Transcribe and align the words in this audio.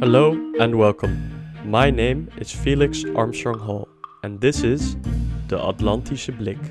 Hello 0.00 0.32
and 0.58 0.76
welcome. 0.76 1.30
My 1.62 1.90
name 1.90 2.30
is 2.38 2.50
Felix 2.50 3.04
Armstrong 3.14 3.58
Hall, 3.58 3.86
and 4.22 4.40
this 4.40 4.62
is 4.62 4.96
the 5.48 5.58
Atlantische 5.58 6.32
Blik. 6.38 6.62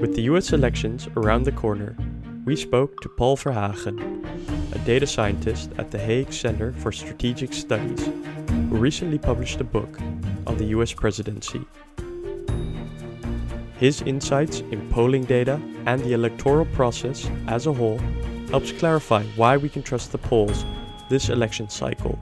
With 0.00 0.14
the 0.16 0.22
US 0.22 0.54
elections 0.54 1.06
around 1.18 1.42
the 1.42 1.52
corner, 1.52 1.98
we 2.46 2.56
spoke 2.56 2.98
to 3.02 3.10
Paul 3.10 3.36
Verhagen, 3.36 4.24
a 4.72 4.78
data 4.86 5.06
scientist 5.06 5.70
at 5.76 5.90
the 5.90 5.98
Hague 5.98 6.32
Center 6.32 6.72
for 6.72 6.90
Strategic 6.90 7.52
Studies, 7.52 8.06
who 8.48 8.78
recently 8.78 9.18
published 9.18 9.60
a 9.60 9.64
book 9.64 10.00
on 10.46 10.56
the 10.56 10.68
US 10.76 10.94
presidency. 10.94 11.60
His 13.76 14.00
insights 14.00 14.60
in 14.60 14.88
polling 14.88 15.24
data 15.24 15.60
and 15.84 16.00
the 16.00 16.14
electoral 16.14 16.64
process 16.64 17.28
as 17.48 17.66
a 17.66 17.72
whole 17.74 17.98
helps 18.48 18.72
clarify 18.72 19.24
why 19.36 19.58
we 19.58 19.68
can 19.68 19.82
trust 19.82 20.10
the 20.10 20.16
polls 20.16 20.64
this 21.08 21.28
election 21.28 21.68
cycle 21.68 22.18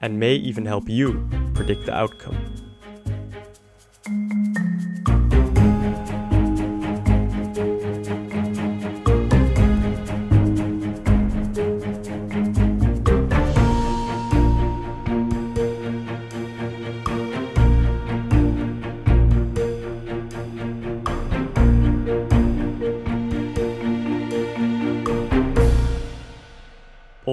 and 0.00 0.18
may 0.18 0.34
even 0.34 0.66
help 0.66 0.88
you 0.88 1.28
predict 1.54 1.86
the 1.86 1.94
outcome. 1.94 2.36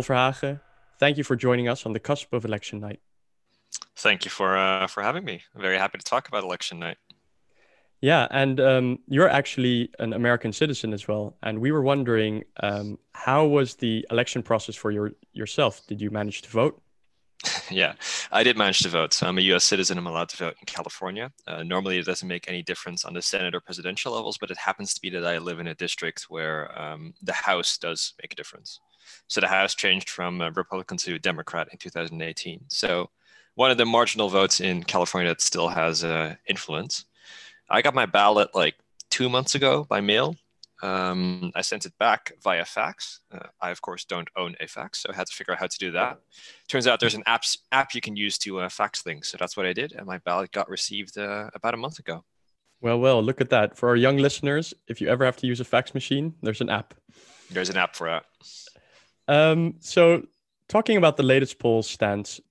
Verhagen, 0.10 0.60
thank 1.00 1.18
you 1.18 1.24
for 1.24 1.36
joining 1.36 1.68
us 1.68 1.86
on 1.86 1.94
the 1.94 2.00
cusp 2.00 2.34
of 2.34 2.46
election 2.46 2.80
night. 2.80 3.00
Thank 3.96 4.26
you 4.26 4.32
for 4.32 4.58
uh, 4.58 4.88
for 4.88 5.04
having 5.04 5.26
me. 5.26 5.42
I'm 5.56 5.62
very 5.62 5.78
happy 5.78 5.98
to 5.98 6.04
talk 6.04 6.28
about 6.28 6.44
election 6.44 6.80
night. 6.80 6.98
Yeah, 8.02 8.28
and 8.32 8.60
um, 8.62 9.00
you're 9.08 9.28
actually 9.28 9.92
an 10.00 10.14
American 10.14 10.54
citizen 10.54 10.94
as 10.94 11.08
well. 11.08 11.36
And 11.44 11.60
we 11.60 11.72
were 11.72 11.82
wondering, 11.82 12.46
um, 12.64 12.98
how 13.12 13.46
was 13.46 13.76
the 13.76 14.06
election 14.10 14.42
process 14.42 14.76
for 14.76 14.90
your 14.92 15.12
yourself? 15.34 15.86
Did 15.88 16.00
you 16.00 16.10
manage 16.10 16.42
to 16.44 16.50
vote? 16.50 16.82
yeah, 17.70 17.94
I 18.32 18.44
did 18.44 18.58
manage 18.58 18.80
to 18.80 18.90
vote. 18.90 19.14
So 19.14 19.28
I'm 19.28 19.38
a 19.38 19.42
U.S. 19.42 19.66
citizen. 19.66 19.98
I'm 19.98 20.08
allowed 20.08 20.30
to 20.30 20.38
vote 20.38 20.56
in 20.60 20.66
California. 20.66 21.32
Uh, 21.48 21.64
normally, 21.64 21.98
it 21.98 22.06
doesn't 22.06 22.28
make 22.28 22.50
any 22.50 22.62
difference 22.62 23.06
on 23.06 23.14
the 23.14 23.22
Senate 23.22 23.56
or 23.56 23.62
presidential 23.62 24.14
levels, 24.14 24.38
but 24.38 24.52
it 24.52 24.58
happens 24.58 24.94
to 24.94 25.02
be 25.02 25.10
that 25.10 25.26
I 25.26 25.38
live 25.38 25.60
in 25.60 25.68
a 25.68 25.76
district 25.76 26.24
where 26.30 26.78
um, 26.80 27.14
the 27.22 27.34
House 27.34 27.78
does 27.78 28.14
make 28.22 28.34
a 28.34 28.36
difference. 28.36 28.80
So 29.28 29.42
the 29.42 29.48
House 29.48 29.76
changed 29.76 30.10
from 30.10 30.42
Republican 30.42 30.98
to 30.98 31.20
Democrat 31.20 31.70
in 31.72 31.78
2018. 31.78 32.66
So 32.68 33.10
one 33.56 33.72
of 33.72 33.78
the 33.78 33.86
marginal 33.86 34.30
votes 34.30 34.62
in 34.62 34.84
California 34.84 35.30
that 35.32 35.42
still 35.42 35.68
has 35.68 36.04
uh, 36.04 36.36
influence. 36.48 37.06
I 37.70 37.82
got 37.82 37.94
my 37.94 38.06
ballot 38.06 38.56
like 38.56 38.76
two 39.10 39.30
months 39.30 39.56
ago 39.56 39.84
by 39.84 40.02
mail. 40.02 40.36
Um, 40.82 41.52
I 41.56 41.62
sent 41.62 41.86
it 41.86 41.98
back 42.00 42.32
via 42.42 42.64
fax. 42.64 43.20
Uh, 43.32 43.48
I, 43.62 43.72
of 43.72 43.82
course, 43.82 44.06
don't 44.06 44.30
own 44.38 44.56
a 44.62 44.68
fax, 44.68 45.00
so 45.00 45.10
I 45.12 45.16
had 45.16 45.28
to 45.28 45.34
figure 45.34 45.54
out 45.54 45.60
how 45.60 45.68
to 45.68 45.78
do 45.78 45.92
that. 45.92 46.20
Turns 46.70 46.88
out 46.88 47.02
there's 47.02 47.16
an 47.16 47.24
apps, 47.28 47.58
app 47.72 47.94
you 47.94 48.00
can 48.00 48.16
use 48.16 48.38
to 48.40 48.62
uh, 48.62 48.70
fax 48.70 49.02
things. 49.02 49.28
So 49.28 49.38
that's 49.38 49.58
what 49.58 49.66
I 49.66 49.74
did. 49.74 49.92
And 49.92 50.06
my 50.06 50.20
ballot 50.20 50.52
got 50.52 50.70
received 50.70 51.18
uh, 51.18 51.50
about 51.54 51.74
a 51.74 51.78
month 51.78 52.00
ago. 52.00 52.24
Well, 52.82 52.98
well, 52.98 53.22
look 53.22 53.42
at 53.42 53.50
that. 53.50 53.78
For 53.78 53.90
our 53.90 53.98
young 53.98 54.18
listeners, 54.18 54.74
if 54.88 55.02
you 55.02 55.10
ever 55.10 55.26
have 55.26 55.36
to 55.38 55.48
use 55.48 55.60
a 55.60 55.66
fax 55.66 55.94
machine, 55.94 56.34
there's 56.42 56.62
an 56.62 56.70
app. 56.70 56.94
There's 57.52 57.70
an 57.70 57.76
app 57.76 57.96
for 57.96 58.08
that. 58.08 58.24
Um, 59.30 59.76
so, 59.80 60.24
talking 60.68 60.98
about 60.98 61.16
the 61.16 61.24
latest 61.24 61.60
poll 61.60 61.84
stance, 61.84 62.42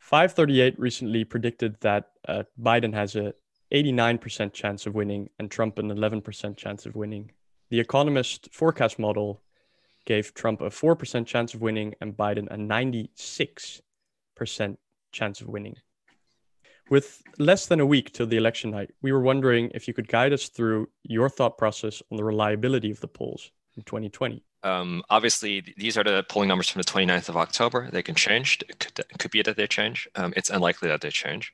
538 0.00 0.76
recently 0.76 1.22
predicted 1.22 1.76
that 1.80 2.10
uh, 2.26 2.42
Biden 2.60 2.92
has 2.92 3.14
a 3.14 3.34
89% 3.72 4.52
chance 4.52 4.84
of 4.86 4.96
winning 4.96 5.30
and 5.38 5.48
Trump 5.48 5.78
an 5.78 5.90
11% 5.90 6.56
chance 6.56 6.86
of 6.86 6.96
winning. 6.96 7.30
The 7.70 7.78
Economist 7.78 8.48
forecast 8.52 8.98
model 8.98 9.42
gave 10.06 10.34
Trump 10.34 10.60
a 10.60 10.70
4% 10.70 11.24
chance 11.24 11.54
of 11.54 11.60
winning 11.60 11.94
and 12.00 12.16
Biden 12.16 12.48
a 12.50 12.56
96% 12.56 13.80
chance 15.12 15.40
of 15.40 15.46
winning. 15.46 15.76
With 16.90 17.22
less 17.38 17.66
than 17.66 17.78
a 17.78 17.86
week 17.86 18.12
till 18.12 18.26
the 18.26 18.38
election 18.38 18.72
night, 18.72 18.90
we 19.02 19.12
were 19.12 19.20
wondering 19.20 19.70
if 19.72 19.86
you 19.86 19.94
could 19.94 20.08
guide 20.08 20.32
us 20.32 20.48
through 20.48 20.88
your 21.04 21.28
thought 21.28 21.58
process 21.58 22.02
on 22.10 22.16
the 22.16 22.24
reliability 22.24 22.90
of 22.90 22.98
the 22.98 23.06
polls 23.06 23.52
in 23.76 23.84
2020. 23.84 24.42
Um, 24.68 25.02
obviously, 25.08 25.74
these 25.76 25.96
are 25.96 26.04
the 26.04 26.24
polling 26.28 26.48
numbers 26.48 26.68
from 26.68 26.80
the 26.80 26.90
29th 26.90 27.28
of 27.28 27.36
October. 27.36 27.88
They 27.90 28.02
can 28.02 28.14
change. 28.14 28.62
It 28.68 28.78
could, 28.78 28.98
it 28.98 29.18
could 29.18 29.30
be 29.30 29.42
that 29.42 29.56
they 29.56 29.66
change. 29.66 30.08
Um, 30.14 30.32
it's 30.36 30.50
unlikely 30.50 30.88
that 30.88 31.00
they 31.00 31.10
change. 31.10 31.52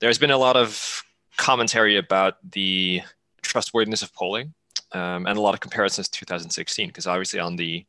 There's 0.00 0.18
been 0.18 0.30
a 0.30 0.38
lot 0.38 0.56
of 0.56 1.02
commentary 1.36 1.96
about 1.96 2.34
the 2.50 3.02
trustworthiness 3.42 4.02
of 4.02 4.12
polling 4.14 4.54
um, 4.92 5.26
and 5.26 5.38
a 5.38 5.40
lot 5.40 5.54
of 5.54 5.60
comparisons 5.60 6.08
to 6.08 6.20
2016, 6.20 6.88
because 6.88 7.06
obviously 7.06 7.40
on 7.40 7.56
the 7.56 7.84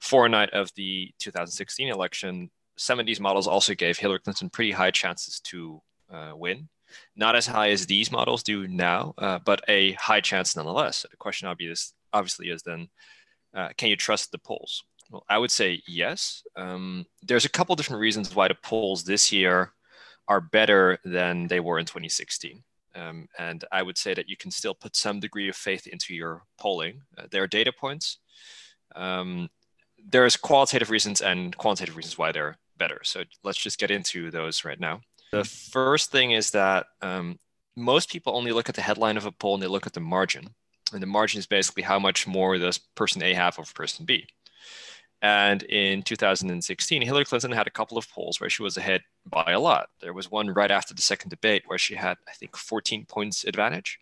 forenight 0.00 0.50
of 0.50 0.70
the 0.76 1.12
2016 1.18 1.88
election, 1.88 2.50
some 2.76 3.00
of 3.00 3.06
these 3.06 3.20
models 3.20 3.46
also 3.46 3.74
gave 3.74 3.98
Hillary 3.98 4.20
Clinton 4.20 4.50
pretty 4.50 4.72
high 4.72 4.90
chances 4.90 5.40
to 5.40 5.80
uh, 6.12 6.32
win. 6.34 6.68
Not 7.16 7.34
as 7.34 7.46
high 7.46 7.70
as 7.70 7.86
these 7.86 8.12
models 8.12 8.42
do 8.42 8.68
now, 8.68 9.14
uh, 9.18 9.38
but 9.44 9.62
a 9.68 9.92
high 9.92 10.20
chance 10.20 10.54
nonetheless. 10.54 10.98
So 10.98 11.08
the 11.10 11.16
question 11.16 11.48
obvious, 11.48 11.92
obviously 12.12 12.50
is 12.50 12.62
then, 12.62 12.88
uh, 13.54 13.68
can 13.76 13.88
you 13.88 13.96
trust 13.96 14.32
the 14.32 14.38
polls? 14.38 14.82
Well, 15.10 15.24
I 15.28 15.38
would 15.38 15.50
say 15.50 15.82
yes. 15.86 16.42
Um, 16.56 17.06
there's 17.22 17.44
a 17.44 17.50
couple 17.50 17.76
different 17.76 18.00
reasons 18.00 18.34
why 18.34 18.48
the 18.48 18.56
polls 18.62 19.04
this 19.04 19.30
year 19.30 19.72
are 20.28 20.40
better 20.40 20.98
than 21.04 21.46
they 21.46 21.60
were 21.60 21.78
in 21.78 21.86
2016. 21.86 22.62
Um, 22.94 23.28
and 23.38 23.64
I 23.72 23.82
would 23.82 23.98
say 23.98 24.14
that 24.14 24.28
you 24.28 24.36
can 24.36 24.50
still 24.50 24.74
put 24.74 24.96
some 24.96 25.20
degree 25.20 25.48
of 25.48 25.56
faith 25.56 25.86
into 25.86 26.14
your 26.14 26.42
polling. 26.58 27.02
Uh, 27.18 27.26
there 27.30 27.42
are 27.42 27.48
data 27.48 27.72
points. 27.72 28.18
Um, 28.94 29.50
there's 30.06 30.36
qualitative 30.36 30.90
reasons 30.90 31.20
and 31.20 31.56
quantitative 31.56 31.96
reasons 31.96 32.18
why 32.18 32.32
they're 32.32 32.58
better. 32.78 33.00
So 33.02 33.24
let's 33.42 33.58
just 33.58 33.78
get 33.78 33.90
into 33.90 34.30
those 34.30 34.64
right 34.64 34.78
now. 34.78 35.00
The 35.32 35.44
first 35.44 36.12
thing 36.12 36.30
is 36.30 36.50
that 36.52 36.86
um, 37.02 37.38
most 37.76 38.10
people 38.10 38.36
only 38.36 38.52
look 38.52 38.68
at 38.68 38.74
the 38.74 38.82
headline 38.82 39.16
of 39.16 39.26
a 39.26 39.32
poll 39.32 39.54
and 39.54 39.62
they 39.62 39.66
look 39.66 39.86
at 39.86 39.92
the 39.92 40.00
margin. 40.00 40.54
And 40.92 41.02
the 41.02 41.06
margin 41.06 41.38
is 41.38 41.46
basically 41.46 41.82
how 41.82 41.98
much 41.98 42.26
more 42.26 42.58
does 42.58 42.78
person 42.78 43.22
A 43.22 43.34
have 43.34 43.58
over 43.58 43.72
person 43.72 44.04
B. 44.04 44.26
And 45.22 45.62
in 45.62 46.02
2016, 46.02 47.00
Hillary 47.00 47.24
Clinton 47.24 47.52
had 47.52 47.66
a 47.66 47.70
couple 47.70 47.96
of 47.96 48.10
polls 48.10 48.40
where 48.40 48.50
she 48.50 48.62
was 48.62 48.76
ahead 48.76 49.00
by 49.24 49.52
a 49.52 49.60
lot. 49.60 49.88
There 50.00 50.12
was 50.12 50.30
one 50.30 50.50
right 50.50 50.70
after 50.70 50.92
the 50.92 51.00
second 51.00 51.30
debate 51.30 51.62
where 51.66 51.78
she 51.78 51.94
had, 51.94 52.18
I 52.28 52.32
think, 52.32 52.56
14 52.56 53.06
points 53.06 53.44
advantage. 53.44 53.98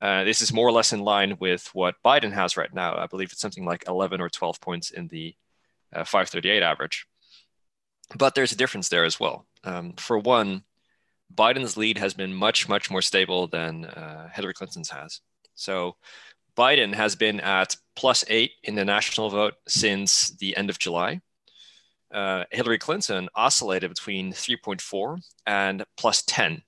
Uh, 0.00 0.22
this 0.24 0.40
is 0.40 0.52
more 0.52 0.68
or 0.68 0.72
less 0.72 0.92
in 0.92 1.00
line 1.00 1.36
with 1.40 1.68
what 1.74 1.96
Biden 2.04 2.32
has 2.32 2.56
right 2.56 2.72
now. 2.72 2.96
I 2.96 3.06
believe 3.06 3.32
it's 3.32 3.40
something 3.40 3.64
like 3.64 3.84
11 3.88 4.20
or 4.20 4.28
12 4.28 4.60
points 4.60 4.90
in 4.90 5.08
the 5.08 5.34
uh, 5.92 6.04
538 6.04 6.62
average. 6.62 7.06
But 8.16 8.34
there's 8.34 8.52
a 8.52 8.56
difference 8.56 8.88
there 8.88 9.04
as 9.04 9.18
well. 9.18 9.46
Um, 9.64 9.94
for 9.94 10.18
one, 10.18 10.62
Biden's 11.34 11.76
lead 11.76 11.98
has 11.98 12.14
been 12.14 12.34
much, 12.34 12.68
much 12.68 12.90
more 12.90 13.02
stable 13.02 13.46
than 13.46 13.86
uh, 13.86 14.28
Hillary 14.32 14.54
Clinton's 14.54 14.90
has. 14.90 15.20
So 15.54 15.96
Biden 16.56 16.94
has 16.94 17.16
been 17.16 17.40
at 17.40 17.76
plus 17.96 18.24
eight 18.28 18.52
in 18.62 18.74
the 18.74 18.84
national 18.84 19.30
vote 19.30 19.54
since 19.66 20.30
the 20.30 20.56
end 20.56 20.70
of 20.70 20.78
July. 20.78 21.20
Uh, 22.12 22.44
Hillary 22.50 22.78
Clinton 22.78 23.28
oscillated 23.34 23.90
between 23.90 24.32
3.4 24.32 25.22
and 25.46 25.84
plus 25.96 26.22
10 26.26 26.62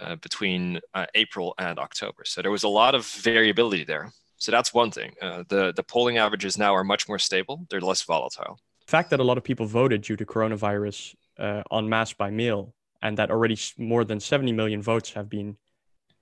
uh, 0.00 0.16
between 0.16 0.80
uh, 0.94 1.06
April 1.14 1.54
and 1.58 1.78
October. 1.78 2.24
So 2.24 2.42
there 2.42 2.50
was 2.50 2.64
a 2.64 2.68
lot 2.68 2.94
of 2.94 3.06
variability 3.06 3.84
there. 3.84 4.12
So 4.36 4.50
that's 4.50 4.74
one 4.74 4.90
thing. 4.90 5.14
Uh, 5.20 5.44
the, 5.48 5.72
the 5.76 5.82
polling 5.82 6.18
averages 6.18 6.58
now 6.58 6.74
are 6.74 6.82
much 6.82 7.08
more 7.08 7.18
stable, 7.18 7.66
they're 7.70 7.80
less 7.80 8.02
volatile. 8.02 8.58
The 8.86 8.90
fact 8.90 9.10
that 9.10 9.20
a 9.20 9.24
lot 9.24 9.38
of 9.38 9.44
people 9.44 9.66
voted 9.66 10.02
due 10.02 10.16
to 10.16 10.24
coronavirus 10.24 11.14
uh, 11.38 11.62
en 11.70 11.88
masse 11.88 12.14
by 12.14 12.30
mail 12.30 12.74
and 13.02 13.16
that 13.18 13.30
already 13.30 13.56
more 13.78 14.04
than 14.04 14.18
70 14.18 14.52
million 14.52 14.82
votes 14.82 15.12
have 15.12 15.28
been 15.28 15.56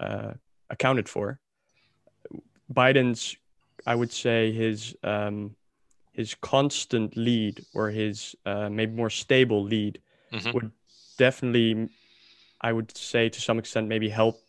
uh, 0.01 0.33
accounted 0.69 1.09
for 1.09 1.41
Biden's, 2.73 3.37
I 3.87 3.95
would 3.95 4.13
say 4.13 4.53
his 4.53 4.97
um, 5.03 5.57
his 6.13 6.35
constant 6.35 7.17
lead 7.17 7.65
or 7.75 7.91
his 7.91 8.35
uh, 8.45 8.69
maybe 8.69 8.93
more 8.93 9.11
stable 9.11 9.63
lead 9.63 10.01
mm-hmm. 10.33 10.51
would 10.53 10.73
definitely, 11.17 11.89
I 12.61 12.73
would 12.73 12.97
say 12.97 13.29
to 13.29 13.41
some 13.41 13.59
extent, 13.59 13.87
maybe 13.89 14.09
help 14.09 14.41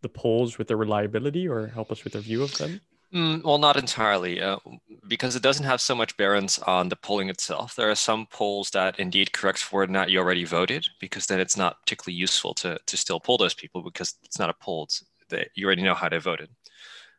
the 0.00 0.08
polls 0.08 0.58
with 0.58 0.68
their 0.68 0.76
reliability 0.76 1.46
or 1.46 1.66
help 1.66 1.92
us 1.92 2.02
with 2.02 2.14
their 2.14 2.22
view 2.22 2.42
of 2.42 2.56
them. 2.56 2.80
Mm, 3.12 3.42
well, 3.42 3.58
not 3.58 3.78
entirely, 3.78 4.40
uh, 4.42 4.58
because 5.06 5.34
it 5.34 5.42
doesn't 5.42 5.64
have 5.64 5.80
so 5.80 5.94
much 5.94 6.16
bearance 6.18 6.58
on 6.58 6.90
the 6.90 6.96
polling 6.96 7.30
itself. 7.30 7.74
There 7.74 7.90
are 7.90 7.94
some 7.94 8.26
polls 8.26 8.70
that 8.70 9.00
indeed 9.00 9.32
correct 9.32 9.60
for 9.60 9.86
not 9.86 10.10
you 10.10 10.18
already 10.18 10.44
voted, 10.44 10.86
because 11.00 11.26
then 11.26 11.40
it's 11.40 11.56
not 11.56 11.80
particularly 11.80 12.18
useful 12.18 12.52
to, 12.54 12.78
to 12.84 12.96
still 12.96 13.18
poll 13.18 13.38
those 13.38 13.54
people 13.54 13.82
because 13.82 14.14
it's 14.24 14.38
not 14.38 14.50
a 14.50 14.54
poll. 14.54 14.84
It's, 14.84 15.04
they, 15.30 15.48
you 15.54 15.66
already 15.66 15.82
know 15.82 15.94
how 15.94 16.10
they 16.10 16.18
voted. 16.18 16.50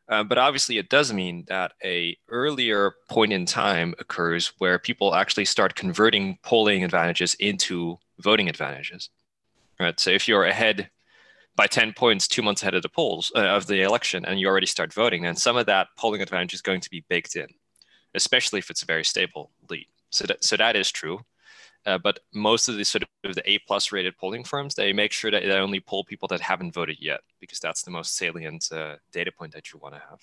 Uh, 0.10 0.24
but 0.24 0.40
obviously, 0.40 0.80
it 0.80 0.90
does 0.90 1.14
mean 1.14 1.46
that 1.48 1.74
a 1.84 2.18
earlier 2.30 2.96
point 3.10 3.32
in 3.32 3.46
time 3.46 3.94
occurs 4.00 4.54
where 4.58 4.80
people 4.80 5.14
actually 5.14 5.46
start 5.46 5.76
converting 5.76 6.40
polling 6.44 6.84
advantages 6.84 7.36
into 7.36 8.00
voting 8.20 8.50
advantages. 8.50 9.10
Right. 9.80 10.00
So 10.00 10.10
if 10.10 10.28
you're 10.28 10.46
ahead 10.46 10.90
by 11.56 11.68
10 11.68 11.94
points 11.94 12.28
two 12.28 12.42
months 12.42 12.62
ahead 12.62 12.74
of 12.74 12.82
the 12.82 12.90
polls 12.90 13.32
uh, 13.36 13.40
of 13.40 13.68
the 13.68 13.82
election 13.82 14.26
and 14.26 14.40
you 14.40 14.48
already 14.48 14.66
start 14.66 14.94
voting, 14.94 15.24
then 15.24 15.36
some 15.36 15.58
of 15.58 15.68
that 15.68 15.88
polling 15.98 16.22
advantage 16.22 16.54
is 16.54 16.62
going 16.62 16.82
to 16.82 16.90
be 16.90 17.06
baked 17.08 17.36
in, 17.36 17.48
especially 18.16 18.60
if 18.60 18.70
it's 18.70 18.82
a 18.82 18.86
very 18.86 19.06
stable 19.06 19.52
lead. 19.70 19.88
So 20.10 20.26
that, 20.26 20.44
so 20.44 20.58
that 20.58 20.76
is 20.76 20.92
true. 20.92 21.20
Uh, 21.86 21.98
but 21.98 22.20
most 22.34 22.68
of 22.68 22.78
the 22.78 22.84
sort 22.84 23.04
of 23.24 23.36
the 23.36 23.50
A 23.50 23.60
plus 23.60 23.92
rated 23.92 24.18
polling 24.18 24.44
firms, 24.44 24.76
they 24.76 24.94
make 24.94 25.12
sure 25.12 25.32
that 25.32 25.44
they 25.44 25.52
only 25.52 25.80
poll 25.80 26.04
people 26.04 26.28
that 26.28 26.42
haven't 26.42 26.74
voted 26.74 26.98
yet, 27.00 27.22
because 27.40 27.60
that's 27.60 27.84
the 27.84 27.92
most 27.92 28.16
salient 28.16 28.70
uh, 28.72 28.96
data 29.12 29.32
point 29.32 29.54
that 29.54 29.72
you 29.72 29.80
want 29.80 29.96
to 29.96 30.02
have. 30.10 30.22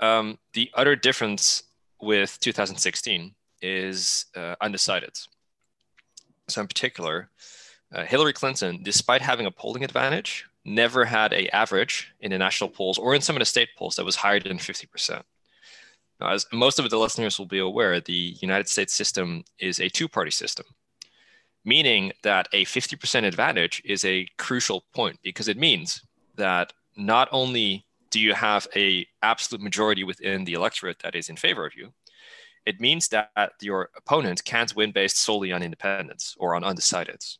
Um, 0.00 0.38
the 0.54 0.70
other 0.74 0.96
difference 0.96 1.64
with 2.00 2.40
2016 2.40 3.34
is 3.60 4.26
uh, 4.34 4.56
undecided. 4.60 5.18
So 6.48 6.62
in 6.62 6.66
particular, 6.66 7.30
uh, 7.92 8.04
Hillary 8.04 8.32
Clinton, 8.32 8.80
despite 8.82 9.22
having 9.22 9.46
a 9.46 9.50
polling 9.50 9.84
advantage, 9.84 10.46
never 10.64 11.04
had 11.04 11.32
a 11.32 11.48
average 11.54 12.12
in 12.20 12.30
the 12.30 12.38
national 12.38 12.70
polls 12.70 12.98
or 12.98 13.14
in 13.14 13.20
some 13.20 13.36
of 13.36 13.40
the 13.40 13.46
state 13.46 13.68
polls 13.76 13.96
that 13.96 14.04
was 14.04 14.16
higher 14.16 14.40
than 14.40 14.58
50%. 14.58 15.22
As 16.22 16.46
most 16.52 16.78
of 16.78 16.88
the 16.90 16.98
listeners 16.98 17.38
will 17.38 17.46
be 17.46 17.58
aware, 17.58 18.00
the 18.00 18.36
United 18.40 18.68
States 18.68 18.92
system 18.92 19.44
is 19.58 19.80
a 19.80 19.88
two-party 19.88 20.30
system, 20.30 20.66
meaning 21.64 22.12
that 22.22 22.48
a 22.52 22.64
50% 22.64 23.24
advantage 23.24 23.82
is 23.84 24.04
a 24.04 24.26
crucial 24.36 24.84
point 24.92 25.18
because 25.22 25.48
it 25.48 25.56
means 25.56 26.02
that 26.36 26.72
not 26.96 27.28
only 27.32 27.86
do 28.10 28.20
you 28.20 28.34
have 28.34 28.66
a 28.76 29.06
absolute 29.22 29.62
majority 29.62 30.04
within 30.04 30.44
the 30.44 30.54
electorate 30.54 30.98
that 30.98 31.14
is 31.14 31.28
in 31.28 31.36
favor 31.36 31.64
of 31.64 31.74
you, 31.76 31.92
it 32.66 32.80
means 32.80 33.08
that 33.08 33.52
your 33.60 33.90
opponent 33.96 34.44
can't 34.44 34.76
win 34.76 34.90
based 34.90 35.16
solely 35.16 35.52
on 35.52 35.62
independents 35.62 36.36
or 36.38 36.54
on 36.54 36.62
undecideds. 36.62 37.38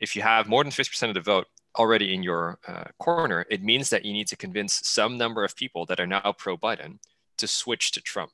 If 0.00 0.14
you 0.14 0.22
have 0.22 0.48
more 0.48 0.62
than 0.62 0.72
50% 0.72 1.08
of 1.08 1.14
the 1.14 1.20
vote 1.20 1.46
already 1.78 2.14
in 2.14 2.22
your 2.22 2.58
uh, 2.68 2.84
corner, 2.98 3.46
it 3.50 3.62
means 3.62 3.88
that 3.90 4.04
you 4.04 4.12
need 4.12 4.28
to 4.28 4.36
convince 4.36 4.80
some 4.86 5.16
number 5.16 5.44
of 5.44 5.56
people 5.56 5.86
that 5.86 6.00
are 6.00 6.06
now 6.06 6.34
pro 6.36 6.56
Biden 6.58 6.98
to 7.38 7.46
switch 7.46 7.92
to 7.92 8.00
Trump. 8.00 8.32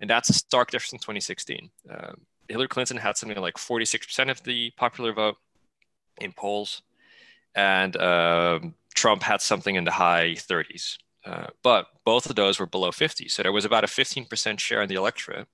And 0.00 0.10
that's 0.10 0.28
a 0.28 0.34
stark 0.34 0.70
difference 0.70 0.92
in 0.92 0.98
2016. 0.98 1.70
Uh, 1.90 2.12
Hillary 2.48 2.68
Clinton 2.68 2.96
had 2.96 3.16
something 3.16 3.38
like 3.38 3.56
46% 3.56 4.30
of 4.30 4.42
the 4.42 4.70
popular 4.76 5.12
vote 5.12 5.36
in 6.20 6.32
polls, 6.32 6.82
and 7.54 7.96
uh, 7.96 8.60
Trump 8.94 9.22
had 9.22 9.40
something 9.40 9.74
in 9.74 9.84
the 9.84 9.90
high 9.90 10.34
30s. 10.34 10.98
Uh, 11.24 11.46
but 11.62 11.86
both 12.04 12.30
of 12.30 12.36
those 12.36 12.60
were 12.60 12.66
below 12.66 12.92
50. 12.92 13.28
So 13.28 13.42
there 13.42 13.52
was 13.52 13.64
about 13.64 13.82
a 13.82 13.88
15% 13.88 14.60
share 14.60 14.82
in 14.82 14.88
the 14.88 14.94
electorate 14.94 15.48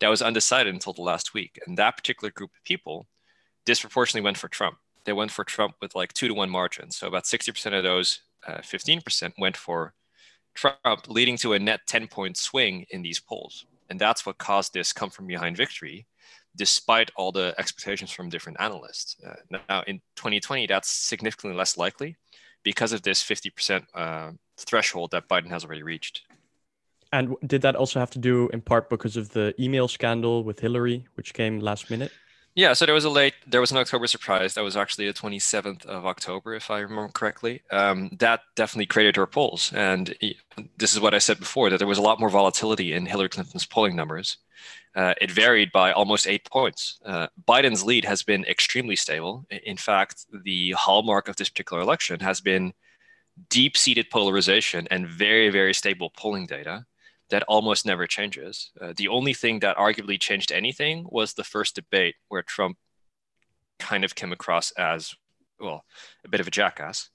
that 0.00 0.08
was 0.08 0.20
undecided 0.20 0.74
until 0.74 0.92
the 0.92 1.02
last 1.02 1.32
week. 1.32 1.58
And 1.66 1.78
that 1.78 1.96
particular 1.96 2.30
group 2.30 2.50
of 2.54 2.64
people 2.64 3.06
disproportionately 3.64 4.24
went 4.24 4.36
for 4.36 4.48
Trump. 4.48 4.76
They 5.04 5.14
went 5.14 5.30
for 5.30 5.44
Trump 5.44 5.76
with 5.80 5.94
like 5.94 6.12
two 6.12 6.28
to 6.28 6.34
one 6.34 6.50
margin. 6.50 6.90
So 6.90 7.06
about 7.06 7.24
60% 7.24 7.76
of 7.76 7.82
those 7.82 8.20
uh, 8.46 8.58
15% 8.58 9.32
went 9.38 9.56
for 9.56 9.94
Trump, 10.56 11.08
leading 11.08 11.36
to 11.38 11.52
a 11.52 11.58
net 11.58 11.80
10 11.86 12.08
point 12.08 12.36
swing 12.36 12.86
in 12.90 13.02
these 13.02 13.20
polls. 13.20 13.66
And 13.88 14.00
that's 14.00 14.26
what 14.26 14.38
caused 14.38 14.74
this 14.74 14.92
come 14.92 15.10
from 15.10 15.26
behind 15.26 15.56
victory, 15.56 16.06
despite 16.56 17.10
all 17.16 17.30
the 17.30 17.54
expectations 17.58 18.10
from 18.10 18.28
different 18.28 18.60
analysts. 18.60 19.16
Uh, 19.24 19.58
now, 19.68 19.84
in 19.86 20.00
2020, 20.16 20.66
that's 20.66 20.90
significantly 20.90 21.56
less 21.56 21.76
likely 21.76 22.16
because 22.64 22.92
of 22.92 23.02
this 23.02 23.22
50% 23.22 23.84
uh, 23.94 24.32
threshold 24.56 25.12
that 25.12 25.28
Biden 25.28 25.48
has 25.50 25.64
already 25.64 25.84
reached. 25.84 26.22
And 27.12 27.36
did 27.46 27.62
that 27.62 27.76
also 27.76 28.00
have 28.00 28.10
to 28.10 28.18
do 28.18 28.48
in 28.52 28.60
part 28.60 28.90
because 28.90 29.16
of 29.16 29.30
the 29.30 29.54
email 29.60 29.86
scandal 29.86 30.42
with 30.42 30.58
Hillary, 30.58 31.06
which 31.14 31.32
came 31.32 31.60
last 31.60 31.90
minute? 31.90 32.10
Yeah, 32.56 32.72
so 32.72 32.86
there 32.86 32.94
was 32.94 33.04
a 33.04 33.10
late, 33.10 33.34
there 33.46 33.60
was 33.60 33.70
an 33.70 33.76
October 33.76 34.06
surprise. 34.06 34.54
That 34.54 34.64
was 34.64 34.78
actually 34.78 35.06
the 35.06 35.12
27th 35.12 35.84
of 35.84 36.06
October, 36.06 36.54
if 36.54 36.70
I 36.70 36.78
remember 36.78 37.12
correctly. 37.12 37.60
Um, 37.70 38.08
that 38.18 38.40
definitely 38.54 38.86
created 38.86 39.14
her 39.16 39.26
polls. 39.26 39.70
And 39.74 40.16
this 40.78 40.94
is 40.94 41.00
what 41.00 41.12
I 41.12 41.18
said 41.18 41.38
before 41.38 41.68
that 41.68 41.76
there 41.76 41.86
was 41.86 41.98
a 41.98 42.02
lot 42.02 42.18
more 42.18 42.30
volatility 42.30 42.94
in 42.94 43.04
Hillary 43.04 43.28
Clinton's 43.28 43.66
polling 43.66 43.94
numbers. 43.94 44.38
Uh, 44.94 45.12
it 45.20 45.30
varied 45.30 45.70
by 45.70 45.92
almost 45.92 46.26
eight 46.26 46.48
points. 46.50 46.98
Uh, 47.04 47.26
Biden's 47.46 47.84
lead 47.84 48.06
has 48.06 48.22
been 48.22 48.46
extremely 48.46 48.96
stable. 48.96 49.44
In 49.50 49.76
fact, 49.76 50.24
the 50.42 50.70
hallmark 50.70 51.28
of 51.28 51.36
this 51.36 51.50
particular 51.50 51.82
election 51.82 52.20
has 52.20 52.40
been 52.40 52.72
deep 53.50 53.76
seated 53.76 54.08
polarization 54.08 54.88
and 54.90 55.06
very, 55.06 55.50
very 55.50 55.74
stable 55.74 56.10
polling 56.16 56.46
data 56.46 56.86
that 57.30 57.42
almost 57.44 57.86
never 57.86 58.06
changes. 58.06 58.70
Uh, 58.80 58.92
the 58.96 59.08
only 59.08 59.34
thing 59.34 59.60
that 59.60 59.76
arguably 59.76 60.20
changed 60.20 60.52
anything 60.52 61.06
was 61.10 61.34
the 61.34 61.44
first 61.44 61.74
debate 61.74 62.14
where 62.28 62.42
Trump 62.42 62.76
kind 63.78 64.04
of 64.04 64.14
came 64.14 64.32
across 64.32 64.70
as, 64.72 65.14
well, 65.60 65.84
a 66.24 66.28
bit 66.28 66.40
of 66.40 66.46
a 66.46 66.50
jackass. 66.50 67.10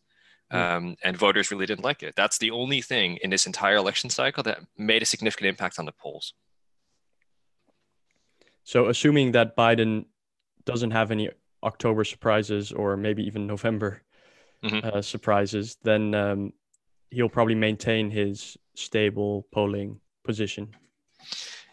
Hmm. 0.51 0.57
Um, 0.57 0.95
and 1.03 1.15
voters 1.15 1.49
really 1.49 1.65
didn't 1.65 1.85
like 1.85 2.03
it. 2.03 2.15
That's 2.15 2.37
the 2.37 2.51
only 2.51 2.81
thing 2.81 3.17
in 3.23 3.29
this 3.29 3.45
entire 3.45 3.77
election 3.77 4.09
cycle 4.09 4.43
that 4.43 4.59
made 4.77 5.01
a 5.01 5.05
significant 5.05 5.47
impact 5.47 5.79
on 5.79 5.85
the 5.85 5.93
polls. 5.93 6.33
So, 8.63 8.87
assuming 8.89 9.31
that 9.31 9.55
Biden 9.55 10.05
doesn't 10.65 10.91
have 10.91 11.09
any 11.09 11.29
October 11.63 12.03
surprises 12.03 12.71
or 12.71 12.97
maybe 12.97 13.23
even 13.23 13.47
November 13.47 14.01
mm-hmm. 14.63 14.87
uh, 14.87 15.01
surprises, 15.01 15.77
then 15.83 16.13
um, 16.13 16.53
he'll 17.09 17.29
probably 17.29 17.55
maintain 17.55 18.09
his 18.09 18.57
stable 18.83 19.47
polling 19.51 19.99
position. 20.23 20.75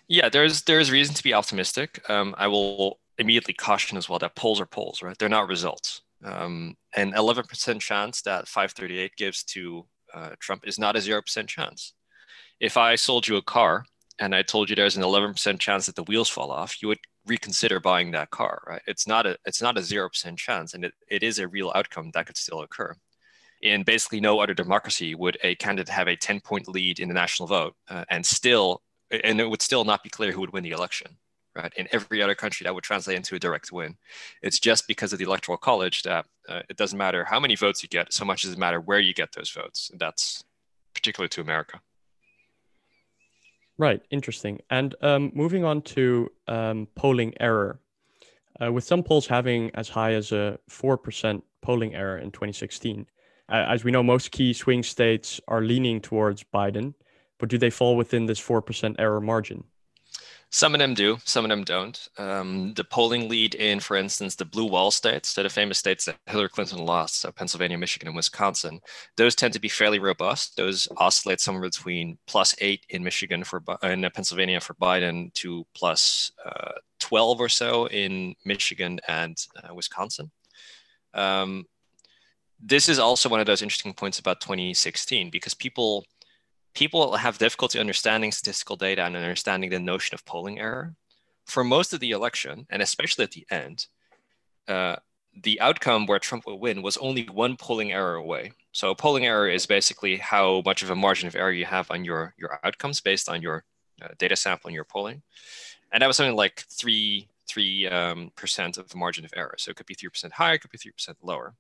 Yeah, 0.08 0.28
there's 0.28 0.62
there's 0.62 0.90
reason 0.90 1.14
to 1.14 1.22
be 1.22 1.34
optimistic. 1.34 2.02
Um, 2.08 2.34
I 2.38 2.46
will 2.49 2.99
immediately 3.19 3.55
caution 3.55 3.99
as 3.99 4.08
well 4.08 4.19
that 4.20 4.37
polls 4.37 4.60
are 4.60 4.66
polls, 4.66 5.02
right? 5.02 5.16
They're 5.19 5.28
not 5.28 5.49
results. 5.49 6.02
Um, 6.25 6.76
an 6.96 7.12
11% 7.12 7.81
chance 7.81 8.22
that 8.22 8.49
538 8.49 9.12
gives 9.16 9.44
to 9.44 9.87
uh, 10.14 10.31
Trump 10.40 10.66
is 10.66 10.78
not 10.78 10.96
a 10.96 11.00
0% 11.00 11.46
chance. 11.46 11.94
If 12.60 12.76
I 12.76 12.96
sold 12.96 13.28
you 13.28 13.37
a 13.37 13.43
car 13.43 13.84
and 14.19 14.34
I 14.34 14.43
told 14.43 14.69
you 14.69 14.75
there's 14.76 14.96
an 14.96 15.04
11% 15.04 15.58
chance 15.61 15.87
that 15.87 15.94
the 15.94 16.02
wheels 16.04 16.28
fall 16.28 16.50
off, 16.50 16.82
you 16.82 16.88
would 16.88 16.99
reconsider 17.26 17.78
buying 17.78 18.11
that 18.12 18.31
car, 18.31 18.62
right? 18.66 18.82
It's 18.87 19.06
not 19.06 19.26
a 19.26 19.37
it's 19.44 19.62
not 19.62 19.76
a 19.76 19.81
0% 19.81 20.37
chance, 20.37 20.75
and 20.75 20.84
it, 20.84 20.94
it 21.08 21.22
is 21.22 21.38
a 21.38 21.49
real 21.49 21.70
outcome 21.75 22.11
that 22.14 22.26
could 22.26 22.37
still 22.37 22.62
occur 22.62 22.96
in 23.62 23.82
basically 23.82 24.20
no 24.20 24.40
other 24.40 24.55
democracy 24.55 25.14
would 25.14 25.37
a 25.43 25.55
candidate 25.56 25.88
have 25.88 26.08
a 26.08 26.16
10 26.16 26.40
point 26.40 26.69
lead 26.69 27.00
in 27.00 27.08
the 27.08 27.14
national 27.14 27.46
vote 27.46 27.75
uh, 27.88 28.05
and 28.10 28.25
still 28.25 28.82
and 29.10 29.40
it 29.40 29.49
would 29.49 29.62
still 29.62 29.84
not 29.84 30.02
be 30.02 30.10
clear 30.10 30.32
who 30.32 30.40
would 30.40 30.52
win 30.52 30.62
the 30.62 30.71
election 30.71 31.16
right? 31.59 31.73
In 31.76 31.88
every 31.92 32.23
other 32.23 32.35
country 32.35 32.64
that 32.64 32.75
would 32.75 32.85
translate 32.85 33.16
into 33.16 33.35
a 33.35 33.38
direct 33.38 33.73
win. 33.73 33.97
It's 34.42 34.59
just 34.59 34.87
because 34.87 35.12
of 35.12 35.18
the 35.18 35.25
electoral 35.25 35.59
college 35.59 36.02
that 36.04 36.25
uh, 36.49 36.62
it 36.68 36.76
doesn't 36.76 36.97
matter 36.97 37.25
how 37.25 37.40
many 37.40 37.56
votes 37.56 37.82
you 37.82 37.88
get 37.88 38.12
so 38.12 38.25
much 38.25 38.44
as 38.44 38.52
it 38.52 38.59
matter 38.59 38.80
where 38.80 39.00
you 39.00 39.12
get 39.12 39.32
those 39.32 39.50
votes 39.50 39.90
and 39.90 40.00
that's 40.00 40.44
particular 40.94 41.28
to 41.28 41.40
america. 41.40 41.80
Right 43.76 44.02
interesting. 44.11 44.61
And 44.71 44.94
um, 45.02 45.30
moving 45.35 45.64
on 45.64 45.82
to 45.82 46.30
um, 46.49 46.88
polling 46.97 47.35
error 47.38 47.78
uh, 48.61 48.73
with 48.73 48.85
some 48.85 49.02
polls 49.02 49.26
having 49.26 49.71
as 49.75 49.88
high 49.88 50.14
as 50.14 50.32
a 50.32 50.59
4% 50.71 51.42
polling 51.62 51.94
error 51.94 52.18
in 52.18 52.30
2016 52.30 53.06
as 53.49 53.85
we 53.85 53.90
know, 53.90 54.02
most 54.02 54.31
key 54.31 54.52
swing 54.52 54.83
states 54.83 55.40
are 55.49 55.62
leaning 55.62 56.00
towards 56.00 56.45
Biden, 56.45 56.95
but 57.38 57.49
do 57.49 57.59
they 57.59 57.71
fall 57.71 57.97
within 57.97 58.26
this 58.26 58.40
4% 58.40 58.97
error 58.99 59.21
margin? 59.21 59.64
Some 60.50 60.75
of 60.75 60.78
them 60.78 60.95
do, 60.95 61.19
some 61.25 61.45
of 61.45 61.50
them 61.50 61.62
don't. 61.62 62.09
Um, 62.17 62.73
the 62.73 62.85
polling 62.85 63.28
lead 63.28 63.55
in, 63.55 63.81
for 63.81 63.97
instance, 63.97 64.35
the 64.35 64.47
blue 64.47 64.67
wall 64.67 64.90
states, 64.90 65.35
the 65.35 65.47
famous 65.50 65.78
states 65.78 66.07
that 66.07 66.17
Hillary 66.26 66.49
Clinton 66.49 66.78
lost, 66.78 67.21
so 67.21 67.31
Pennsylvania, 67.31 67.76
Michigan, 67.76 68.09
and 68.09 68.17
Wisconsin, 68.17 68.81
those 69.19 69.35
tend 69.35 69.52
to 69.52 69.61
be 69.61 69.69
fairly 69.69 69.99
robust. 69.99 70.57
Those 70.57 70.88
oscillate 70.97 71.40
somewhere 71.40 71.69
between 71.69 72.17
plus 72.26 72.55
eight 72.62 72.87
in 72.88 73.05
Michigan 73.05 73.45
for 73.45 73.62
in 73.83 74.09
Pennsylvania 74.14 74.59
for 74.61 74.73
Biden 74.75 75.33
to 75.35 75.67
plus, 75.75 76.33
uh, 76.47 76.73
12 77.00 77.40
or 77.40 77.49
so 77.49 77.87
in 77.88 78.35
Michigan 78.45 79.00
and 79.07 79.37
uh, 79.62 79.75
Wisconsin. 79.75 80.31
Um, 81.12 81.67
this 82.60 82.88
is 82.88 82.98
also 82.98 83.28
one 83.28 83.40
of 83.40 83.46
those 83.46 83.62
interesting 83.62 83.92
points 83.92 84.18
about 84.18 84.40
2016 84.40 85.30
because 85.30 85.54
people 85.54 86.04
people 86.74 87.16
have 87.16 87.38
difficulty 87.38 87.78
understanding 87.78 88.32
statistical 88.32 88.76
data 88.76 89.02
and 89.02 89.16
understanding 89.16 89.70
the 89.70 89.78
notion 89.78 90.14
of 90.14 90.24
polling 90.24 90.58
error. 90.58 90.94
For 91.46 91.64
most 91.64 91.92
of 91.92 92.00
the 92.00 92.10
election, 92.10 92.66
and 92.70 92.82
especially 92.82 93.24
at 93.24 93.30
the 93.30 93.46
end, 93.50 93.86
uh, 94.68 94.96
the 95.42 95.60
outcome 95.60 96.06
where 96.06 96.18
Trump 96.18 96.46
will 96.46 96.58
win 96.58 96.82
was 96.82 96.96
only 96.98 97.24
one 97.24 97.56
polling 97.56 97.92
error 97.92 98.14
away. 98.14 98.52
So 98.72 98.90
a 98.90 98.94
polling 98.94 99.26
error 99.26 99.48
is 99.48 99.66
basically 99.66 100.16
how 100.16 100.62
much 100.64 100.82
of 100.82 100.90
a 100.90 100.94
margin 100.94 101.26
of 101.26 101.36
error 101.36 101.52
you 101.52 101.64
have 101.64 101.90
on 101.90 102.04
your, 102.04 102.34
your 102.38 102.60
outcomes 102.64 103.00
based 103.00 103.28
on 103.28 103.40
your 103.40 103.64
uh, 104.02 104.08
data 104.18 104.36
sample 104.36 104.68
and 104.68 104.74
your 104.74 104.84
polling. 104.84 105.22
And 105.92 106.02
that 106.02 106.06
was 106.06 106.16
something 106.16 106.36
like 106.36 106.64
three, 106.70 107.28
three 107.48 107.86
um, 107.88 108.30
percent 108.36 108.76
of 108.76 108.88
the 108.88 108.98
margin 108.98 109.24
of 109.24 109.32
error. 109.34 109.54
So 109.58 109.70
it 109.70 109.76
could 109.76 109.86
be 109.86 109.94
3% 109.94 110.32
higher, 110.32 110.54
it 110.54 110.60
could 110.60 110.70
be 110.70 110.78
3% 110.78 111.14
lower. 111.22 111.54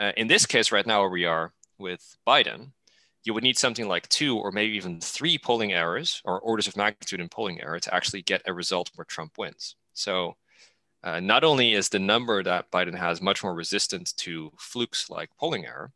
Uh, 0.00 0.12
in 0.16 0.26
this 0.26 0.46
case, 0.46 0.72
right 0.72 0.86
now, 0.86 1.00
where 1.00 1.10
we 1.10 1.24
are 1.24 1.52
with 1.78 2.16
Biden, 2.26 2.72
you 3.24 3.32
would 3.32 3.42
need 3.42 3.58
something 3.58 3.88
like 3.88 4.08
two 4.08 4.36
or 4.36 4.52
maybe 4.52 4.76
even 4.76 5.00
three 5.00 5.38
polling 5.38 5.72
errors 5.72 6.20
or 6.24 6.40
orders 6.40 6.66
of 6.66 6.76
magnitude 6.76 7.20
in 7.20 7.28
polling 7.28 7.60
error 7.60 7.80
to 7.80 7.94
actually 7.94 8.22
get 8.22 8.42
a 8.46 8.52
result 8.52 8.90
where 8.94 9.04
Trump 9.06 9.38
wins. 9.38 9.76
So 9.94 10.36
uh, 11.02 11.20
not 11.20 11.44
only 11.44 11.72
is 11.72 11.88
the 11.88 11.98
number 11.98 12.42
that 12.42 12.70
Biden 12.70 12.96
has 12.96 13.22
much 13.22 13.42
more 13.42 13.54
resistant 13.54 14.14
to 14.18 14.52
flukes 14.58 15.08
like 15.08 15.30
polling 15.38 15.64
error, 15.64 15.92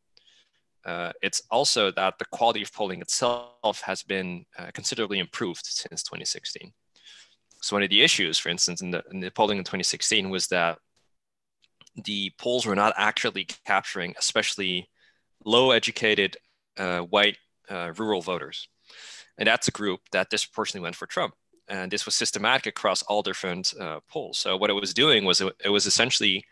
uh, 0.84 1.12
it's 1.22 1.42
also 1.50 1.90
that 1.92 2.18
the 2.18 2.24
quality 2.26 2.62
of 2.62 2.72
polling 2.72 3.02
itself 3.02 3.82
has 3.82 4.02
been 4.02 4.46
uh, 4.58 4.70
considerably 4.72 5.18
improved 5.18 5.66
since 5.66 6.02
2016. 6.02 6.72
So 7.60 7.76
one 7.76 7.82
of 7.82 7.90
the 7.90 8.02
issues, 8.02 8.38
for 8.38 8.48
instance, 8.48 8.80
in 8.80 8.90
the, 8.90 9.02
in 9.10 9.20
the 9.20 9.30
polling 9.30 9.58
in 9.58 9.64
2016 9.64 10.30
was 10.30 10.46
that 10.46 10.78
the 11.96 12.32
polls 12.38 12.66
were 12.66 12.76
not 12.76 12.94
actually 12.96 13.46
capturing 13.66 14.14
especially 14.18 14.88
low 15.44 15.70
educated 15.70 16.36
uh, 16.76 17.00
white 17.00 17.36
uh, 17.70 17.92
rural 17.96 18.22
voters. 18.22 18.68
And 19.38 19.46
that's 19.46 19.68
a 19.68 19.72
group 19.72 20.00
that 20.12 20.30
disproportionately 20.30 20.84
went 20.84 20.96
for 20.96 21.06
Trump. 21.06 21.34
And 21.68 21.90
this 21.90 22.06
was 22.06 22.14
systematic 22.14 22.66
across 22.66 23.02
all 23.02 23.22
different 23.22 23.74
uh, 23.78 24.00
polls. 24.08 24.38
So 24.38 24.56
what 24.56 24.70
it 24.70 24.74
was 24.74 24.94
doing 24.94 25.24
was 25.24 25.40
it, 25.40 25.52
it 25.64 25.68
was 25.68 25.86
essentially 25.86 26.44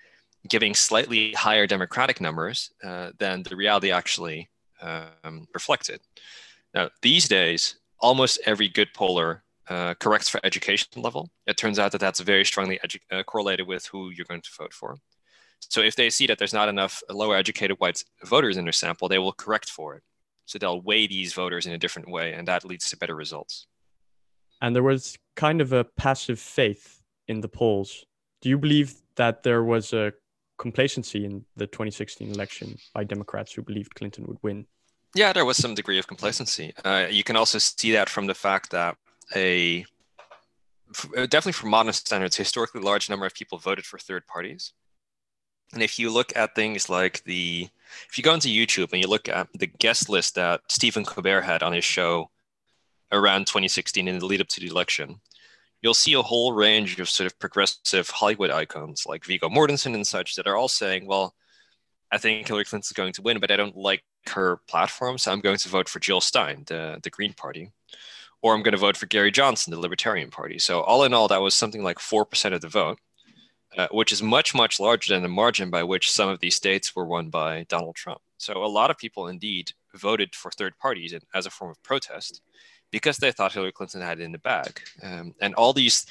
giving 0.49 0.75
slightly 0.75 1.33
higher 1.33 1.67
democratic 1.67 2.21
numbers 2.21 2.71
uh, 2.85 3.11
than 3.19 3.43
the 3.43 3.57
reality 3.57 3.91
actually 3.91 4.49
um, 4.81 5.49
reflected. 5.55 6.01
Now, 6.75 6.91
these 7.03 7.29
days, 7.29 7.77
almost 8.01 8.39
every 8.45 8.69
good 8.69 8.93
poller 8.95 9.43
uh, 9.69 9.95
corrects 9.95 10.29
for 10.29 10.41
education 10.45 10.89
level. 10.97 11.31
It 11.47 11.57
turns 11.57 11.79
out 11.79 11.93
that 11.93 12.01
that's 12.01 12.21
very 12.21 12.45
strongly 12.45 12.79
uh, 13.11 13.23
correlated 13.25 13.67
with 13.67 13.87
who 13.87 14.11
you're 14.11 14.27
going 14.27 14.43
to 14.43 14.51
vote 14.57 14.73
for. 14.73 14.97
So 15.61 15.81
if 15.81 15.97
they 15.97 16.11
see 16.11 16.27
that 16.27 16.39
there's 16.39 16.55
not 16.55 16.69
enough 16.69 17.03
lower 17.11 17.37
educated 17.37 17.79
white 17.79 18.05
voters 18.25 18.57
in 18.57 18.65
their 18.65 18.73
sample, 18.73 19.09
they 19.09 19.19
will 19.19 19.33
correct 19.33 19.69
for 19.69 19.95
it. 19.97 20.03
So 20.45 20.59
they'll 20.59 20.81
weigh 20.81 21.07
these 21.07 21.33
voters 21.33 21.67
in 21.67 21.73
a 21.73 21.79
different 21.79 22.09
way, 22.09 22.33
and 22.33 22.47
that 22.49 22.65
leads 22.65 22.89
to 22.91 22.97
better 22.97 23.17
results. 23.17 23.67
And 24.63 24.75
there 24.75 24.83
was 24.83 25.19
kind 25.35 25.61
of 25.61 25.73
a 25.73 25.85
passive 25.85 26.39
faith 26.39 27.03
in 27.29 27.41
the 27.41 27.49
polls. 27.49 28.05
Do 28.41 28.49
you 28.49 28.59
believe 28.59 28.95
that 29.17 29.43
there 29.43 29.65
was 29.65 29.93
a 29.93 30.13
complacency 30.59 31.25
in 31.25 31.45
the 31.57 31.67
2016 31.67 32.31
election 32.31 32.79
by 32.95 33.05
Democrats 33.05 33.53
who 33.53 33.63
believed 33.63 33.95
Clinton 33.95 34.25
would 34.27 34.39
win? 34.43 34.67
Yeah, 35.15 35.33
there 35.33 35.45
was 35.45 35.57
some 35.57 35.75
degree 35.75 35.99
of 35.99 36.07
complacency. 36.07 36.73
Uh, 36.85 37.07
you 37.11 37.25
can 37.25 37.37
also 37.37 37.59
see 37.59 37.93
that 37.93 38.09
from 38.09 38.27
the 38.27 38.35
fact 38.35 38.71
that 38.71 38.97
a 39.35 39.85
definitely 41.15 41.53
for 41.53 41.67
modern 41.67 41.93
standards, 41.93 42.37
historically 42.37 42.81
large 42.81 43.11
number 43.11 43.27
of 43.27 43.35
people 43.35 43.59
voted 43.59 43.85
for 43.85 43.99
third 43.99 44.27
parties. 44.27 44.73
And 45.73 45.83
if 45.83 45.99
you 45.99 46.11
look 46.11 46.35
at 46.37 46.55
things 46.55 46.89
like 46.89 47.23
the, 47.25 47.69
if 48.09 48.17
you 48.17 48.25
go 48.25 48.35
into 48.35 48.49
YouTube 48.49 48.93
and 48.93 49.03
you 49.03 49.09
look 49.09 49.29
at 49.29 49.49
the 49.55 49.67
guest 49.67 50.09
list 50.09 50.35
that 50.37 50.61
Stephen 50.69 51.05
Colbert 51.05 51.43
had 51.43 51.63
on 51.63 51.73
his 51.73 51.85
show 51.85 52.31
around 53.13 53.47
2016 53.47 54.09
in 54.09 54.19
the 54.19 54.27
lead 54.27 54.41
up 54.41 54.49
to 54.49 54.61
the 54.61 54.69
election, 54.69 55.21
you'll 55.83 55.95
see 55.95 56.15
a 56.15 56.23
whole 56.23 56.53
range 56.53 56.99
of 57.01 57.09
sort 57.09 57.27
of 57.27 57.39
progressive 57.39 58.11
Hollywood 58.11 58.51
icons 58.51 59.05
like 59.07 59.25
Viggo 59.25 59.49
Mortensen 59.49 59.95
and 59.95 60.07
such 60.07 60.37
that 60.37 60.47
are 60.47 60.57
all 60.57 60.69
saying, 60.69 61.07
well, 61.07 61.35
I 62.11 62.19
think 62.19 62.47
Hillary 62.47 62.65
Clinton's 62.65 62.93
going 62.93 63.13
to 63.15 63.23
win, 63.23 63.41
but 63.41 63.51
I 63.51 63.57
don't 63.57 63.77
like 63.77 64.03
her 64.29 64.59
platform, 64.69 65.19
so 65.19 65.33
I'm 65.33 65.41
going 65.41 65.59
to 65.59 65.69
vote 65.69 65.89
for 65.89 66.01
Jill 66.01 66.21
Stein, 66.21 66.65
the, 66.67 67.01
the 67.03 67.11
Green 67.11 67.33
Party. 67.33 67.73
Or 68.43 68.55
I'm 68.55 68.63
going 68.63 68.73
to 68.73 68.79
vote 68.79 68.97
for 68.97 69.07
Gary 69.07 69.31
Johnson, 69.31 69.73
the 69.73 69.81
Libertarian 69.81 70.31
Party. 70.31 70.59
So 70.59 70.81
all 70.81 71.05
in 71.05 71.15
all, 71.15 71.27
that 71.29 71.41
was 71.41 71.55
something 71.55 71.83
like 71.83 71.99
4% 71.99 72.53
of 72.53 72.61
the 72.61 72.69
vote. 72.69 72.99
Uh, 73.77 73.87
which 73.91 74.11
is 74.11 74.23
much, 74.23 74.55
much 74.55 74.81
larger 74.81 75.13
than 75.13 75.23
the 75.23 75.29
margin 75.29 75.69
by 75.69 75.83
which 75.83 76.11
some 76.11 76.31
of 76.31 76.41
these 76.41 76.57
states 76.57 76.97
were 76.97 77.05
won 77.05 77.29
by 77.29 77.67
Donald 77.69 77.95
Trump. 77.95 78.23
So 78.39 78.65
a 78.65 78.67
lot 78.67 78.91
of 78.91 78.97
people 78.97 79.29
indeed 79.29 79.73
voted 79.95 80.35
for 80.35 80.51
third 80.51 80.79
parties 80.79 81.15
as 81.35 81.45
a 81.45 81.51
form 81.51 81.73
of 81.73 81.83
protest 81.83 82.41
because 82.91 83.19
they 83.19 83.33
thought 83.33 83.53
Hillary 83.53 83.73
Clinton 83.73 84.01
had 84.01 84.19
it 84.19 84.25
in 84.25 84.33
the 84.33 84.39
bag. 84.39 84.81
Um, 85.03 85.35
and 85.43 85.55
all 85.57 85.75
these, 85.75 86.07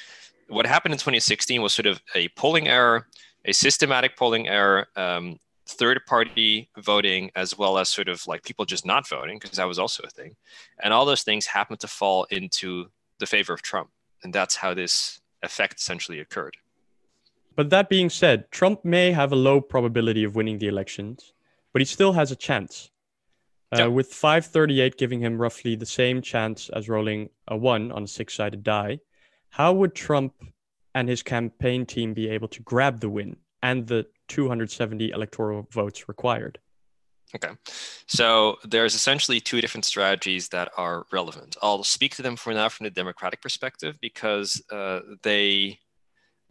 what 0.46 0.64
happened 0.64 0.94
in 0.94 0.98
2016 0.98 1.60
was 1.60 1.72
sort 1.74 1.86
of 1.86 2.00
a 2.14 2.28
polling 2.30 2.68
error, 2.68 3.08
a 3.44 3.52
systematic 3.52 4.16
polling 4.16 4.46
error, 4.46 4.86
um, 4.94 5.40
third 5.68 6.00
party 6.06 6.70
voting, 6.78 7.32
as 7.34 7.58
well 7.58 7.78
as 7.78 7.88
sort 7.88 8.08
of 8.08 8.24
like 8.28 8.44
people 8.44 8.64
just 8.64 8.86
not 8.86 9.08
voting, 9.08 9.40
because 9.40 9.56
that 9.56 9.66
was 9.66 9.80
also 9.80 10.04
a 10.04 10.10
thing. 10.10 10.36
And 10.84 10.94
all 10.94 11.04
those 11.04 11.22
things 11.22 11.46
happened 11.46 11.80
to 11.80 11.88
fall 11.88 12.28
into 12.30 12.86
the 13.18 13.26
favor 13.26 13.52
of 13.52 13.62
Trump. 13.62 13.90
And 14.22 14.32
that's 14.32 14.54
how 14.54 14.72
this 14.72 15.20
effect 15.42 15.80
essentially 15.80 16.20
occurred. 16.20 16.56
But 17.56 17.70
that 17.70 17.88
being 17.88 18.10
said, 18.10 18.50
Trump 18.50 18.84
may 18.84 19.12
have 19.12 19.32
a 19.32 19.36
low 19.36 19.60
probability 19.60 20.24
of 20.24 20.36
winning 20.36 20.58
the 20.58 20.68
elections, 20.68 21.32
but 21.72 21.80
he 21.80 21.86
still 21.86 22.12
has 22.12 22.30
a 22.30 22.36
chance. 22.36 22.90
Uh, 23.74 23.84
yep. 23.84 23.90
With 23.90 24.12
538 24.12 24.96
giving 24.96 25.20
him 25.20 25.38
roughly 25.38 25.74
the 25.74 25.86
same 25.86 26.22
chance 26.22 26.68
as 26.68 26.88
rolling 26.88 27.30
a 27.48 27.56
one 27.56 27.90
on 27.90 28.04
a 28.04 28.06
six 28.06 28.34
sided 28.34 28.62
die, 28.62 29.00
how 29.48 29.72
would 29.72 29.94
Trump 29.94 30.34
and 30.94 31.08
his 31.08 31.22
campaign 31.22 31.84
team 31.86 32.14
be 32.14 32.28
able 32.28 32.48
to 32.48 32.62
grab 32.62 33.00
the 33.00 33.08
win 33.08 33.36
and 33.62 33.86
the 33.86 34.06
270 34.28 35.10
electoral 35.10 35.66
votes 35.72 36.08
required? 36.08 36.58
Okay. 37.34 37.54
So 38.06 38.56
there's 38.64 38.94
essentially 38.94 39.40
two 39.40 39.60
different 39.60 39.84
strategies 39.84 40.48
that 40.50 40.70
are 40.76 41.06
relevant. 41.10 41.56
I'll 41.60 41.82
speak 41.82 42.14
to 42.16 42.22
them 42.22 42.36
for 42.36 42.54
now 42.54 42.68
from 42.68 42.84
the 42.84 42.90
Democratic 42.90 43.42
perspective 43.42 43.96
because 44.00 44.62
uh, 44.70 45.00
they 45.22 45.80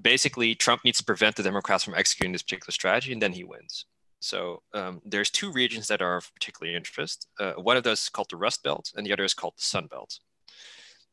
basically 0.02 0.56
Trump 0.56 0.84
needs 0.84 0.98
to 1.00 1.04
prevent 1.04 1.36
the 1.36 1.44
Democrats 1.44 1.84
from 1.84 1.96
executing 1.96 2.32
this 2.32 2.44
particular 2.44 2.72
strategy, 2.72 3.14
and 3.14 3.22
then 3.22 3.34
he 3.34 3.44
wins. 3.44 3.86
So 4.20 4.64
um, 4.74 5.02
there's 5.06 5.30
two 5.30 5.52
regions 5.52 5.88
that 5.88 6.02
are 6.02 6.18
of 6.18 6.34
particular 6.34 6.76
interest. 6.76 7.28
Uh, 7.40 7.54
one 7.54 7.78
of 7.78 7.84
those 7.84 8.02
is 8.02 8.10
called 8.10 8.30
the 8.30 8.38
Rust 8.38 8.64
Belt, 8.64 8.92
and 8.96 9.06
the 9.06 9.14
other 9.14 9.24
is 9.24 9.34
called 9.34 9.54
the 9.58 9.64
Sun 9.64 9.88
Belt. 9.88 10.20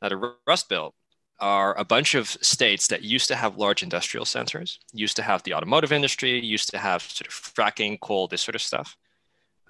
Now, 0.01 0.09
the 0.09 0.35
Rust 0.47 0.67
Belt 0.69 0.95
are 1.39 1.77
a 1.77 1.85
bunch 1.85 2.15
of 2.15 2.27
states 2.27 2.87
that 2.87 3.03
used 3.03 3.27
to 3.27 3.35
have 3.35 3.57
large 3.57 3.83
industrial 3.83 4.25
centers, 4.25 4.79
used 4.93 5.15
to 5.17 5.21
have 5.23 5.43
the 5.43 5.53
automotive 5.53 5.91
industry, 5.91 6.39
used 6.43 6.69
to 6.69 6.77
have 6.77 7.01
sort 7.01 7.27
of 7.27 7.33
fracking, 7.33 7.99
coal, 7.99 8.27
this 8.27 8.41
sort 8.41 8.55
of 8.55 8.61
stuff, 8.61 8.95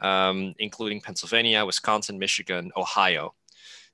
um, 0.01 0.53
including 0.59 1.01
Pennsylvania, 1.01 1.65
Wisconsin, 1.65 2.19
Michigan, 2.19 2.71
Ohio. 2.77 3.33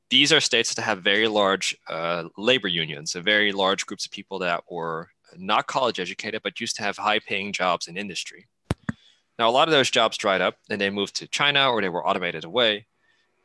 These 0.09 0.33
are 0.33 0.39
states 0.39 0.73
that 0.73 0.81
have 0.81 1.03
very 1.03 1.27
large 1.27 1.77
uh, 1.87 2.25
labor 2.37 2.67
unions, 2.67 3.15
a 3.15 3.21
very 3.21 3.51
large 3.51 3.85
groups 3.85 4.05
of 4.05 4.11
people 4.11 4.39
that 4.39 4.63
were 4.69 5.09
not 5.37 5.67
college 5.67 5.99
educated, 5.99 6.41
but 6.43 6.59
used 6.59 6.75
to 6.77 6.83
have 6.83 6.97
high 6.97 7.19
paying 7.19 7.53
jobs 7.53 7.87
in 7.87 7.97
industry. 7.97 8.47
Now, 9.37 9.49
a 9.49 9.51
lot 9.51 9.67
of 9.67 9.71
those 9.71 9.89
jobs 9.89 10.17
dried 10.17 10.41
up 10.41 10.55
and 10.69 10.81
they 10.81 10.89
moved 10.89 11.15
to 11.17 11.27
China 11.27 11.69
or 11.69 11.81
they 11.81 11.89
were 11.89 12.05
automated 12.05 12.43
away. 12.43 12.87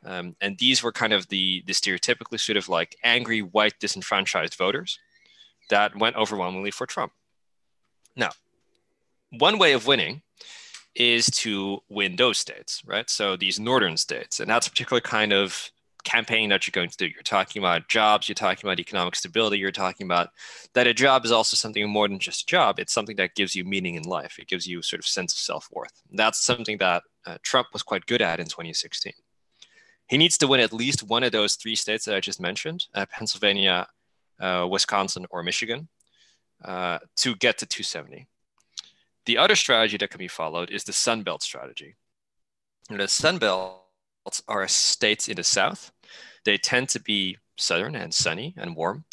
Um, 0.03 0.35
and 0.41 0.57
these 0.57 0.83
were 0.83 0.91
kind 0.91 1.13
of 1.13 1.27
the, 1.29 1.63
the 1.65 1.73
stereotypically 1.73 2.39
sort 2.39 2.57
of 2.57 2.67
like 2.67 2.95
angry 3.03 3.39
white 3.41 3.79
disenfranchised 3.79 4.55
voters 4.55 4.99
that 5.69 5.95
went 5.95 6.15
overwhelmingly 6.15 6.71
for 6.71 6.85
Trump. 6.85 7.11
Now, 8.15 8.31
one 9.31 9.57
way 9.57 9.73
of 9.73 9.87
winning 9.87 10.21
is 10.95 11.25
to 11.27 11.79
win 11.89 12.15
those 12.15 12.37
states, 12.37 12.81
right? 12.85 13.09
So 13.09 13.35
these 13.35 13.59
northern 13.59 13.97
states, 13.97 14.39
and 14.39 14.49
that's 14.49 14.67
a 14.67 14.69
particular 14.69 15.01
kind 15.01 15.33
of 15.33 15.71
campaign 16.05 16.49
that 16.49 16.65
you're 16.65 16.71
going 16.71 16.89
to 16.89 16.97
do. 16.97 17.07
You're 17.07 17.23
talking 17.23 17.61
about 17.61 17.89
jobs, 17.89 18.29
you're 18.29 18.35
talking 18.35 18.65
about 18.65 18.79
economic 18.79 19.15
stability, 19.15 19.57
you're 19.57 19.71
talking 19.71 20.05
about 20.05 20.29
that 20.73 20.87
a 20.87 20.93
job 20.93 21.25
is 21.25 21.31
also 21.31 21.55
something 21.55 21.89
more 21.89 22.07
than 22.07 22.19
just 22.19 22.43
a 22.43 22.45
job. 22.45 22.79
It's 22.79 22.93
something 22.93 23.17
that 23.17 23.35
gives 23.35 23.55
you 23.55 23.65
meaning 23.65 23.95
in 23.95 24.03
life. 24.03 24.39
It 24.39 24.47
gives 24.47 24.65
you 24.65 24.81
sort 24.81 24.99
of 24.99 25.05
sense 25.05 25.33
of 25.33 25.39
self-worth. 25.39 26.01
That's 26.13 26.41
something 26.41 26.77
that 26.77 27.03
uh, 27.25 27.37
Trump 27.43 27.67
was 27.73 27.83
quite 27.83 28.05
good 28.05 28.21
at 28.21 28.39
in 28.39 28.45
2016. 28.45 29.11
He 30.07 30.17
needs 30.17 30.37
to 30.37 30.47
win 30.47 30.59
at 30.59 30.71
least 30.71 31.03
one 31.03 31.23
of 31.23 31.31
those 31.31 31.55
three 31.55 31.75
states 31.75 32.05
that 32.05 32.15
I 32.15 32.19
just 32.19 32.39
mentioned, 32.39 32.85
uh, 32.93 33.07
Pennsylvania, 33.07 33.87
uh, 34.39 34.67
Wisconsin, 34.69 35.25
or 35.31 35.41
Michigan, 35.41 35.89
uh, 36.63 36.99
to 37.17 37.35
get 37.35 37.57
to 37.57 37.65
270. 37.65 38.27
The 39.25 39.37
other 39.39 39.55
strategy 39.55 39.97
that 39.97 40.11
can 40.11 40.19
be 40.19 40.27
followed 40.27 40.69
is 40.69 40.83
the 40.83 40.93
Sun 40.93 41.23
Belt 41.23 41.41
strategy. 41.41 41.95
The 42.89 43.07
Sun 43.07 43.39
Belt 43.39 43.81
are 44.47 44.67
states 44.67 45.27
in 45.27 45.35
the 45.35 45.43
South 45.43 45.91
they 46.45 46.57
tend 46.57 46.89
to 46.89 46.99
be 46.99 47.37
southern 47.57 47.95
and 47.95 48.13
sunny 48.13 48.53
and 48.57 48.75
warm, 48.75 49.05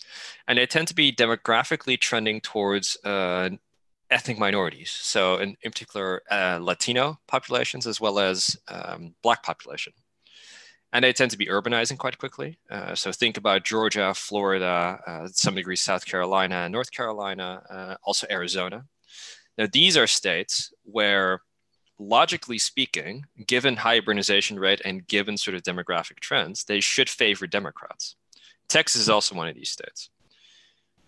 and 0.47 0.59
they 0.59 0.67
tend 0.67 0.89
to 0.89 0.95
be 0.95 1.13
demographically 1.13 1.99
trending 1.99 2.41
towards 2.41 2.97
uh, 3.05 3.51
ethnic 4.11 4.39
minorities. 4.39 4.91
So, 4.91 5.39
in, 5.39 5.57
in 5.63 5.71
particular, 5.71 6.23
uh, 6.31 6.59
Latino 6.61 7.19
populations 7.27 7.87
as 7.87 8.01
well 8.01 8.19
as 8.19 8.57
um, 8.69 9.15
Black 9.23 9.43
population. 9.43 9.95
And 10.93 11.05
they 11.05 11.15
tend 11.15 11.31
to 11.31 11.39
be 11.39 11.47
urbanizing 11.47 11.97
quite 11.97 12.19
quickly. 12.19 12.59
Uh, 12.71 12.95
so, 12.95 13.11
think 13.11 13.39
about 13.39 13.65
Georgia, 13.65 14.13
Florida, 14.15 15.01
uh, 15.07 15.29
some 15.33 15.55
degree 15.55 15.77
South 15.77 16.05
Carolina, 16.05 16.69
North 16.69 16.93
Carolina, 16.93 17.63
uh, 17.71 17.97
also 18.05 18.27
Arizona. 18.31 18.85
Now, 19.57 19.67
these 19.73 19.97
are 19.97 20.07
states 20.07 20.73
where 20.85 21.41
logically 22.09 22.59
speaking, 22.59 23.27
given 23.47 23.77
high 23.77 24.01
urbanization 24.01 24.59
rate 24.59 24.81
and 24.85 25.07
given 25.07 25.37
sort 25.37 25.55
of 25.55 25.63
demographic 25.63 26.21
trends, 26.21 26.65
they 26.65 26.81
should 26.81 27.09
favor 27.09 27.47
Democrats. 27.47 28.17
Texas 28.69 29.03
is 29.03 29.07
hmm. 29.07 29.15
also 29.15 29.35
one 29.35 29.49
of 29.49 29.55
these 29.55 29.71
states. 29.71 30.11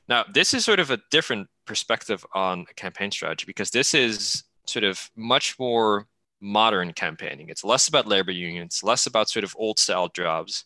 Now, 0.08 0.24
this 0.32 0.52
is 0.52 0.64
sort 0.64 0.80
of 0.80 0.90
a 0.90 1.00
different 1.10 1.48
perspective 1.64 2.26
on 2.34 2.66
a 2.70 2.74
campaign 2.74 3.10
strategy 3.10 3.44
because 3.46 3.70
this 3.70 3.94
is 3.94 4.44
sort 4.66 4.84
of 4.84 5.10
much 5.16 5.58
more 5.58 6.06
modern 6.40 6.92
campaigning. 6.92 7.48
It's 7.48 7.64
less 7.64 7.88
about 7.88 8.06
labor 8.06 8.32
unions, 8.32 8.82
less 8.82 9.06
about 9.06 9.30
sort 9.30 9.44
of 9.44 9.56
old 9.58 9.78
style 9.78 10.08
jobs. 10.08 10.64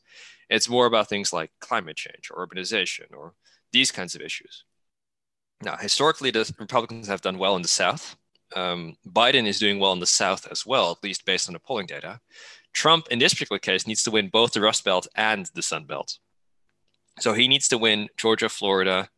It's 0.50 0.68
more 0.68 0.86
about 0.86 1.08
things 1.08 1.32
like 1.32 1.52
climate 1.60 1.96
change 1.96 2.30
or 2.32 2.44
urbanization 2.46 3.14
or 3.16 3.34
these 3.72 3.92
kinds 3.92 4.14
of 4.16 4.22
issues. 4.22 4.64
Now, 5.62 5.76
historically, 5.76 6.30
the 6.30 6.52
Republicans 6.58 7.06
have 7.06 7.20
done 7.20 7.38
well 7.38 7.54
in 7.54 7.62
the 7.62 7.68
South. 7.68 8.16
Um, 8.56 8.96
Biden 9.06 9.46
is 9.46 9.58
doing 9.58 9.78
well 9.78 9.92
in 9.92 10.00
the 10.00 10.06
South 10.06 10.46
as 10.50 10.64
well, 10.64 10.90
at 10.90 11.02
least 11.02 11.24
based 11.24 11.48
on 11.48 11.52
the 11.52 11.58
polling 11.60 11.86
data. 11.86 12.20
Trump, 12.72 13.08
in 13.10 13.18
this 13.18 13.34
particular 13.34 13.58
case, 13.58 13.86
needs 13.86 14.02
to 14.04 14.10
win 14.10 14.28
both 14.28 14.52
the 14.52 14.60
Rust 14.60 14.84
Belt 14.84 15.06
and 15.14 15.46
the 15.54 15.62
Sun 15.62 15.84
Belt. 15.84 16.18
So 17.18 17.32
he 17.32 17.48
needs 17.48 17.68
to 17.68 17.78
win 17.78 18.08
Georgia, 18.16 18.48
Florida, 18.48 19.08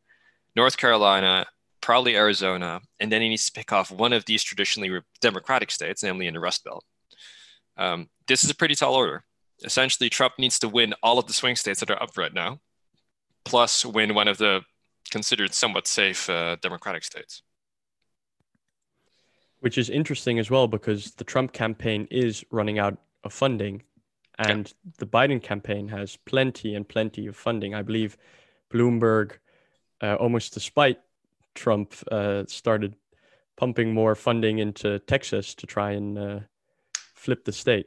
North 0.56 0.76
Carolina, 0.76 1.46
probably 1.80 2.16
Arizona, 2.16 2.80
and 2.98 3.10
then 3.10 3.22
he 3.22 3.28
needs 3.28 3.46
to 3.46 3.52
pick 3.52 3.72
off 3.72 3.90
one 3.90 4.12
of 4.12 4.24
these 4.24 4.42
traditionally 4.42 5.00
Democratic 5.20 5.70
states, 5.70 6.02
namely 6.02 6.26
in 6.26 6.34
the 6.34 6.40
Rust 6.40 6.64
Belt. 6.64 6.84
Um, 7.76 8.08
this 8.26 8.44
is 8.44 8.50
a 8.50 8.54
pretty 8.54 8.74
tall 8.74 8.94
order. 8.94 9.24
Essentially, 9.64 10.08
Trump 10.08 10.34
needs 10.38 10.58
to 10.60 10.68
win 10.68 10.94
all 11.02 11.18
of 11.18 11.26
the 11.26 11.32
swing 11.32 11.56
states 11.56 11.80
that 11.80 11.90
are 11.90 12.02
up 12.02 12.16
right 12.16 12.32
now, 12.32 12.60
plus 13.44 13.84
win 13.84 14.14
one 14.14 14.28
of 14.28 14.38
the 14.38 14.62
considered 15.10 15.52
somewhat 15.52 15.86
safe 15.86 16.30
uh, 16.30 16.56
Democratic 16.62 17.04
states. 17.04 17.42
Which 19.60 19.78
is 19.78 19.90
interesting 19.90 20.38
as 20.38 20.50
well 20.50 20.66
because 20.66 21.12
the 21.12 21.24
Trump 21.24 21.52
campaign 21.52 22.08
is 22.10 22.44
running 22.50 22.78
out 22.78 22.96
of 23.24 23.32
funding 23.32 23.82
and 24.40 24.68
yeah. 24.68 24.92
the 24.98 25.06
Biden 25.06 25.42
campaign 25.42 25.88
has 25.88 26.16
plenty 26.16 26.74
and 26.74 26.88
plenty 26.88 27.26
of 27.26 27.36
funding. 27.36 27.74
I 27.74 27.82
believe 27.82 28.16
Bloomberg, 28.72 29.32
uh, 30.02 30.14
almost 30.14 30.54
despite 30.54 30.98
Trump, 31.54 31.94
uh, 32.10 32.44
started 32.46 32.96
pumping 33.56 33.92
more 33.92 34.14
funding 34.14 34.58
into 34.58 34.98
Texas 35.00 35.54
to 35.56 35.66
try 35.66 35.92
and 35.92 36.18
uh, 36.18 36.40
flip 37.14 37.44
the 37.44 37.52
state. 37.52 37.86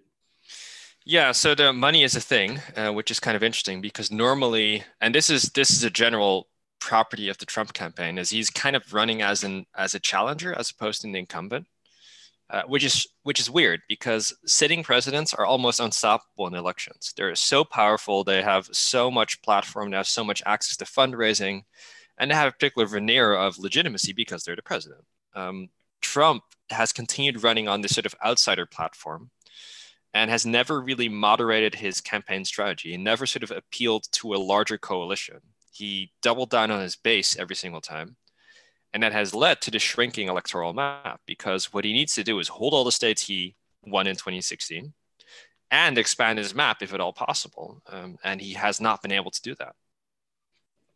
Yeah, 1.06 1.32
so 1.32 1.56
the 1.56 1.74
money 1.74 2.04
is 2.04 2.16
a 2.16 2.22
thing, 2.22 2.62
uh, 2.78 2.92
which 2.92 3.12
is 3.12 3.20
kind 3.20 3.36
of 3.36 3.44
interesting 3.44 3.82
because 3.82 4.12
normally, 4.12 4.84
and 5.02 5.14
this 5.14 5.30
is 5.30 5.44
this 5.54 5.70
is 5.72 5.84
a 5.84 5.90
general 5.90 6.48
property 6.84 7.30
of 7.30 7.38
the 7.38 7.46
Trump 7.46 7.74
campaign, 7.74 8.18
is 8.18 8.30
he's 8.30 8.50
kind 8.50 8.76
of 8.76 8.94
running 8.94 9.22
as 9.22 9.44
an 9.44 9.66
as 9.76 9.96
a 9.96 10.00
challenger 10.00 10.54
as 10.54 10.70
opposed 10.70 11.02
to 11.02 11.08
an 11.08 11.16
incumbent. 11.16 11.68
Uh, 12.50 12.62
which 12.68 12.84
is 12.84 13.08
which 13.24 13.40
is 13.40 13.50
weird 13.50 13.82
because 13.88 14.36
sitting 14.46 14.84
presidents 14.84 15.34
are 15.34 15.46
almost 15.46 15.80
unstoppable 15.80 16.46
in 16.46 16.54
elections. 16.54 17.14
They're 17.16 17.34
so 17.36 17.64
powerful. 17.64 18.24
They 18.24 18.44
have 18.44 18.68
so 18.72 19.10
much 19.10 19.42
platform. 19.42 19.90
They 19.90 19.98
have 19.98 20.08
so 20.08 20.24
much 20.24 20.44
access 20.46 20.78
to 20.78 20.86
fundraising, 20.86 21.64
and 22.18 22.30
they 22.30 22.36
have 22.36 22.50
a 22.50 22.52
particular 22.52 22.86
veneer 22.86 23.34
of 23.34 23.58
legitimacy 23.58 24.14
because 24.14 24.44
they're 24.44 24.58
the 24.58 24.62
president. 24.62 25.04
Um, 25.34 25.70
Trump 26.02 26.44
has 26.70 26.92
continued 26.92 27.44
running 27.44 27.68
on 27.68 27.82
this 27.82 27.96
sort 27.96 28.06
of 28.06 28.16
outsider 28.24 28.66
platform, 28.66 29.32
and 30.14 30.30
has 30.30 30.46
never 30.46 30.80
really 30.82 31.10
moderated 31.10 31.76
his 31.76 32.02
campaign 32.02 32.46
strategy. 32.46 32.92
He 32.92 32.98
never 32.98 33.26
sort 33.26 33.44
of 33.44 33.52
appealed 33.52 34.04
to 34.12 34.34
a 34.34 34.44
larger 34.52 34.78
coalition. 34.78 35.40
He 35.74 36.12
doubled 36.22 36.50
down 36.50 36.72
on 36.72 36.82
his 36.82 36.96
base 36.96 37.38
every 37.38 37.56
single 37.56 37.82
time 37.82 38.16
and 38.94 39.02
that 39.02 39.12
has 39.12 39.34
led 39.34 39.60
to 39.62 39.72
the 39.72 39.80
shrinking 39.80 40.28
electoral 40.28 40.72
map 40.72 41.20
because 41.26 41.74
what 41.74 41.84
he 41.84 41.94
needs 41.94 42.14
to 42.14 42.24
do 42.24 42.40
is 42.40 42.48
hold 42.48 42.74
all 42.74 42.84
the 42.84 42.92
states 42.92 43.26
he 43.26 43.56
won 43.86 44.08
in 44.08 44.16
2016 44.16 44.94
and 45.72 45.98
expand 45.98 46.38
his 46.38 46.54
map 46.54 46.84
if 46.84 46.94
at 46.94 47.02
all 47.02 47.12
possible. 47.12 47.82
Um, 47.88 48.18
and 48.24 48.40
he 48.40 48.54
has 48.54 48.80
not 48.80 49.02
been 49.02 49.12
able 49.12 49.32
to 49.32 49.42
do 49.42 49.56
that. 49.56 49.74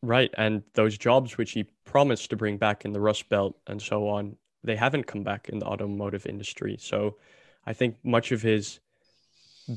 Right. 0.03 0.31
And 0.37 0.61
those 0.75 0.95
jobs 0.95 1.37
which 1.37 1.51
he 1.51 1.63
promised 1.85 2.29
to 2.29 2.35
bring 2.35 2.57
back 2.57 2.85
in 2.85 2.93
the 2.93 3.01
Rust 3.01 3.27
Belt 3.29 3.57
and 3.65 3.81
so 3.81 4.07
on, 4.07 4.37
they 4.63 4.75
haven't 4.75 5.07
come 5.07 5.23
back 5.23 5.49
in 5.49 5.57
the 5.57 5.65
automotive 5.65 6.27
industry. 6.27 6.77
So 6.79 7.17
I 7.65 7.73
think 7.73 7.97
much 8.03 8.31
of 8.31 8.43
his 8.43 8.79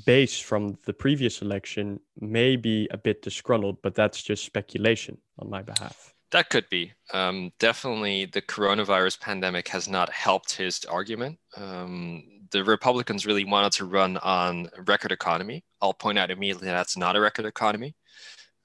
base 0.07 0.39
from 0.39 0.79
the 0.85 0.93
previous 0.93 1.43
election 1.43 2.01
may 2.21 2.57
be 2.57 2.89
a 2.91 2.99
bit 2.99 3.23
disgruntled, 3.23 3.83
but 3.83 3.95
that's 3.95 4.23
just 4.23 4.45
speculation 4.45 5.19
on 5.39 5.51
my 5.51 5.63
behalf. 5.63 6.15
That 6.31 6.49
could 6.49 6.69
be. 6.69 6.93
Um, 7.13 7.53
definitely, 7.59 8.27
the 8.27 8.43
coronavirus 8.43 9.21
pandemic 9.21 9.69
has 9.69 9.89
not 9.89 10.13
helped 10.13 10.57
his 10.57 10.85
argument. 10.85 11.39
Um, 11.57 12.23
the 12.53 12.63
Republicans 12.63 13.27
really 13.27 13.45
wanted 13.45 13.73
to 13.73 13.85
run 13.85 14.17
on 14.19 14.69
record 14.87 15.13
economy. 15.13 15.65
I'll 15.81 15.95
point 15.95 16.19
out 16.19 16.31
immediately 16.31 16.69
that's 16.69 16.97
not 16.97 17.17
a 17.17 17.21
record 17.21 17.47
economy. 17.47 17.97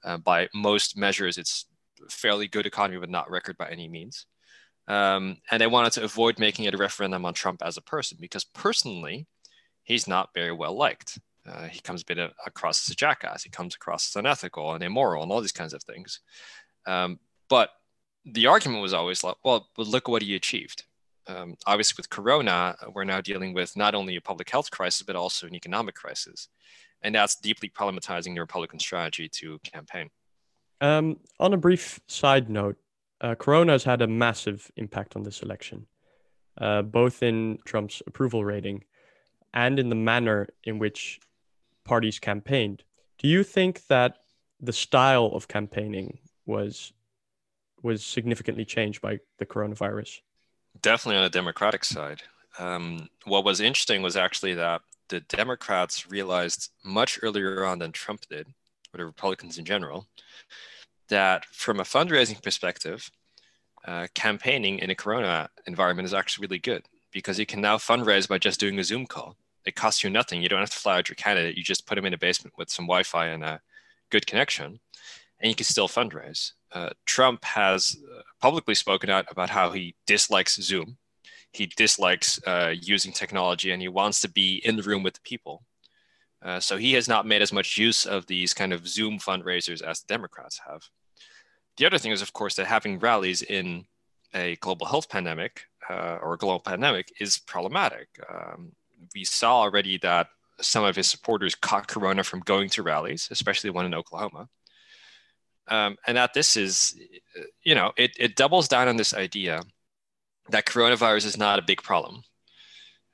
Uh, 0.04 0.18
by 0.18 0.48
most 0.54 0.96
measures, 0.96 1.38
it's 1.38 1.66
fairly 2.08 2.46
good 2.46 2.66
economy, 2.66 2.98
but 2.98 3.10
not 3.10 3.30
record 3.30 3.56
by 3.56 3.68
any 3.68 3.88
means. 3.88 4.26
Um, 4.88 5.38
and 5.50 5.60
they 5.60 5.66
wanted 5.66 5.92
to 5.94 6.04
avoid 6.04 6.38
making 6.38 6.66
it 6.66 6.74
a 6.74 6.78
referendum 6.78 7.24
on 7.24 7.34
Trump 7.34 7.62
as 7.64 7.76
a 7.76 7.82
person 7.82 8.18
because 8.20 8.44
personally, 8.44 9.26
he's 9.86 10.06
not 10.06 10.34
very 10.34 10.52
well 10.52 10.76
liked. 10.76 11.18
Uh, 11.48 11.68
he 11.68 11.80
comes 11.80 12.02
a 12.02 12.04
bit 12.04 12.18
across 12.44 12.86
as 12.86 12.92
a 12.92 12.96
jackass. 12.96 13.44
He 13.44 13.50
comes 13.50 13.74
across 13.74 14.10
as 14.10 14.16
unethical 14.16 14.74
and 14.74 14.82
immoral 14.84 15.22
and 15.22 15.32
all 15.32 15.40
these 15.40 15.52
kinds 15.52 15.72
of 15.72 15.82
things. 15.82 16.20
Um, 16.86 17.20
but 17.48 17.70
the 18.24 18.48
argument 18.48 18.82
was 18.82 18.92
always 18.92 19.22
like, 19.22 19.36
well, 19.44 19.68
but 19.76 19.86
look 19.86 20.08
what 20.08 20.22
he 20.22 20.34
achieved. 20.34 20.84
Um, 21.28 21.56
obviously, 21.66 21.94
with 21.96 22.10
Corona, 22.10 22.76
we're 22.92 23.04
now 23.04 23.20
dealing 23.20 23.54
with 23.54 23.76
not 23.76 23.94
only 23.94 24.16
a 24.16 24.20
public 24.20 24.50
health 24.50 24.70
crisis, 24.70 25.02
but 25.02 25.16
also 25.16 25.46
an 25.46 25.54
economic 25.54 25.94
crisis. 25.94 26.48
And 27.02 27.14
that's 27.14 27.36
deeply 27.36 27.68
problematizing 27.68 28.34
the 28.34 28.40
Republican 28.40 28.80
strategy 28.80 29.28
to 29.28 29.58
campaign. 29.60 30.10
Um, 30.80 31.18
on 31.38 31.54
a 31.54 31.56
brief 31.56 32.00
side 32.08 32.50
note, 32.50 32.76
uh, 33.20 33.34
Corona 33.36 33.72
has 33.72 33.84
had 33.84 34.02
a 34.02 34.06
massive 34.06 34.70
impact 34.76 35.16
on 35.16 35.22
this 35.22 35.42
election, 35.42 35.86
uh, 36.58 36.82
both 36.82 37.22
in 37.22 37.58
Trump's 37.64 38.02
approval 38.06 38.44
rating 38.44 38.84
and 39.56 39.80
in 39.80 39.88
the 39.88 39.96
manner 39.96 40.48
in 40.62 40.78
which 40.78 41.18
parties 41.84 42.20
campaigned. 42.20 42.84
Do 43.18 43.26
you 43.26 43.42
think 43.42 43.86
that 43.88 44.18
the 44.60 44.72
style 44.72 45.26
of 45.26 45.48
campaigning 45.48 46.18
was 46.44 46.92
was 47.82 48.04
significantly 48.04 48.64
changed 48.64 49.00
by 49.00 49.18
the 49.38 49.46
coronavirus. 49.46 50.20
Definitely 50.80 51.18
on 51.18 51.24
the 51.24 51.30
Democratic 51.30 51.84
side. 51.84 52.22
Um, 52.58 53.08
what 53.24 53.44
was 53.44 53.60
interesting 53.60 54.02
was 54.02 54.16
actually 54.16 54.54
that 54.54 54.80
the 55.08 55.20
Democrats 55.20 56.10
realized 56.10 56.70
much 56.84 57.18
earlier 57.22 57.64
on 57.64 57.78
than 57.78 57.92
Trump 57.92 58.22
did, 58.28 58.48
or 58.92 58.98
the 58.98 59.04
Republicans 59.04 59.58
in 59.58 59.64
general, 59.64 60.06
that 61.08 61.44
from 61.44 61.78
a 61.78 61.84
fundraising 61.84 62.42
perspective, 62.42 63.10
uh, 63.84 64.08
campaigning 64.14 64.78
in 64.78 64.90
a 64.90 64.94
corona 64.94 65.48
environment 65.66 66.06
is 66.06 66.14
actually 66.14 66.46
really 66.46 66.58
good 66.58 66.82
because 67.12 67.38
you 67.38 67.46
can 67.46 67.60
now 67.60 67.76
fundraise 67.76 68.28
by 68.28 68.38
just 68.38 68.58
doing 68.58 68.78
a 68.78 68.84
Zoom 68.84 69.06
call. 69.06 69.36
It 69.66 69.74
costs 69.74 70.02
you 70.02 70.10
nothing. 70.10 70.42
You 70.42 70.48
don't 70.48 70.60
have 70.60 70.70
to 70.70 70.78
fly 70.78 70.98
out 70.98 71.08
your 71.08 71.16
candidate. 71.16 71.56
You 71.56 71.62
just 71.62 71.86
put 71.86 71.96
them 71.96 72.06
in 72.06 72.14
a 72.14 72.18
basement 72.18 72.54
with 72.56 72.70
some 72.70 72.86
Wi 72.86 73.02
Fi 73.02 73.26
and 73.26 73.44
a 73.44 73.60
good 74.10 74.26
connection, 74.26 74.80
and 75.40 75.50
you 75.50 75.54
can 75.54 75.64
still 75.64 75.88
fundraise 75.88 76.52
uh, 76.76 76.90
Trump 77.06 77.44
has 77.44 77.96
uh, 78.14 78.20
publicly 78.40 78.74
spoken 78.74 79.08
out 79.08 79.26
about 79.30 79.50
how 79.50 79.70
he 79.70 79.94
dislikes 80.06 80.56
Zoom. 80.56 80.98
He 81.52 81.66
dislikes 81.66 82.38
uh, 82.46 82.74
using 82.78 83.12
technology 83.12 83.70
and 83.70 83.80
he 83.80 83.88
wants 83.88 84.20
to 84.20 84.28
be 84.28 84.60
in 84.64 84.76
the 84.76 84.82
room 84.82 85.02
with 85.02 85.14
the 85.14 85.20
people. 85.22 85.64
Uh, 86.44 86.60
so 86.60 86.76
he 86.76 86.92
has 86.92 87.08
not 87.08 87.26
made 87.26 87.40
as 87.40 87.52
much 87.52 87.78
use 87.78 88.04
of 88.04 88.26
these 88.26 88.52
kind 88.52 88.72
of 88.72 88.86
Zoom 88.86 89.18
fundraisers 89.18 89.80
as 89.80 90.00
the 90.00 90.06
Democrats 90.06 90.60
have. 90.68 90.82
The 91.78 91.86
other 91.86 91.98
thing 91.98 92.12
is, 92.12 92.22
of 92.22 92.32
course, 92.32 92.56
that 92.56 92.66
having 92.66 92.98
rallies 92.98 93.42
in 93.42 93.86
a 94.34 94.56
global 94.56 94.86
health 94.86 95.08
pandemic 95.08 95.62
uh, 95.88 96.18
or 96.20 96.34
a 96.34 96.38
global 96.38 96.60
pandemic 96.60 97.10
is 97.20 97.38
problematic. 97.38 98.08
Um, 98.30 98.72
we 99.14 99.24
saw 99.24 99.60
already 99.60 99.98
that 99.98 100.28
some 100.60 100.84
of 100.84 100.96
his 100.96 101.06
supporters 101.06 101.54
caught 101.54 101.88
corona 101.88 102.24
from 102.24 102.40
going 102.40 102.68
to 102.70 102.82
rallies, 102.82 103.28
especially 103.30 103.70
one 103.70 103.86
in 103.86 103.94
Oklahoma. 103.94 104.48
Um, 105.68 105.96
and 106.06 106.16
that 106.16 106.32
this 106.32 106.56
is, 106.56 106.98
you 107.62 107.74
know, 107.74 107.92
it, 107.96 108.12
it 108.18 108.36
doubles 108.36 108.68
down 108.68 108.88
on 108.88 108.96
this 108.96 109.12
idea 109.12 109.62
that 110.50 110.66
coronavirus 110.66 111.26
is 111.26 111.36
not 111.36 111.58
a 111.58 111.62
big 111.62 111.82
problem. 111.82 112.22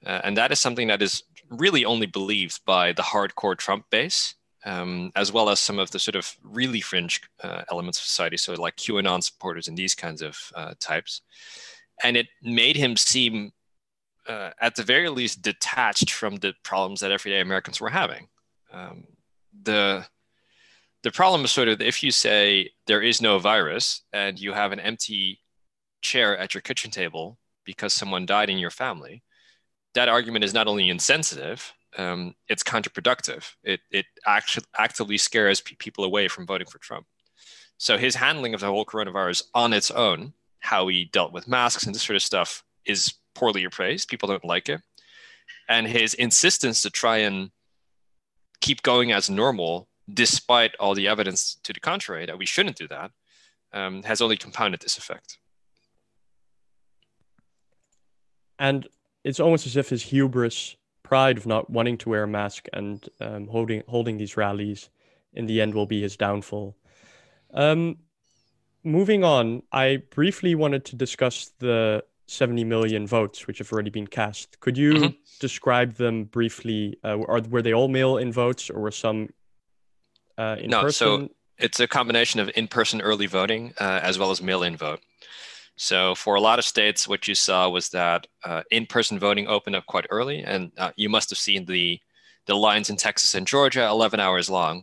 Uh, 0.05 0.21
and 0.25 0.37
that 0.37 0.53
is 0.53 0.61
something 0.61 0.89
that 0.89 1.03
is 1.03 1.23
really 1.49 1.85
only 1.85 2.07
believed 2.07 2.61
by 2.65 2.93
the 2.93 3.03
hardcore 3.03 3.57
Trump 3.57 3.87
base, 3.91 4.35
um, 4.65 5.11
as 5.17 5.33
well 5.33 5.49
as 5.49 5.61
some 5.61 5.79
of 5.79 5.91
the 5.91 5.99
sort 5.99 6.15
of 6.15 6.37
really 6.43 6.81
fringe 6.81 7.23
uh, 7.43 7.63
elements 7.71 7.99
of 7.99 8.05
society, 8.05 8.37
so 8.37 8.53
like 8.55 8.77
QAnon 8.77 9.23
supporters 9.23 9.69
and 9.69 9.77
these 9.77 9.95
kinds 9.95 10.23
of 10.23 10.37
uh, 10.55 10.75
types. 10.79 11.23
And 12.05 12.17
it 12.17 12.27
made 12.43 12.77
him 12.77 12.97
seem, 12.97 13.53
uh, 14.29 14.51
at 14.61 14.77
the 14.77 14.83
very 14.83 15.09
least, 15.09 15.43
detached 15.43 16.13
from 16.13 16.37
the 16.37 16.55
problems 16.63 17.01
that 17.01 17.11
everyday 17.11 17.41
Americans 17.41 17.81
were 17.81 17.91
having. 17.91 18.29
Um, 18.73 19.05
the 19.63 20.07
the 21.03 21.11
problem 21.11 21.45
is 21.45 21.51
sort 21.51 21.69
of 21.69 21.81
if 21.81 22.03
you 22.03 22.11
say 22.11 22.71
there 22.87 23.03
is 23.03 23.21
no 23.21 23.39
virus 23.39 24.03
and 24.13 24.39
you 24.39 24.53
have 24.53 24.73
an 24.73 24.81
empty 24.81 25.41
chair 26.01 26.37
at 26.39 26.55
your 26.55 26.61
kitchen 26.61 26.91
table 26.91 27.39
because 27.65 27.93
someone 27.93 28.27
died 28.27 28.51
in 28.51 28.59
your 28.59 28.71
family, 28.71 29.23
that 29.95 30.09
argument 30.09 30.45
is 30.45 30.55
not 30.55 30.69
only 30.69 30.89
insensitive, 30.91 31.73
um, 31.99 32.35
it's 32.49 32.63
counterproductive. 32.63 33.53
It, 33.63 33.81
it 33.91 34.07
actually 34.27 34.65
actively 34.79 35.19
scares 35.19 35.61
p- 35.61 35.77
people 35.77 36.05
away 36.05 36.29
from 36.29 36.47
voting 36.47 36.67
for 36.67 36.79
Trump. 36.79 37.07
So 37.79 37.99
his 37.99 38.15
handling 38.15 38.55
of 38.55 38.61
the 38.61 38.67
whole 38.67 38.87
coronavirus 38.87 39.45
on 39.55 39.73
its 39.73 39.91
own, 39.91 40.33
how 40.61 40.87
he 40.89 41.05
dealt 41.07 41.33
with 41.33 41.49
masks 41.49 41.85
and 41.85 41.95
this 41.95 42.03
sort 42.03 42.17
of 42.17 42.23
stuff, 42.23 42.65
is 42.85 43.15
poorly 43.35 43.65
appraised. 43.65 44.09
People 44.09 44.29
don't 44.29 44.45
like 44.45 44.69
it. 44.69 44.81
And 45.69 45.87
his 45.87 46.15
insistence 46.15 46.83
to 46.83 46.91
try 46.91 47.19
and 47.19 47.51
keep 48.61 48.83
going 48.83 49.13
as 49.13 49.29
normal, 49.29 49.89
despite 50.13 50.75
all 50.79 50.95
the 50.95 51.09
evidence 51.09 51.57
to 51.65 51.73
the 51.73 51.81
contrary 51.81 52.27
that 52.27 52.39
we 52.39 52.47
shouldn't 52.47 52.77
do 52.77 52.89
that, 52.89 53.11
um, 53.73 54.03
has 54.03 54.21
only 54.21 54.37
compounded 54.37 54.81
this 54.81 54.99
effect. 54.99 55.39
And 58.59 58.87
it's 59.25 59.41
almost 59.41 59.67
as 59.67 59.77
if 59.77 59.89
his 59.89 60.03
hubris, 60.03 60.77
pride 61.03 61.37
of 61.37 61.47
not 61.47 61.69
wanting 61.69 61.99
to 61.99 62.09
wear 62.09 62.23
a 62.23 62.29
mask 62.29 62.69
and 62.73 63.09
um, 63.21 63.47
holding 63.49 63.83
holding 63.89 64.19
these 64.19 64.37
rallies, 64.37 64.89
in 65.35 65.47
the 65.47 65.61
end 65.61 65.75
will 65.75 65.87
be 65.87 66.01
his 66.01 66.17
downfall. 66.17 66.77
Um, 67.53 67.99
moving 68.85 69.25
on, 69.25 69.63
I 69.73 70.03
briefly 70.11 70.55
wanted 70.55 70.85
to 70.87 70.97
discuss 70.97 71.51
the 71.59 72.05
70 72.33 72.65
million 72.65 73.07
votes 73.07 73.47
which 73.47 73.59
have 73.59 73.73
already 73.73 73.91
been 73.91 74.07
cast. 74.07 74.59
Could 74.61 74.79
you 74.79 74.93
mm-hmm. 74.95 75.17
describe 75.39 75.95
them 75.95 76.25
briefly? 76.25 76.99
Uh, 77.05 77.21
are 77.29 77.41
were 77.43 77.63
they 77.63 77.75
all 77.75 77.89
mail-in 77.89 78.33
votes, 78.33 78.71
or 78.71 78.81
were 78.81 78.91
some 78.91 79.29
uh, 80.39 80.57
in 80.59 80.71
no, 80.71 80.83
person? 80.83 80.93
so 80.93 81.29
it's 81.59 81.79
a 81.81 81.87
combination 81.87 82.41
of 82.41 82.51
in-person 82.57 83.01
early 83.01 83.27
voting 83.27 83.73
uh, 83.79 84.01
as 84.03 84.19
well 84.19 84.31
as 84.31 84.43
mail-in 84.43 84.77
vote. 84.77 85.01
So 85.77 86.15
for 86.15 86.35
a 86.35 86.41
lot 86.41 86.59
of 86.59 86.65
states, 86.65 87.07
what 87.07 87.29
you 87.29 87.35
saw 87.35 87.69
was 87.69 87.91
that 87.91 88.27
uh, 88.45 88.63
in-person 88.71 89.19
voting 89.19 89.47
opened 89.47 89.77
up 89.77 89.87
quite 89.87 90.07
early, 90.11 90.43
and 90.43 90.73
uh, 90.79 90.93
you 90.97 91.09
must 91.09 91.31
have 91.31 91.39
seen 91.39 91.67
the 91.67 92.01
the 92.47 92.57
lines 92.57 92.91
in 92.91 92.97
Texas 92.97 93.37
and 93.37 93.47
Georgia, 93.47 93.87
11 93.87 94.19
hours 94.19 94.51
long, 94.51 94.83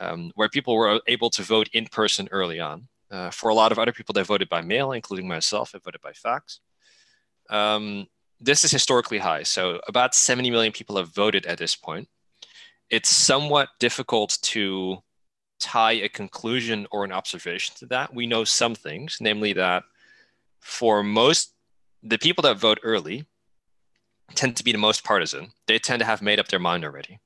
um, 0.00 0.32
where 0.36 0.48
people 0.48 0.74
were 0.74 1.00
able 1.06 1.28
to 1.28 1.42
vote 1.42 1.68
in 1.74 1.84
person 1.86 2.28
early 2.30 2.60
on. 2.60 2.88
Uh, 3.10 3.30
for 3.30 3.50
a 3.50 3.54
lot 3.54 3.72
of 3.72 3.78
other 3.78 3.92
people, 3.92 4.14
they 4.14 4.22
voted 4.22 4.48
by 4.48 4.62
mail, 4.62 4.92
including 4.92 5.28
myself. 5.28 5.72
I 5.74 5.78
voted 5.84 6.00
by 6.00 6.12
fax. 6.12 6.60
Um, 7.48 8.06
this 8.40 8.64
is 8.64 8.70
historically 8.70 9.18
high. 9.18 9.42
So 9.42 9.80
about 9.88 10.14
70 10.14 10.50
million 10.50 10.72
people 10.72 10.96
have 10.96 11.08
voted 11.08 11.46
at 11.46 11.58
this 11.58 11.74
point. 11.74 12.08
It's 12.90 13.10
somewhat 13.10 13.68
difficult 13.80 14.38
to 14.42 14.98
tie 15.58 15.92
a 15.92 16.08
conclusion 16.08 16.86
or 16.90 17.04
an 17.04 17.12
observation 17.12 17.74
to 17.78 17.86
that. 17.86 18.14
We 18.14 18.26
know 18.26 18.44
some 18.44 18.74
things, 18.74 19.18
namely 19.20 19.52
that 19.54 19.82
for 20.60 21.02
most, 21.02 21.52
the 22.02 22.18
people 22.18 22.42
that 22.42 22.58
vote 22.58 22.78
early 22.82 23.26
tend 24.34 24.56
to 24.56 24.64
be 24.64 24.72
the 24.72 24.78
most 24.78 25.04
partisan. 25.04 25.48
They 25.66 25.78
tend 25.78 26.00
to 26.00 26.06
have 26.06 26.22
made 26.22 26.38
up 26.38 26.48
their 26.48 26.60
mind 26.60 26.84
already. 26.84 27.18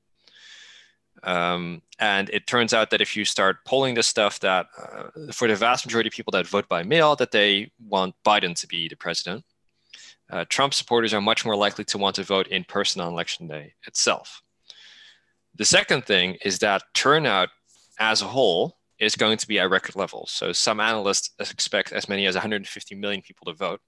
Um, 1.21 1.81
and 1.99 2.29
it 2.31 2.47
turns 2.47 2.73
out 2.73 2.89
that 2.89 3.01
if 3.01 3.15
you 3.15 3.23
start 3.23 3.63
polling 3.65 3.93
this 3.93 4.07
stuff, 4.07 4.39
that 4.41 4.67
uh, 4.77 5.31
for 5.31 5.47
the 5.47 5.55
vast 5.55 5.85
majority 5.85 6.09
of 6.09 6.13
people 6.13 6.31
that 6.31 6.47
vote 6.47 6.67
by 6.67 6.83
mail, 6.83 7.15
that 7.15 7.31
they 7.31 7.71
want 7.87 8.15
Biden 8.25 8.59
to 8.59 8.67
be 8.67 8.87
the 8.87 8.95
president. 8.95 9.45
Uh, 10.33 10.45
Trump 10.49 10.73
supporters 10.73 11.13
are 11.13 11.21
much 11.21 11.45
more 11.45 11.55
likely 11.55 11.83
to 11.83 11.99
want 11.99 12.15
to 12.15 12.23
vote 12.23 12.47
in 12.47 12.63
person 12.63 12.99
on 12.99 13.13
election 13.13 13.47
day 13.47 13.75
itself. 13.85 14.41
The 15.53 15.63
second 15.63 16.05
thing 16.05 16.37
is 16.43 16.57
that 16.59 16.81
turnout 16.95 17.49
as 17.99 18.23
a 18.23 18.25
whole 18.25 18.79
is 18.97 19.15
going 19.15 19.37
to 19.37 19.47
be 19.47 19.59
at 19.59 19.69
record 19.69 19.95
levels. 19.95 20.31
So 20.31 20.51
some 20.51 20.79
analysts 20.79 21.29
expect 21.39 21.91
as 21.91 22.09
many 22.09 22.25
as 22.25 22.33
150 22.33 22.95
million 22.95 23.21
people 23.21 23.45
to 23.45 23.53
vote. 23.53 23.79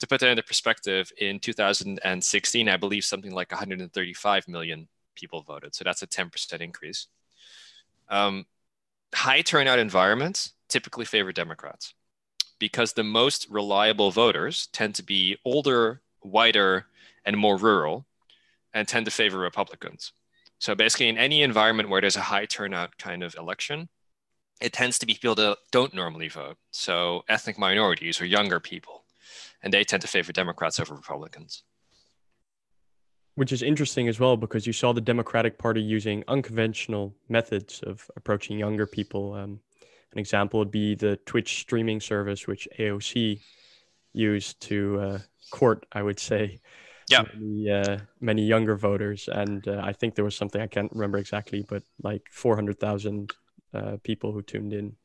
To 0.00 0.06
put 0.06 0.20
that 0.20 0.28
into 0.28 0.42
perspective, 0.42 1.10
in 1.18 1.40
2016, 1.40 2.68
I 2.68 2.76
believe 2.76 3.06
something 3.06 3.32
like 3.32 3.50
135 3.50 4.48
million 4.48 4.86
people 5.14 5.40
voted. 5.40 5.74
So 5.74 5.82
that's 5.82 6.02
a 6.02 6.06
10% 6.06 6.60
increase. 6.60 7.06
Um, 8.10 8.44
high 9.14 9.40
turnout 9.40 9.78
environments 9.78 10.52
typically 10.68 11.06
favor 11.06 11.32
Democrats 11.32 11.94
because 12.58 12.92
the 12.92 13.04
most 13.04 13.46
reliable 13.50 14.10
voters 14.10 14.68
tend 14.72 14.94
to 14.96 15.02
be 15.02 15.36
older, 15.44 16.00
whiter, 16.20 16.86
and 17.24 17.36
more 17.36 17.56
rural 17.56 18.06
and 18.74 18.86
tend 18.86 19.06
to 19.06 19.10
favor 19.10 19.38
Republicans. 19.38 20.12
So 20.58 20.74
basically, 20.74 21.08
in 21.08 21.18
any 21.18 21.42
environment 21.42 21.88
where 21.88 22.00
there's 22.00 22.16
a 22.16 22.22
high 22.22 22.46
turnout 22.46 22.98
kind 22.98 23.22
of 23.22 23.34
election, 23.36 23.88
it 24.60 24.72
tends 24.72 24.98
to 24.98 25.06
be 25.06 25.14
people 25.14 25.36
that 25.36 25.58
don't 25.70 25.94
normally 25.94 26.28
vote. 26.28 26.56
So 26.72 27.22
ethnic 27.28 27.58
minorities 27.58 28.20
or 28.20 28.26
younger 28.26 28.58
people, 28.58 29.04
and 29.62 29.72
they 29.72 29.84
tend 29.84 30.02
to 30.02 30.08
favor 30.08 30.32
Democrats 30.32 30.80
over 30.80 30.94
Republicans 30.94 31.62
which 33.38 33.52
is 33.52 33.62
interesting 33.62 34.08
as 34.08 34.18
well 34.18 34.36
because 34.36 34.66
you 34.66 34.72
saw 34.72 34.92
the 34.92 35.00
Democratic 35.00 35.58
Party 35.58 35.80
using 35.80 36.24
unconventional 36.26 37.14
methods 37.28 37.80
of 37.86 38.10
approaching 38.16 38.58
younger 38.58 38.84
people. 38.84 39.32
Um, 39.32 39.60
an 40.12 40.18
example 40.18 40.58
would 40.58 40.70
be 40.70 40.94
the 40.94 41.16
Twitch 41.26 41.60
streaming 41.60 42.00
service, 42.00 42.46
which 42.46 42.68
AOC 42.78 43.40
used 44.12 44.60
to 44.62 45.00
uh, 45.00 45.18
court, 45.50 45.86
I 45.92 46.02
would 46.02 46.18
say, 46.18 46.60
yeah. 47.08 47.24
many, 47.34 47.70
uh, 47.70 47.98
many 48.20 48.46
younger 48.46 48.76
voters. 48.76 49.28
And 49.30 49.66
uh, 49.68 49.80
I 49.84 49.92
think 49.92 50.14
there 50.14 50.24
was 50.24 50.36
something 50.36 50.60
I 50.60 50.66
can't 50.66 50.92
remember 50.92 51.18
exactly, 51.18 51.64
but 51.68 51.82
like 52.02 52.22
400,000 52.30 53.32
uh, 53.74 53.96
people 54.02 54.32
who 54.32 54.42
tuned 54.42 54.72
in 54.72 54.96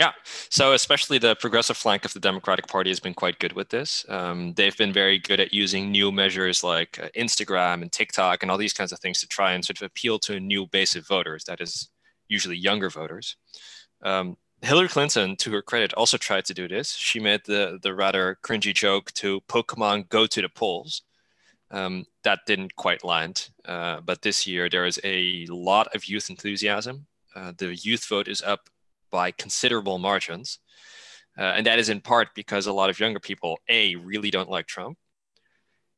yeah. 0.00 0.12
So 0.48 0.72
especially 0.72 1.18
the 1.18 1.36
progressive 1.36 1.76
flank 1.76 2.06
of 2.06 2.14
the 2.14 2.20
Democratic 2.20 2.66
Party 2.68 2.88
has 2.90 3.00
been 3.00 3.12
quite 3.12 3.38
good 3.38 3.52
with 3.52 3.68
this. 3.68 4.06
Um, 4.08 4.54
they've 4.54 4.76
been 4.76 4.94
very 4.94 5.18
good 5.18 5.40
at 5.40 5.52
using 5.52 5.90
new 5.90 6.10
measures 6.10 6.64
like 6.64 6.98
uh, 6.98 7.08
Instagram 7.14 7.82
and 7.82 7.92
TikTok 7.92 8.42
and 8.42 8.50
all 8.50 8.56
these 8.56 8.72
kinds 8.72 8.92
of 8.92 8.98
things 9.00 9.20
to 9.20 9.28
try 9.28 9.52
and 9.52 9.62
sort 9.62 9.76
of 9.78 9.86
appeal 9.86 10.18
to 10.20 10.36
a 10.36 10.40
new 10.40 10.66
base 10.66 10.96
of 10.96 11.06
voters, 11.06 11.44
that 11.44 11.60
is 11.60 11.90
usually 12.28 12.56
younger 12.56 12.88
voters. 12.88 13.36
Um, 14.02 14.38
Hillary 14.62 14.88
Clinton, 14.88 15.36
to 15.36 15.52
her 15.52 15.62
credit, 15.62 15.94
also 15.94 16.16
tried 16.16 16.44
to 16.46 16.54
do 16.54 16.68
this. 16.68 16.92
She 16.92 17.18
made 17.18 17.40
the, 17.46 17.78
the 17.82 17.94
rather 17.94 18.38
cringy 18.42 18.74
joke 18.74 19.10
to 19.12 19.40
Pokemon 19.48 20.08
go 20.10 20.26
to 20.26 20.42
the 20.42 20.48
polls. 20.48 21.02
Um, 21.70 22.04
that 22.24 22.40
didn't 22.46 22.76
quite 22.76 23.04
land. 23.04 23.50
Uh, 23.64 24.00
but 24.00 24.22
this 24.22 24.46
year, 24.46 24.68
there 24.68 24.84
is 24.84 25.00
a 25.02 25.46
lot 25.46 25.94
of 25.94 26.06
youth 26.06 26.28
enthusiasm. 26.28 27.06
Uh, 27.34 27.52
the 27.56 27.74
youth 27.74 28.06
vote 28.06 28.28
is 28.28 28.42
up 28.42 28.68
by 29.10 29.30
considerable 29.30 29.98
margins. 29.98 30.58
Uh, 31.38 31.54
and 31.56 31.66
that 31.66 31.78
is 31.78 31.88
in 31.88 32.00
part 32.00 32.28
because 32.34 32.66
a 32.66 32.72
lot 32.72 32.90
of 32.90 33.00
younger 33.00 33.20
people, 33.20 33.58
A, 33.68 33.94
really 33.96 34.30
don't 34.30 34.50
like 34.50 34.66
Trump, 34.66 34.98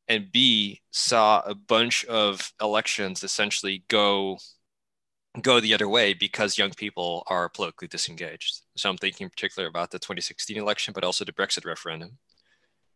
and 0.08 0.30
B, 0.30 0.80
saw 0.90 1.40
a 1.40 1.54
bunch 1.54 2.04
of 2.04 2.52
elections 2.60 3.24
essentially 3.24 3.82
go 3.88 4.38
go 5.40 5.60
the 5.60 5.72
other 5.72 5.88
way 5.88 6.12
because 6.12 6.58
young 6.58 6.72
people 6.72 7.22
are 7.28 7.48
politically 7.48 7.88
disengaged. 7.88 8.60
So 8.76 8.90
I'm 8.90 8.98
thinking 8.98 9.24
in 9.24 9.30
particular 9.30 9.68
about 9.68 9.90
the 9.90 9.98
2016 9.98 10.56
election, 10.56 10.92
but 10.92 11.04
also 11.04 11.24
the 11.24 11.32
Brexit 11.32 11.64
referendum, 11.64 12.18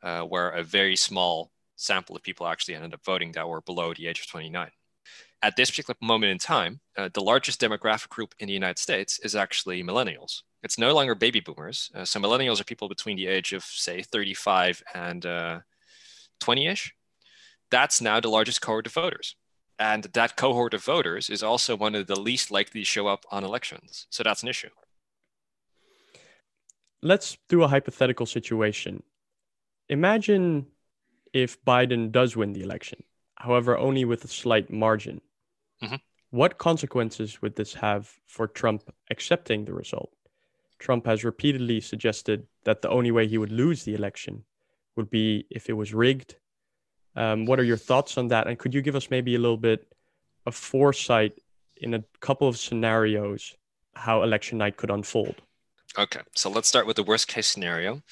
uh, 0.03 0.22
where 0.22 0.51
a 0.51 0.62
very 0.62 0.96
small 0.96 1.51
sample 1.77 2.16
of 2.16 2.22
people 2.22 2.46
actually 2.46 2.75
ended 2.75 2.94
up 2.94 3.05
voting 3.05 3.33
that 3.33 3.49
were 3.49 3.62
below 3.62 3.94
the 3.94 4.07
age 4.07 4.20
of 4.20 4.27
29 4.29 4.70
at 5.42 5.57
this 5.57 5.70
particular 5.70 5.96
moment 6.01 6.33
in 6.33 6.38
time, 6.38 6.81
uh, 6.96 7.09
the 7.12 7.22
largest 7.22 7.61
demographic 7.61 8.09
group 8.09 8.35
in 8.38 8.49
the 8.49 8.53
United 8.53 8.79
States 8.79 9.18
is 9.20 9.37
actually 9.37 9.83
millennials. 9.83 10.42
It's 10.62 10.79
no 10.79 10.94
longer 10.94 11.14
baby 11.14 11.40
boomers. 11.40 11.90
Uh, 11.94 12.05
so 12.05 12.18
millennials 12.18 12.61
are 12.61 12.64
people 12.64 12.88
between 12.88 13.16
the 13.16 13.27
age 13.27 13.53
of, 13.53 13.62
say, 13.62 14.03
35 14.03 14.83
and 14.94 15.22
20 16.40 16.68
uh, 16.68 16.72
ish. 16.72 16.94
That's 17.70 18.01
now 18.01 18.20
the 18.20 18.29
largest 18.29 18.61
cohort 18.61 18.87
of 18.87 18.92
voters. 18.92 19.37
And 19.79 20.05
that 20.05 20.37
cohort 20.37 20.75
of 20.75 20.83
voters 20.83 21.29
is 21.29 21.43
also 21.43 21.77
one 21.77 21.95
of 21.95 22.07
the 22.07 22.19
least 22.19 22.51
likely 22.51 22.81
to 22.81 22.87
show 22.87 23.07
up 23.09 23.27
on 23.31 23.45
elections. 23.45 24.07
So 24.11 24.23
that's 24.23 24.43
an 24.43 24.49
issue. 24.49 24.71
Let's 27.03 27.37
do 27.49 27.62
a 27.62 27.69
hypothetical 27.69 28.27
situation. 28.27 29.03
Imagine 29.89 30.67
if 31.33 31.62
Biden 31.65 32.11
does 32.11 32.37
win 32.37 32.55
the 32.55 32.62
election, 32.62 33.03
however, 33.37 33.77
only 33.77 34.05
with 34.05 34.25
a 34.25 34.29
slight 34.29 34.71
margin. 34.71 35.21
Mm-hmm. 35.83 35.97
What 36.31 36.59
consequences 36.59 37.41
would 37.43 37.57
this 37.57 37.75
have 37.75 38.11
for 38.27 38.47
Trump 38.47 38.91
accepting 39.11 39.65
the 39.65 39.75
result? 39.75 40.12
Trump 40.79 41.07
has 41.07 41.25
repeatedly 41.25 41.81
suggested 41.81 42.47
that 42.65 42.83
the 42.83 42.91
only 42.91 43.11
way 43.11 43.27
he 43.27 43.39
would 43.39 43.53
lose 43.53 43.85
the 43.85 43.95
election 43.95 44.45
would 44.97 45.11
be 45.11 45.47
if 45.51 45.69
it 45.69 45.75
was 45.75 45.95
rigged. 45.95 46.37
Um, 47.16 47.46
what 47.46 47.59
are 47.59 47.64
your 47.64 47.76
thoughts 47.76 48.18
on 48.18 48.29
that? 48.29 48.46
And 48.46 48.59
could 48.59 48.74
you 48.74 48.83
give 48.83 48.94
us 48.94 49.11
maybe 49.11 49.35
a 49.35 49.38
little 49.38 49.57
bit 49.57 49.92
of 50.44 50.55
foresight 50.55 51.33
in 51.79 51.94
a 51.94 52.05
couple 52.20 52.46
of 52.46 52.57
scenarios 52.59 53.55
how 53.94 54.22
election 54.22 54.59
night 54.59 54.76
could 54.76 54.90
unfold? 54.90 55.37
Okay, 55.98 56.20
so 56.35 56.50
let's 56.50 56.68
start 56.68 56.87
with 56.87 56.96
the 56.96 57.02
worst 57.02 57.26
case 57.26 57.46
scenario. 57.46 58.02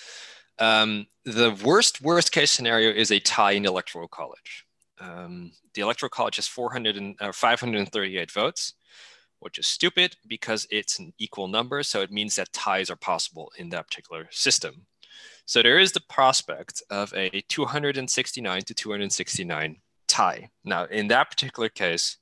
Um, 0.59 1.07
the 1.25 1.51
worst 1.65 2.01
worst 2.01 2.33
case 2.33 2.51
scenario 2.51 2.91
is 2.91 3.11
a 3.11 3.21
tie 3.21 3.53
in 3.53 3.63
the 3.63 3.69
electoral 3.69 4.09
college. 4.09 4.65
Um, 4.99 5.53
the 5.75 5.83
Electoral 5.83 6.11
College 6.11 6.37
has 6.37 6.47
400 6.47 6.97
and, 6.97 7.17
uh, 7.21 7.33
538 7.33 8.31
votes, 8.31 8.75
which 9.41 9.59
is 9.59 9.67
stupid 9.67 10.17
because 10.27 10.67
it's 10.71 10.99
an 10.99 11.13
equal 11.19 11.49
number. 11.49 11.83
So 11.83 12.01
it 12.01 12.13
means 12.13 12.37
that 12.37 12.53
ties 12.53 12.91
are 12.91 12.97
possible 12.97 13.53
in 13.59 13.71
that 13.71 13.89
particular 13.89 14.29
system. 14.31 14.87
So 15.47 15.63
there 15.63 15.79
is 15.79 15.93
the 15.93 16.01
prospect 16.01 16.83
of 16.91 17.13
a 17.15 17.43
269 17.49 18.63
to 18.63 18.75
269 18.75 19.77
tie. 20.09 20.51
Now, 20.65 20.85
in 20.85 21.09
that 21.09 21.31
particular 21.31 21.69
case, 21.69 22.17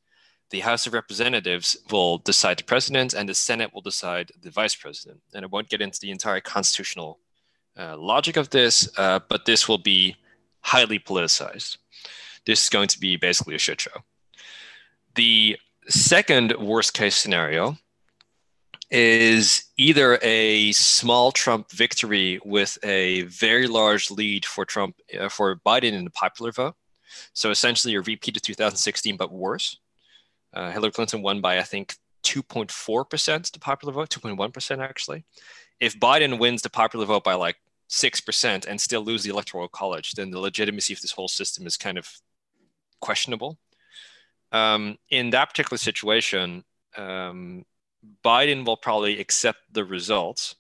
the 0.51 0.61
House 0.61 0.87
of 0.87 0.93
Representatives 0.93 1.77
will 1.91 2.19
decide 2.19 2.59
the 2.59 2.65
president 2.65 3.15
and 3.15 3.29
the 3.29 3.35
Senate 3.35 3.73
will 3.73 3.81
decide 3.81 4.33
the 4.43 4.51
vice 4.51 4.75
president. 4.75 5.21
And 5.33 5.45
I 5.45 5.49
won't 5.49 5.71
get 5.71 5.81
into 5.81 5.99
the 6.01 6.11
entire 6.11 6.41
constitutional 6.41 7.21
uh, 7.79 7.97
logic 7.97 8.37
of 8.37 8.51
this, 8.51 8.89
uh, 8.99 9.21
but 9.29 9.47
this 9.47 9.69
will 9.69 9.79
be 9.79 10.17
highly 10.61 10.99
politicized. 10.99 11.79
this 12.45 12.65
is 12.65 12.69
going 12.69 12.89
to 12.89 12.99
be 12.99 13.17
basically 13.17 13.55
a 13.55 13.59
shit 13.59 13.81
show. 13.81 14.05
The 15.15 15.59
second 15.89 16.55
worst 16.59 16.95
case 16.95 17.17
scenario 17.17 17.79
is 18.93 19.65
either 19.79 20.19
a 20.21 20.71
small 20.73 21.33
Trump 21.33 21.71
victory 21.73 22.39
with 22.45 22.77
a 22.85 23.23
very 23.23 23.67
large 23.67 24.11
lead 24.11 24.45
for 24.45 24.67
Trump 24.67 24.97
uh, 25.19 25.31
for 25.31 25.57
Biden 25.67 25.95
in 25.95 26.05
the 26.05 26.11
popular 26.11 26.53
vote. 26.53 26.75
So 27.33 27.51
essentially, 27.51 27.95
a 27.95 28.03
repeat 28.03 28.37
of 28.37 28.43
2016, 28.43 29.17
but 29.17 29.33
worse. 29.33 29.79
Uh, 30.53 30.71
Hillary 30.71 30.93
Clinton 30.93 31.23
won 31.23 31.41
by 31.41 31.59
I 31.59 31.63
think 31.63 31.95
2.4 32.25 33.09
percent 33.09 33.51
the 33.53 33.59
popular 33.59 33.95
vote, 33.95 34.11
2.1 34.11 34.53
percent 34.53 34.83
actually. 34.83 35.25
If 35.81 35.99
Biden 35.99 36.39
wins 36.39 36.61
the 36.61 36.71
popular 36.71 37.07
vote 37.07 37.25
by 37.25 37.35
like 37.35 37.57
six 37.89 38.21
percent 38.21 38.67
and 38.67 38.79
still 38.79 39.01
lose 39.01 39.23
the 39.23 39.31
electoral 39.31 39.69
college, 39.69 40.13
then 40.13 40.31
the 40.31 40.39
legitimacy 40.39 40.93
of 40.93 41.01
this 41.01 41.13
whole 41.13 41.29
system 41.29 41.67
is 41.67 41.79
kind 41.79 41.97
of 41.97 42.07
questionable. 43.01 43.59
Um, 44.53 44.99
in 45.09 45.31
that 45.31 45.49
particular 45.49 45.79
situation, 45.79 46.63
um, 46.95 47.65
Biden 48.25 48.65
will 48.65 48.77
probably 48.77 49.21
accept 49.21 49.59
the 49.73 49.85
results, 49.85 50.57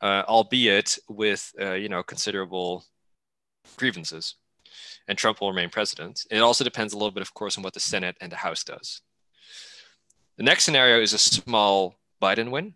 uh, 0.00 0.22
albeit 0.28 0.98
with 1.08 1.52
uh, 1.60 1.72
you 1.72 1.88
know 1.88 2.02
considerable 2.02 2.84
grievances, 3.76 4.34
and 5.08 5.16
Trump 5.16 5.40
will 5.40 5.50
remain 5.50 5.70
president. 5.70 6.26
It 6.30 6.38
also 6.38 6.64
depends 6.64 6.92
a 6.92 6.98
little 6.98 7.12
bit, 7.12 7.22
of 7.22 7.34
course, 7.34 7.56
on 7.56 7.64
what 7.64 7.74
the 7.74 7.80
Senate 7.80 8.16
and 8.20 8.30
the 8.30 8.36
House 8.36 8.64
does. 8.64 9.00
The 10.36 10.44
next 10.44 10.64
scenario 10.64 11.00
is 11.00 11.12
a 11.12 11.18
small 11.18 11.96
Biden 12.20 12.50
win. 12.50 12.74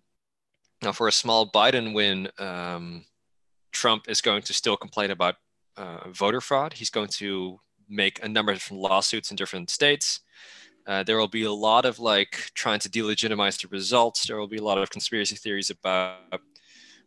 Now, 0.82 0.92
for 0.92 1.08
a 1.08 1.12
small 1.12 1.50
Biden 1.50 1.94
win, 1.94 2.28
um, 2.38 3.04
Trump 3.70 4.08
is 4.08 4.22
going 4.22 4.42
to 4.42 4.54
still 4.54 4.76
complain 4.76 5.10
about 5.10 5.36
uh, 5.76 6.08
voter 6.08 6.40
fraud. 6.40 6.72
He's 6.72 6.90
going 6.90 7.08
to 7.18 7.60
make 7.88 8.22
a 8.22 8.28
number 8.28 8.52
of 8.52 8.58
different 8.58 8.82
lawsuits 8.82 9.30
in 9.30 9.36
different 9.36 9.68
states. 9.68 10.20
Uh, 10.86 11.02
there 11.02 11.18
will 11.18 11.28
be 11.28 11.44
a 11.44 11.52
lot 11.52 11.84
of 11.84 11.98
like 11.98 12.50
trying 12.54 12.80
to 12.80 12.88
delegitimize 12.88 13.60
the 13.60 13.68
results. 13.68 14.26
There 14.26 14.38
will 14.38 14.48
be 14.48 14.58
a 14.58 14.64
lot 14.64 14.78
of 14.78 14.90
conspiracy 14.90 15.36
theories 15.36 15.70
about, 15.70 16.40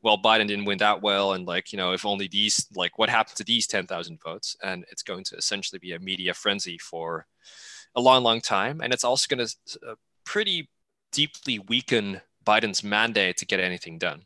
well, 0.01 0.17
Biden 0.17 0.47
didn't 0.47 0.65
win 0.65 0.77
that 0.79 1.01
well, 1.01 1.33
and 1.33 1.45
like 1.45 1.73
you 1.73 1.77
know, 1.77 1.91
if 1.93 2.05
only 2.05 2.27
these, 2.27 2.67
like, 2.75 2.97
what 2.97 3.09
happened 3.09 3.37
to 3.37 3.43
these 3.43 3.67
ten 3.67 3.87
thousand 3.87 4.21
votes? 4.21 4.55
And 4.63 4.85
it's 4.91 5.03
going 5.03 5.23
to 5.25 5.35
essentially 5.35 5.79
be 5.79 5.93
a 5.93 5.99
media 5.99 6.33
frenzy 6.33 6.77
for 6.77 7.25
a 7.95 8.01
long, 8.01 8.23
long 8.23 8.41
time, 8.41 8.81
and 8.81 8.93
it's 8.93 9.03
also 9.03 9.33
going 9.33 9.45
to 9.45 9.55
uh, 9.87 9.95
pretty 10.25 10.69
deeply 11.11 11.59
weaken 11.59 12.21
Biden's 12.45 12.83
mandate 12.83 13.37
to 13.37 13.45
get 13.45 13.59
anything 13.59 13.97
done. 13.97 14.25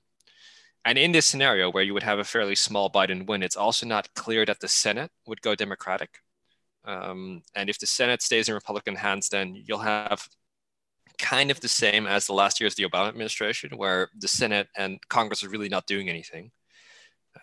And 0.86 0.98
in 0.98 1.12
this 1.12 1.26
scenario, 1.26 1.70
where 1.70 1.84
you 1.84 1.94
would 1.94 2.04
have 2.04 2.18
a 2.18 2.24
fairly 2.24 2.56
small 2.56 2.90
Biden 2.90 3.28
win, 3.28 3.44
it's 3.44 3.58
also 3.58 3.86
not 3.86 4.14
clear 4.14 4.46
that 4.46 4.62
the 4.62 4.70
Senate 4.70 5.12
would 5.26 5.42
go 5.42 5.54
Democratic. 5.54 6.22
Um, 6.88 7.42
and 7.54 7.70
if 7.70 7.78
the 7.78 7.86
Senate 7.86 8.22
stays 8.22 8.48
in 8.48 8.56
Republican 8.56 8.96
hands, 8.96 9.30
then 9.30 9.62
you'll 9.66 9.80
have 9.80 10.28
kind 11.20 11.52
of 11.52 11.60
the 11.60 11.68
same 11.68 12.08
as 12.08 12.26
the 12.26 12.34
last 12.34 12.60
year's 12.60 12.74
of 12.74 12.78
the 12.78 12.90
Obama 12.90 13.10
administration, 13.10 13.78
where 13.78 14.10
the 14.18 14.28
Senate 14.28 14.70
and 14.78 15.00
Congress 15.10 15.44
are 15.44 15.50
really 15.50 15.70
not 15.70 15.86
doing 15.86 16.10
anything. 16.10 16.52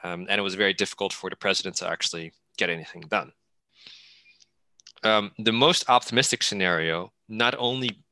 Um, 0.02 0.26
and 0.28 0.38
it 0.38 0.42
was 0.42 0.54
very 0.54 0.72
difficult 0.72 1.12
for 1.12 1.28
the 1.28 1.36
president 1.36 1.76
to 1.76 1.88
actually 1.88 2.32
get 2.56 2.70
anything 2.70 3.02
done. 3.02 3.32
Um, 5.02 5.32
the 5.38 5.52
most 5.52 5.84
optimistic 5.88 6.42
scenario, 6.42 7.12
not 7.28 7.54
only 7.58 8.02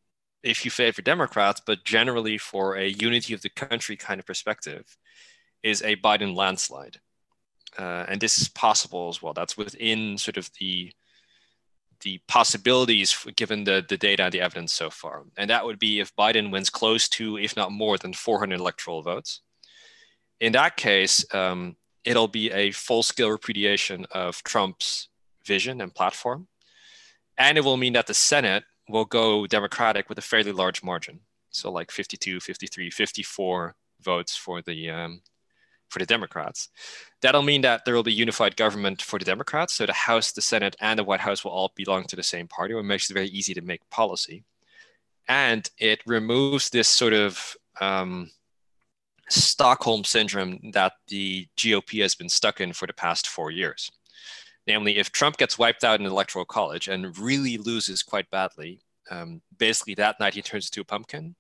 if 0.43 0.65
you 0.65 0.71
favor 0.71 1.01
Democrats, 1.01 1.63
but 1.65 1.85
generally 1.85 2.37
for 2.37 2.77
a 2.77 2.89
unity 2.89 3.33
of 3.33 3.41
the 3.41 3.49
country 3.49 3.97
kind 3.97 4.21
of 4.21 4.27
perspective, 4.27 4.85
is 5.63 5.81
a 5.83 5.97
Biden 5.97 6.37
landslide. 6.37 6.99
Uh, 7.79 8.05
and 8.09 8.21
this 8.21 8.39
is 8.39 8.49
possible 8.49 9.09
as 9.09 9.23
well. 9.23 9.33
That's 9.33 9.57
within 9.57 10.19
sort 10.19 10.37
of 10.37 10.51
the 10.61 10.93
the 12.03 12.21
possibilities 12.29 13.17
given 13.37 13.65
the, 13.65 13.85
the 13.89 13.97
data 13.97 14.25
and 14.25 14.33
the 14.33 14.41
evidence 14.41 14.73
so 14.73 14.91
far. 14.91 15.25
And 15.37 15.51
that 15.51 15.65
would 15.65 15.79
be 15.79 16.01
if 16.01 16.15
Biden 16.17 16.51
wins 16.51 16.71
close 16.71 17.09
to, 17.11 17.39
if 17.39 17.57
not 17.57 17.73
more 17.73 17.99
than 17.99 18.13
400 18.13 18.59
electoral 18.59 19.03
votes. 19.03 19.41
In 20.41 20.53
that 20.53 20.77
case, 20.77 21.25
um, 21.35 21.77
it'll 22.05 22.29
be 22.29 22.51
a 22.51 22.73
full 22.73 23.03
scale 23.03 23.31
repudiation 23.31 24.07
of 24.11 24.43
Trump's 24.43 25.09
vision 25.45 25.81
and 25.81 25.95
platform. 25.95 26.49
And 27.39 27.57
it 27.57 27.65
will 27.65 27.77
mean 27.77 27.95
that 27.95 28.07
the 28.07 28.15
Senate 28.15 28.65
will 28.89 29.05
go 29.05 29.47
Democratic 29.47 30.09
with 30.09 30.19
a 30.19 30.23
fairly 30.23 30.53
large 30.53 30.83
margin. 30.83 31.21
So, 31.51 31.71
like 31.71 31.91
52, 31.91 32.41
53, 32.41 32.91
54 32.91 33.75
votes 34.01 34.37
for 34.37 34.63
the 34.63 34.91
um, 34.91 35.23
for 35.93 35.99
the 35.99 36.07
Democrats. 36.07 36.71
That'll 37.21 37.43
mean 37.43 37.61
that 37.63 37.85
there 37.85 37.95
will 37.95 38.03
be 38.03 38.13
unified 38.13 38.57
government 38.57 39.03
for 39.03 39.19
the 39.19 39.25
Democrats. 39.25 39.75
So 39.75 39.87
the 39.87 39.93
House, 39.93 40.33
the 40.33 40.43
Senate, 40.43 40.75
and 40.81 40.99
the 40.99 41.05
White 41.05 41.21
House 41.21 41.45
will 41.45 41.53
all 41.53 41.73
belong 41.77 42.05
to 42.05 42.17
the 42.17 42.23
same 42.23 42.49
party, 42.49 42.75
which 42.75 42.85
makes 42.85 43.11
it 43.11 43.15
very 43.15 43.29
easy 43.29 43.55
to 43.55 43.61
make 43.61 43.89
policy. 43.91 44.45
And 45.29 45.69
it 45.79 46.01
removes 46.07 46.71
this 46.71 46.89
sort 46.89 47.13
of 47.13 47.57
um, 47.81 48.31
Stockholm 49.29 50.05
syndrome 50.05 50.71
that 50.73 50.95
the 51.09 51.47
GOP 51.57 52.03
has 52.03 52.15
been 52.15 52.29
stuck 52.29 52.61
in 52.61 52.73
for 52.73 52.87
the 52.87 52.93
past 52.93 53.29
four 53.29 53.51
years. 53.51 53.91
Namely, 54.67 54.99
if 54.99 55.11
Trump 55.13 55.37
gets 55.37 55.59
wiped 55.59 55.85
out 55.85 56.01
in 56.01 56.05
the 56.05 56.11
Electoral 56.11 56.45
College 56.45 56.89
and 56.89 57.19
really 57.19 57.59
loses 57.59 58.03
quite 58.03 58.31
badly, 58.31 58.81
um, 59.11 59.43
basically 59.59 59.95
that 59.95 60.19
night 60.21 60.35
he 60.35 60.43
turns 60.43 60.69
into 60.69 60.81
a 60.81 60.85
pumpkin 60.85 61.35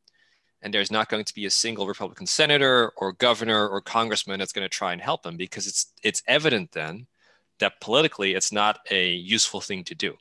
and 0.62 0.72
there's 0.72 0.90
not 0.90 1.08
going 1.08 1.24
to 1.24 1.34
be 1.34 1.46
a 1.46 1.50
single 1.50 1.86
Republican 1.86 2.26
senator 2.26 2.92
or 2.96 3.12
governor 3.12 3.68
or 3.68 3.80
congressman 3.80 4.38
that's 4.38 4.52
going 4.52 4.64
to 4.64 4.68
try 4.68 4.92
and 4.92 5.02
help 5.02 5.26
him 5.26 5.36
because 5.36 5.66
it's 5.66 5.92
it's 6.02 6.22
evident 6.26 6.72
then 6.72 7.06
that 7.58 7.80
politically 7.80 8.34
it's 8.34 8.52
not 8.52 8.78
a 8.90 9.10
useful 9.10 9.60
thing 9.60 9.84
to 9.84 9.94
do. 9.94 10.16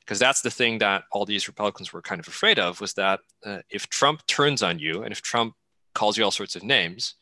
Because 0.00 0.18
that's 0.18 0.42
the 0.42 0.50
thing 0.50 0.78
that 0.78 1.04
all 1.10 1.24
these 1.24 1.48
Republicans 1.48 1.92
were 1.92 2.02
kind 2.02 2.20
of 2.20 2.28
afraid 2.28 2.58
of 2.58 2.80
was 2.80 2.94
that 2.94 3.20
uh, 3.44 3.58
if 3.70 3.88
Trump 3.88 4.24
turns 4.26 4.62
on 4.62 4.78
you 4.78 5.02
and 5.02 5.10
if 5.10 5.20
Trump 5.20 5.54
calls 5.94 6.16
you 6.16 6.24
all 6.24 6.30
sorts 6.30 6.54
of 6.54 6.62
names, 6.62 7.14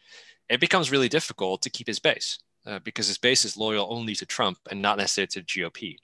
it 0.50 0.60
becomes 0.60 0.90
really 0.90 1.08
difficult 1.08 1.62
to 1.62 1.70
keep 1.70 1.86
his 1.86 1.98
base 1.98 2.38
uh, 2.66 2.78
because 2.80 3.06
his 3.06 3.16
base 3.16 3.44
is 3.44 3.56
loyal 3.56 3.88
only 3.90 4.14
to 4.14 4.26
Trump 4.26 4.58
and 4.70 4.82
not 4.82 4.98
necessarily 4.98 5.28
to 5.28 5.40
the 5.40 5.46
GOP. 5.46 5.96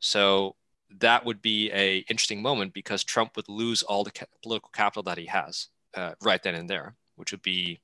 So 0.00 0.56
that 1.00 1.24
would 1.24 1.42
be 1.42 1.70
a 1.72 1.98
interesting 2.08 2.42
moment 2.42 2.74
because 2.74 3.04
Trump 3.04 3.36
would 3.36 3.48
lose 3.48 3.82
all 3.82 4.04
the 4.04 4.10
ca- 4.10 4.26
political 4.42 4.70
capital 4.72 5.02
that 5.04 5.18
he 5.18 5.26
has 5.26 5.68
uh, 5.94 6.12
right 6.22 6.42
then 6.42 6.54
and 6.54 6.68
there, 6.68 6.96
which 7.16 7.32
would 7.32 7.42
be 7.42 7.80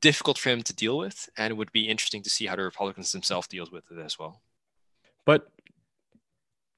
difficult 0.00 0.38
for 0.38 0.50
him 0.50 0.62
to 0.62 0.74
deal 0.74 0.96
with, 0.96 1.28
and 1.36 1.50
it 1.50 1.54
would 1.54 1.72
be 1.72 1.88
interesting 1.88 2.22
to 2.22 2.30
see 2.30 2.46
how 2.46 2.56
the 2.56 2.62
Republicans 2.62 3.12
themselves 3.12 3.48
deals 3.48 3.70
with 3.70 3.84
it 3.90 3.98
as 3.98 4.18
well. 4.18 4.40
But 5.24 5.50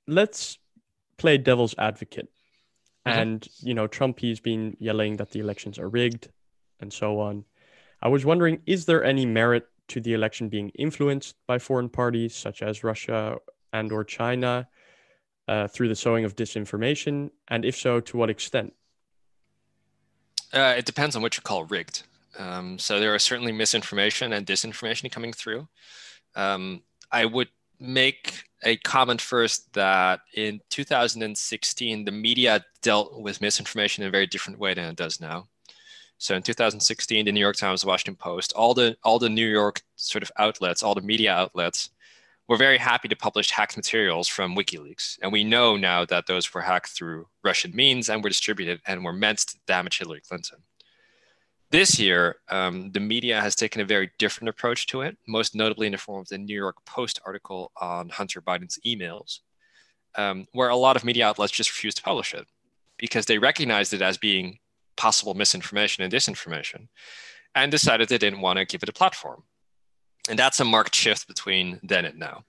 let's 0.06 0.58
play 1.16 1.38
devil's 1.38 1.74
advocate. 1.78 2.28
Mm-hmm. 3.06 3.18
And 3.18 3.48
you 3.60 3.74
know, 3.74 3.86
Trump 3.86 4.20
he's 4.20 4.40
been 4.40 4.76
yelling 4.80 5.16
that 5.16 5.30
the 5.30 5.40
elections 5.40 5.78
are 5.78 5.88
rigged 5.88 6.28
and 6.80 6.92
so 6.92 7.20
on. 7.20 7.44
I 8.02 8.08
was 8.08 8.24
wondering, 8.24 8.60
is 8.66 8.84
there 8.84 9.04
any 9.04 9.24
merit 9.24 9.66
to 9.88 10.00
the 10.00 10.12
election 10.12 10.48
being 10.48 10.70
influenced 10.70 11.36
by 11.46 11.58
foreign 11.58 11.88
parties 11.88 12.34
such 12.34 12.62
as 12.62 12.84
Russia 12.84 13.38
and 13.72 13.92
or 13.92 14.04
China? 14.04 14.68
Uh, 15.48 15.68
through 15.68 15.88
the 15.88 15.96
sowing 15.96 16.24
of 16.24 16.36
disinformation? 16.36 17.30
And 17.48 17.64
if 17.64 17.76
so, 17.76 18.00
to 18.00 18.16
what 18.16 18.30
extent? 18.30 18.72
Uh, 20.52 20.74
it 20.76 20.86
depends 20.86 21.16
on 21.16 21.22
what 21.22 21.36
you 21.36 21.42
call 21.42 21.64
rigged. 21.64 22.02
Um, 22.38 22.78
so 22.78 23.00
there 23.00 23.14
are 23.14 23.18
certainly 23.18 23.52
misinformation 23.52 24.32
and 24.32 24.46
disinformation 24.46 25.10
coming 25.10 25.32
through. 25.32 25.68
Um, 26.34 26.82
I 27.10 27.24
would 27.24 27.48
make 27.80 28.44
a 28.62 28.76
comment 28.78 29.20
first 29.20 29.72
that 29.74 30.20
in 30.34 30.60
2016, 30.70 32.04
the 32.04 32.10
media 32.10 32.64
dealt 32.82 33.20
with 33.20 33.40
misinformation 33.40 34.02
in 34.02 34.08
a 34.08 34.10
very 34.10 34.26
different 34.26 34.58
way 34.58 34.74
than 34.74 34.84
it 34.84 34.96
does 34.96 35.20
now. 35.20 35.48
So 36.18 36.34
in 36.34 36.42
2016, 36.42 37.26
the 37.26 37.32
New 37.32 37.40
York 37.40 37.56
Times, 37.56 37.84
Washington 37.84 38.16
Post, 38.16 38.52
all 38.54 38.72
the 38.72 38.96
all 39.02 39.18
the 39.18 39.28
New 39.28 39.46
York 39.46 39.82
sort 39.96 40.22
of 40.22 40.32
outlets, 40.38 40.82
all 40.82 40.94
the 40.94 41.02
media 41.02 41.32
outlets 41.32 41.90
we're 42.48 42.56
very 42.56 42.78
happy 42.78 43.08
to 43.08 43.16
publish 43.16 43.50
hacked 43.50 43.76
materials 43.76 44.28
from 44.28 44.54
WikiLeaks. 44.54 45.18
And 45.20 45.32
we 45.32 45.42
know 45.42 45.76
now 45.76 46.04
that 46.04 46.26
those 46.26 46.52
were 46.54 46.60
hacked 46.60 46.90
through 46.90 47.26
Russian 47.42 47.74
means 47.74 48.08
and 48.08 48.22
were 48.22 48.30
distributed 48.30 48.80
and 48.86 49.04
were 49.04 49.12
meant 49.12 49.38
to 49.38 49.56
damage 49.66 49.98
Hillary 49.98 50.20
Clinton. 50.20 50.58
This 51.70 51.98
year, 51.98 52.36
um, 52.48 52.92
the 52.92 53.00
media 53.00 53.40
has 53.40 53.56
taken 53.56 53.80
a 53.80 53.84
very 53.84 54.12
different 54.18 54.48
approach 54.48 54.86
to 54.88 55.00
it, 55.00 55.16
most 55.26 55.56
notably 55.56 55.86
in 55.86 55.92
the 55.92 55.98
form 55.98 56.20
of 56.20 56.28
the 56.28 56.38
New 56.38 56.54
York 56.54 56.76
Post 56.84 57.20
article 57.26 57.72
on 57.80 58.08
Hunter 58.08 58.40
Biden's 58.40 58.78
emails, 58.86 59.40
um, 60.14 60.46
where 60.52 60.68
a 60.68 60.76
lot 60.76 60.94
of 60.94 61.04
media 61.04 61.26
outlets 61.26 61.52
just 61.52 61.70
refused 61.70 61.96
to 61.96 62.02
publish 62.04 62.32
it 62.32 62.46
because 62.98 63.26
they 63.26 63.38
recognized 63.38 63.92
it 63.92 64.02
as 64.02 64.16
being 64.16 64.58
possible 64.96 65.34
misinformation 65.34 66.04
and 66.04 66.12
disinformation 66.12 66.86
and 67.56 67.72
decided 67.72 68.08
they 68.08 68.18
didn't 68.18 68.40
want 68.40 68.58
to 68.58 68.64
give 68.64 68.82
it 68.82 68.88
a 68.88 68.92
platform. 68.92 69.42
And 70.28 70.38
that's 70.38 70.60
a 70.60 70.64
marked 70.64 70.94
shift 70.94 71.28
between 71.28 71.80
then 71.82 72.04
and 72.04 72.18
now. 72.18 72.44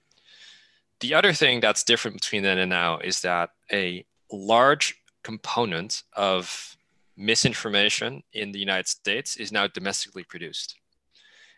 The 1.00 1.14
other 1.14 1.34
thing 1.34 1.60
that's 1.60 1.84
different 1.84 2.20
between 2.20 2.44
then 2.44 2.58
and 2.58 2.70
now 2.70 2.98
is 3.00 3.22
that 3.22 3.52
a 3.72 4.06
large 4.32 4.96
component 5.24 6.04
of 6.14 6.76
misinformation 7.16 8.24
in 8.34 8.52
the 8.52 8.60
United 8.60 8.88
States 8.88 9.38
is 9.38 9.52
now 9.52 9.68
domestically 9.68 10.24
produced. 10.24 10.76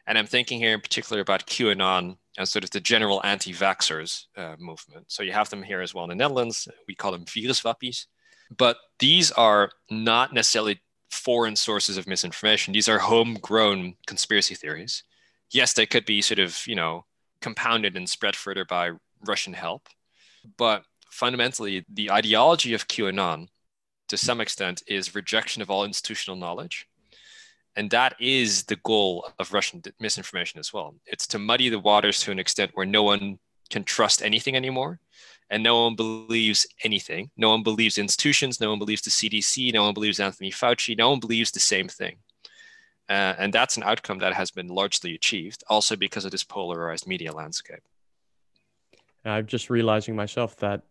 And 0.08 0.18
I'm 0.18 0.26
thinking 0.26 0.60
here 0.60 0.74
in 0.74 0.82
particular 0.82 1.22
about 1.22 1.46
QAnon 1.46 2.18
and 2.38 2.48
sort 2.48 2.64
of 2.64 2.72
the 2.72 2.80
general 2.80 3.22
anti 3.24 3.54
vaxxers 3.54 4.26
uh, 4.36 4.56
movement. 4.58 5.06
So 5.12 5.24
you 5.24 5.34
have 5.34 5.50
them 5.50 5.62
here 5.62 5.82
as 5.82 5.94
well 5.94 6.06
in 6.06 6.10
the 6.10 6.16
Netherlands. 6.16 6.68
We 6.88 6.96
call 6.96 7.12
them 7.12 7.26
viruswappies. 7.26 8.08
But 8.58 8.78
these 8.98 9.32
are 9.34 9.72
not 9.92 10.34
necessarily 10.34 10.82
foreign 11.12 11.56
sources 11.56 11.98
of 11.98 12.08
misinformation. 12.08 12.74
These 12.74 12.90
are 12.90 12.98
homegrown 12.98 13.96
conspiracy 14.08 14.56
theories. 14.56 15.04
Yes, 15.52 15.74
they 15.74 15.86
could 15.86 16.06
be 16.06 16.22
sort 16.22 16.40
of, 16.40 16.66
you 16.68 16.76
know, 16.76 17.06
compounded 17.42 17.96
and 17.96 18.10
spread 18.10 18.36
further 18.36 18.66
by 18.66 18.92
Russian 19.26 19.54
help. 19.54 19.88
But 20.58 20.84
fundamentally, 21.10 21.86
the 21.92 22.12
ideology 22.12 22.74
of 22.74 22.88
QAnon, 22.88 23.48
to 24.10 24.18
some 24.18 24.42
extent, 24.42 24.84
is 24.88 25.16
rejection 25.16 25.62
of 25.62 25.70
all 25.70 25.86
institutional 25.86 26.38
knowledge. 26.38 26.88
And 27.76 27.90
that 27.92 28.16
is 28.20 28.64
the 28.64 28.78
goal 28.78 29.32
of 29.40 29.54
Russian 29.54 29.82
misinformation 30.00 30.60
as 30.60 30.74
well. 30.74 30.96
It's 31.06 31.28
to 31.28 31.40
muddy 31.40 31.70
the 31.70 31.80
waters 31.80 32.20
to 32.22 32.32
an 32.32 32.40
extent 32.40 32.72
where 32.74 32.86
no 32.86 33.04
one 33.04 33.40
can 33.70 33.84
trust 33.84 34.22
anything 34.22 34.56
anymore 34.56 35.00
and 35.50 35.64
no 35.64 35.84
one 35.84 35.96
believes 35.96 36.68
anything. 36.84 37.32
No 37.38 37.50
one 37.50 37.64
believes 37.64 37.98
institutions. 37.98 38.60
No 38.60 38.70
one 38.70 38.80
believes 38.80 39.02
the 39.02 39.10
CDC. 39.10 39.74
No 39.74 39.84
one 39.84 39.94
believes 39.94 40.20
Anthony 40.20 40.52
Fauci. 40.52 40.98
No 40.98 41.10
one 41.10 41.20
believes 41.20 41.52
the 41.52 41.60
same 41.60 41.88
thing. 41.88 42.18
Uh, 43.10 43.34
and 43.40 43.52
that's 43.52 43.76
an 43.76 43.84
outcome 43.84 44.20
that 44.20 44.34
has 44.34 44.52
been 44.52 44.68
largely 44.68 45.16
achieved, 45.16 45.64
also 45.68 45.96
because 45.96 46.26
of 46.26 46.32
this 46.32 46.44
polarized 46.44 47.08
media 47.08 47.34
landscape. 47.34 47.82
I'm 49.26 49.48
just 49.48 49.70
realizing 49.70 50.16
myself 50.16 50.56
that 50.58 50.84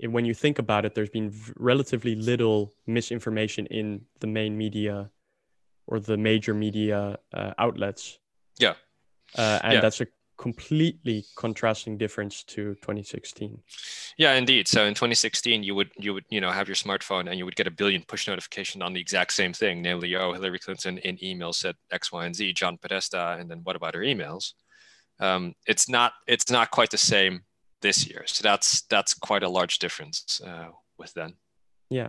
when 0.00 0.24
you 0.24 0.34
think 0.34 0.58
about 0.58 0.84
it, 0.84 0.94
there's 0.94 1.10
been 1.10 1.32
relatively 1.56 2.16
little 2.16 2.72
misinformation 2.86 3.66
in 3.66 4.02
the 4.20 4.26
main 4.26 4.58
media 4.58 5.10
or 5.86 6.00
the 6.00 6.16
major 6.16 6.54
media 6.54 7.18
uh, 7.32 7.52
outlets. 7.58 8.18
Yeah. 8.58 8.74
Uh, 9.36 9.60
and 9.62 9.74
yeah. 9.74 9.80
that's 9.80 10.00
a 10.00 10.06
completely 10.36 11.24
contrasting 11.36 11.96
difference 11.96 12.42
to 12.42 12.74
2016 12.76 13.58
yeah 14.18 14.34
indeed. 14.34 14.66
So 14.66 14.84
in 14.84 14.94
2016 14.94 15.62
you 15.62 15.74
would 15.74 15.90
you 15.96 16.14
would 16.14 16.24
you 16.28 16.40
know 16.40 16.50
have 16.50 16.68
your 16.68 16.74
smartphone 16.74 17.28
and 17.28 17.38
you 17.38 17.44
would 17.44 17.56
get 17.56 17.66
a 17.66 17.70
billion 17.70 18.02
push 18.02 18.26
notification 18.26 18.82
on 18.82 18.92
the 18.92 19.00
exact 19.00 19.32
same 19.32 19.52
thing 19.52 19.82
namely 19.82 20.14
oh 20.16 20.32
hillary 20.32 20.58
clinton 20.58 20.98
in 20.98 21.22
email 21.22 21.52
said 21.52 21.76
x 21.92 22.10
y 22.10 22.26
and 22.26 22.34
z 22.34 22.52
john 22.52 22.76
podesta 22.78 23.36
and 23.38 23.50
then 23.50 23.60
what 23.62 23.76
about 23.76 23.94
her 23.94 24.00
emails? 24.00 24.54
Um, 25.20 25.54
it's 25.66 25.88
not 25.88 26.12
it's 26.26 26.50
not 26.50 26.70
quite 26.70 26.90
the 26.90 26.98
same 26.98 27.44
this 27.80 28.08
year. 28.08 28.24
So 28.26 28.42
that's 28.42 28.82
that's 28.82 29.14
quite 29.14 29.42
a 29.42 29.48
large 29.48 29.78
difference 29.78 30.40
uh, 30.44 30.68
with 30.98 31.12
then. 31.14 31.34
Yeah. 31.90 32.08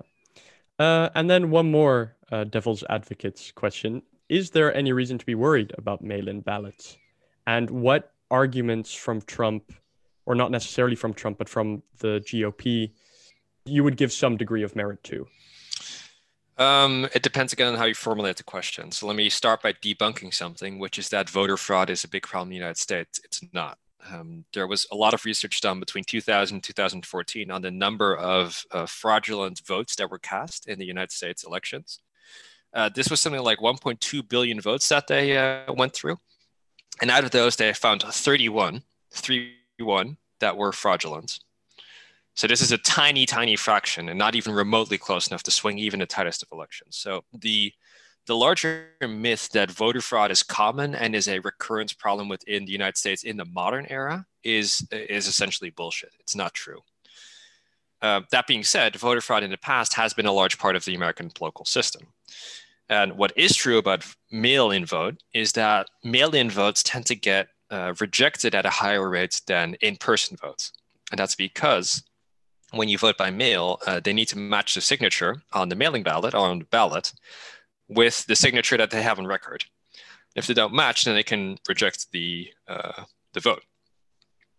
Uh, 0.79 1.09
and 1.15 1.29
then 1.29 1.51
one 1.51 1.69
more 1.71 2.15
uh, 2.31 2.43
devil's 2.45 2.83
advocates 2.89 3.51
question. 3.51 4.01
Is 4.27 4.49
there 4.49 4.73
any 4.73 4.91
reason 4.91 5.17
to 5.17 5.25
be 5.25 5.35
worried 5.35 5.73
about 5.77 6.01
mail-in 6.01 6.41
ballots? 6.41 6.97
And 7.45 7.69
what 7.69 8.11
arguments 8.31 8.93
from 8.93 9.21
Trump, 9.21 9.73
or 10.25 10.35
not 10.35 10.51
necessarily 10.51 10.95
from 10.95 11.13
Trump, 11.13 11.37
but 11.37 11.49
from 11.49 11.83
the 11.99 12.21
GOP, 12.25 12.91
you 13.65 13.83
would 13.83 13.97
give 13.97 14.11
some 14.11 14.37
degree 14.37 14.63
of 14.63 14.75
merit 14.75 15.03
to? 15.03 15.27
Um, 16.57 17.07
it 17.13 17.21
depends 17.21 17.51
again 17.51 17.73
on 17.73 17.77
how 17.77 17.85
you 17.85 17.95
formulate 17.95 18.37
the 18.37 18.43
question. 18.43 18.91
So 18.91 19.07
let 19.07 19.15
me 19.15 19.29
start 19.29 19.61
by 19.61 19.73
debunking 19.73 20.33
something, 20.33 20.79
which 20.79 20.97
is 20.97 21.09
that 21.09 21.29
voter 21.29 21.57
fraud 21.57 21.89
is 21.89 22.03
a 22.03 22.07
big 22.07 22.23
problem 22.23 22.47
in 22.47 22.51
the 22.51 22.55
United 22.55 22.77
States. 22.77 23.19
It's 23.23 23.41
not. 23.51 23.77
Um, 24.11 24.45
there 24.53 24.67
was 24.67 24.85
a 24.91 24.95
lot 24.95 25.13
of 25.13 25.25
research 25.25 25.59
done 25.61 25.79
between 25.79 26.03
2000 26.03 26.55
and 26.55 26.63
2014 26.63 27.51
on 27.51 27.61
the 27.61 27.71
number 27.71 28.15
of 28.15 28.63
uh, 28.71 28.85
fraudulent 28.85 29.61
votes 29.65 29.95
that 29.95 30.09
were 30.09 30.19
cast 30.19 30.67
in 30.67 30.79
the 30.79 30.85
United 30.85 31.11
States 31.11 31.43
elections. 31.43 31.99
Uh, 32.73 32.89
this 32.93 33.09
was 33.09 33.19
something 33.19 33.41
like 33.41 33.59
1.2 33.59 34.27
billion 34.27 34.61
votes 34.61 34.87
that 34.89 35.07
they 35.07 35.37
uh, 35.37 35.71
went 35.73 35.93
through. 35.93 36.17
And 37.01 37.11
out 37.11 37.23
of 37.23 37.31
those, 37.31 37.55
they 37.55 37.73
found 37.73 38.01
31, 38.01 38.83
31 39.11 40.17
that 40.39 40.57
were 40.57 40.71
fraudulent. 40.71 41.39
So 42.35 42.47
this 42.47 42.61
is 42.61 42.71
a 42.71 42.77
tiny, 42.77 43.25
tiny 43.25 43.55
fraction 43.55 44.09
and 44.09 44.19
not 44.19 44.35
even 44.35 44.53
remotely 44.53 44.97
close 44.97 45.27
enough 45.27 45.43
to 45.43 45.51
swing 45.51 45.77
even 45.77 45.99
the 45.99 46.05
tightest 46.05 46.43
of 46.43 46.49
elections. 46.51 46.97
So 46.97 47.23
the 47.33 47.73
the 48.27 48.35
larger 48.35 48.87
myth 49.07 49.49
that 49.49 49.69
voter 49.69 50.01
fraud 50.01 50.31
is 50.31 50.41
common 50.41 50.95
and 50.95 51.15
is 51.15 51.27
a 51.27 51.39
recurrence 51.39 51.93
problem 51.93 52.27
within 52.27 52.65
the 52.65 52.71
United 52.71 52.97
States 52.97 53.23
in 53.23 53.37
the 53.37 53.45
modern 53.45 53.85
era 53.87 54.25
is 54.43 54.85
is 54.91 55.27
essentially 55.27 55.69
bullshit. 55.69 56.11
It's 56.19 56.35
not 56.35 56.53
true. 56.53 56.79
Uh, 58.01 58.21
that 58.31 58.47
being 58.47 58.63
said, 58.63 58.95
voter 58.95 59.21
fraud 59.21 59.43
in 59.43 59.51
the 59.51 59.57
past 59.57 59.93
has 59.93 60.13
been 60.13 60.25
a 60.25 60.31
large 60.31 60.57
part 60.57 60.75
of 60.75 60.83
the 60.85 60.95
American 60.95 61.29
political 61.29 61.65
system. 61.65 62.07
And 62.89 63.17
what 63.17 63.33
is 63.35 63.55
true 63.55 63.77
about 63.77 64.05
mail 64.31 64.71
in 64.71 64.85
vote 64.85 65.23
is 65.33 65.53
that 65.53 65.87
mail 66.03 66.35
in 66.35 66.49
votes 66.49 66.83
tend 66.83 67.05
to 67.07 67.15
get 67.15 67.47
uh, 67.71 67.93
rejected 67.99 68.53
at 68.53 68.65
a 68.65 68.69
higher 68.69 69.09
rate 69.09 69.41
than 69.47 69.75
in 69.81 69.95
person 69.95 70.37
votes. 70.37 70.71
And 71.11 71.19
that's 71.19 71.35
because 71.35 72.03
when 72.71 72.89
you 72.89 72.97
vote 72.97 73.17
by 73.17 73.31
mail, 73.31 73.79
uh, 73.87 73.99
they 73.99 74.13
need 74.13 74.27
to 74.29 74.37
match 74.37 74.75
the 74.75 74.81
signature 74.81 75.41
on 75.53 75.69
the 75.69 75.75
mailing 75.75 76.03
ballot 76.03 76.33
or 76.33 76.47
on 76.47 76.59
the 76.59 76.65
ballot 76.65 77.11
with 77.87 78.25
the 78.25 78.35
signature 78.35 78.77
that 78.77 78.91
they 78.91 79.01
have 79.01 79.19
on 79.19 79.27
record. 79.27 79.65
If 80.35 80.47
they 80.47 80.53
don't 80.53 80.73
match, 80.73 81.05
then 81.05 81.15
they 81.15 81.23
can 81.23 81.57
reject 81.67 82.11
the, 82.11 82.49
uh, 82.67 83.03
the 83.33 83.39
vote. 83.39 83.63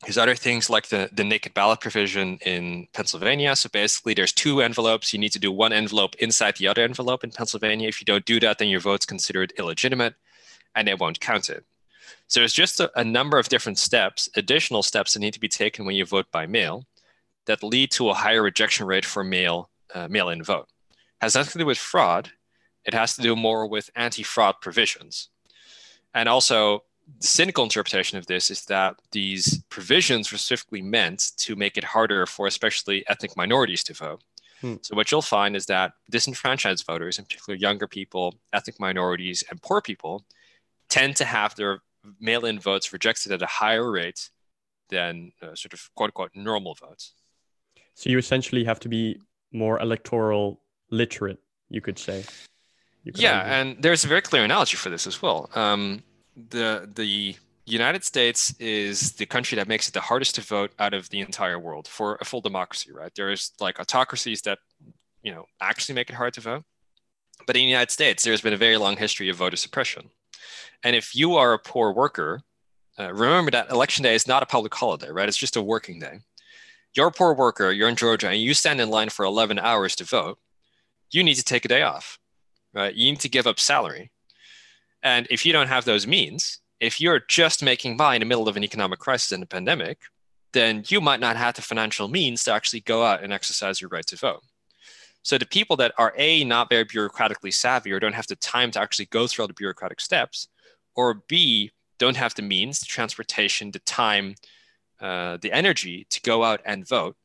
There's 0.03 0.19
other 0.19 0.35
things 0.35 0.69
like 0.69 0.89
the, 0.89 1.09
the 1.13 1.25
naked 1.25 1.55
ballot 1.55 1.81
provision 1.81 2.39
in 2.45 2.87
Pennsylvania. 2.93 3.57
So 3.57 3.69
basically, 3.73 4.15
there's 4.15 4.33
two 4.33 4.61
envelopes. 4.61 5.13
You 5.13 5.19
need 5.19 5.33
to 5.33 5.39
do 5.39 5.51
one 5.51 5.73
envelope 5.73 6.15
inside 6.17 6.57
the 6.57 6.69
other 6.69 6.83
envelope 6.83 7.25
in 7.25 7.31
Pennsylvania. 7.31 7.89
If 7.89 8.01
you 8.01 8.05
don't 8.05 8.25
do 8.25 8.39
that, 8.41 8.59
then 8.59 8.69
your 8.69 8.81
vote's 8.81 9.07
considered 9.07 9.53
illegitimate 9.59 10.15
and 10.75 10.87
they 10.87 10.95
won't 10.95 11.21
count 11.21 11.49
it. 11.49 11.65
So 12.29 12.41
there's 12.41 12.53
just 12.53 12.79
a, 12.79 12.91
a 12.99 13.05
number 13.05 13.39
of 13.39 13.49
different 13.49 13.79
steps, 13.79 14.29
additional 14.37 14.83
steps 14.83 15.15
that 15.15 15.21
need 15.21 15.35
to 15.35 15.41
be 15.41 15.49
taken 15.49 15.87
when 15.87 15.97
you 15.97 16.05
vote 16.05 16.31
by 16.31 16.47
mail 16.47 16.85
that 17.47 17.63
lead 17.63 17.91
to 17.93 18.11
a 18.11 18.15
higher 18.15 18.43
rejection 18.43 18.87
rate 18.87 19.05
for 19.05 19.25
mail 19.25 19.71
uh, 19.95 20.09
mail-in 20.09 20.43
vote. 20.43 20.69
It 20.91 21.25
has 21.25 21.35
nothing 21.35 21.53
to 21.53 21.59
do 21.61 21.67
with 21.67 21.79
fraud. 21.79 22.31
It 22.85 22.93
has 22.93 23.17
to 23.17 23.23
do 23.23 23.35
more 23.35 23.67
with 23.67 23.91
anti-fraud 23.97 24.57
provisions. 24.61 25.29
And 26.13 26.29
also, 26.29 26.83
the 27.21 27.27
cynical 27.27 27.65
interpretation 27.65 28.19
of 28.19 28.27
this 28.27 28.51
is 28.51 28.65
that 28.67 28.97
these 29.13 29.63
provisions 29.69 30.31
were 30.31 30.39
specifically 30.39 30.83
meant 30.83 31.33
to 31.39 31.57
make 31.57 31.77
it 31.77 31.85
harder 31.85 32.27
for 32.27 32.47
especially 32.47 33.05
ethnic 33.09 33.37
minorities 33.37 33.85
to 33.85 33.95
vote. 33.95 34.23
Hmm. 34.61 34.75
So 34.83 34.97
what 34.97 35.11
you'll 35.11 35.23
find 35.23 35.55
is 35.55 35.67
that 35.67 35.93
disenfranchised 36.11 36.85
voters, 36.87 37.19
in 37.19 37.25
particular 37.25 37.57
younger 37.57 37.87
people, 37.87 38.35
ethnic 38.53 38.81
minorities, 38.81 39.45
and 39.51 39.61
poor 39.63 39.81
people, 39.81 40.25
tend 40.89 41.17
to 41.17 41.25
have 41.25 41.55
their 41.55 41.81
mail-in 42.21 42.59
votes 42.59 42.93
rejected 42.93 43.33
at 43.33 43.43
a 43.43 43.47
higher 43.47 43.91
rate 43.91 44.31
than 44.89 45.33
uh, 45.43 45.55
sort 45.55 45.73
of 45.73 45.91
quote 45.95 46.09
unquote 46.09 46.31
normal 46.35 46.75
votes. 46.75 47.13
So 47.95 48.11
you 48.11 48.19
essentially 48.19 48.65
have 48.65 48.81
to 48.81 48.89
be 48.89 49.21
more 49.53 49.81
electoral 49.81 50.61
literate, 50.91 51.39
you 51.71 51.81
could 51.81 51.99
say. 51.99 52.25
You 53.05 53.13
could 53.13 53.23
yeah, 53.23 53.39
argue. 53.39 53.53
and 53.53 53.83
there's 53.83 54.05
a 54.05 54.09
very 54.09 54.23
clear 54.23 54.45
analogy 54.45 54.77
for 54.77 54.91
this 54.91 55.07
as 55.07 55.23
well. 55.23 55.51
Um, 55.55 56.03
the 56.37 56.89
the 56.95 57.37
United 57.65 58.05
States 58.05 58.55
is 58.61 59.13
the 59.13 59.27
country 59.27 59.57
that 59.57 59.67
makes 59.67 59.89
it 59.89 59.95
the 59.95 60.01
hardest 60.01 60.37
to 60.37 60.41
vote 60.41 60.73
out 60.79 60.95
of 60.95 61.09
the 61.11 61.21
entire 61.21 61.59
world 61.59 61.89
for 61.89 62.17
a 62.21 62.25
full 62.25 62.41
democracy, 62.41 62.93
right? 62.93 63.11
There's 63.17 63.53
like 63.61 63.81
autocracies 63.81 64.43
that, 64.43 64.59
you 65.23 65.33
know, 65.33 65.47
actually 65.61 65.97
make 65.97 66.09
it 66.09 66.15
hard 66.15 66.35
to 66.35 66.41
vote. 66.41 66.63
But 67.45 67.57
in 67.57 67.63
the 67.63 67.69
United 67.69 67.91
States, 67.91 68.23
there's 68.23 68.41
been 68.41 68.53
a 68.53 68.59
very 68.59 68.77
long 68.77 68.97
history 68.97 69.29
of 69.29 69.37
voter 69.37 69.57
suppression. 69.57 70.11
And 70.85 70.95
if 70.95 71.17
you 71.17 71.35
are 71.35 71.55
a 71.55 71.59
poor 71.59 71.93
worker, 71.93 72.43
uh, 72.99 73.13
remember 73.13 73.51
that 73.51 73.71
election 73.71 74.05
day 74.05 74.15
is 74.15 74.29
not 74.29 74.45
a 74.45 74.47
public 74.47 74.73
holiday, 74.73 75.11
right? 75.11 75.29
It's 75.29 75.37
just 75.37 75.57
a 75.57 75.63
working 75.63 75.99
day. 75.99 76.21
You're 76.95 77.09
a 77.09 77.13
poor 77.13 77.35
worker, 77.35 77.73
you're 77.73 77.89
in 77.89 77.97
Georgia, 77.97 78.29
and 78.29 78.41
you 78.41 78.55
stand 78.55 78.81
in 78.81 78.89
line 78.89 79.11
for 79.11 79.25
11 79.25 79.59
hours 79.59 79.97
to 79.97 80.05
vote. 80.05 80.39
You 81.11 81.25
need 81.25 81.35
to 81.35 81.45
take 81.45 81.65
a 81.65 81.69
day 81.69 81.83
off, 81.83 82.19
right? 82.73 82.95
You 82.95 83.11
need 83.11 83.21
to 83.21 83.29
give 83.29 83.47
up 83.47 83.59
salary. 83.61 84.13
And 85.03 85.27
if 85.31 85.47
you 85.47 85.53
don't 85.53 85.69
have 85.69 85.85
those 85.85 86.07
means, 86.07 86.61
if 86.81 87.01
you're 87.01 87.21
just 87.29 87.63
making 87.63 87.97
by 87.97 88.15
in 88.15 88.21
the 88.21 88.27
middle 88.27 88.49
of 88.49 88.57
an 88.57 88.65
economic 88.65 88.99
crisis 88.99 89.33
and 89.33 89.43
a 89.43 89.47
pandemic, 89.47 89.99
then 90.53 90.83
you 90.89 91.01
might 91.01 91.21
not 91.21 91.37
have 91.37 91.55
the 91.55 91.63
financial 91.63 92.09
means 92.09 92.45
to 92.45 92.53
actually 92.53 92.81
go 92.81 93.05
out 93.05 93.23
and 93.23 93.33
exercise 93.33 93.81
your 93.81 93.91
right 93.91 94.07
to 94.07 94.17
vote. 94.17 94.43
So 95.23 95.39
the 95.39 95.47
people 95.47 95.77
that 95.77 95.93
are 95.99 96.15
A, 96.17 96.45
not 96.45 96.71
very 96.71 96.85
bureaucratically 96.85 97.53
savvy 97.53 97.93
or 97.93 97.99
don't 97.99 98.15
have 98.15 98.29
the 98.29 98.37
time 98.37 98.71
to 98.73 98.81
actually 98.81 99.07
go 99.07 99.27
through 99.27 99.43
all 99.43 99.49
the 99.49 99.55
bureaucratic 99.55 100.01
steps, 100.01 100.49
or 100.95 101.23
B, 101.29 101.73
don't 101.99 102.17
have 102.17 102.35
the 102.35 102.43
means, 102.43 102.79
the 102.79 102.87
transportation, 102.87 103.71
the 103.71 103.81
time, 103.81 104.35
uh, 105.01 105.39
the 105.41 105.53
energy 105.53 106.07
to 106.11 106.21
go 106.21 106.45
out 106.45 106.61
and 106.65 106.87
vote, 106.87 107.17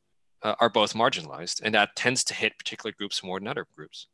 uh, 0.42 0.54
are 0.60 0.68
both 0.68 0.94
marginalized. 0.94 1.60
And 1.62 1.74
that 1.74 1.94
tends 1.94 2.24
to 2.24 2.34
hit 2.34 2.58
particular 2.58 2.92
groups 2.98 3.22
more 3.22 3.38
than 3.38 3.48
other 3.48 3.66
groups. 3.76 4.08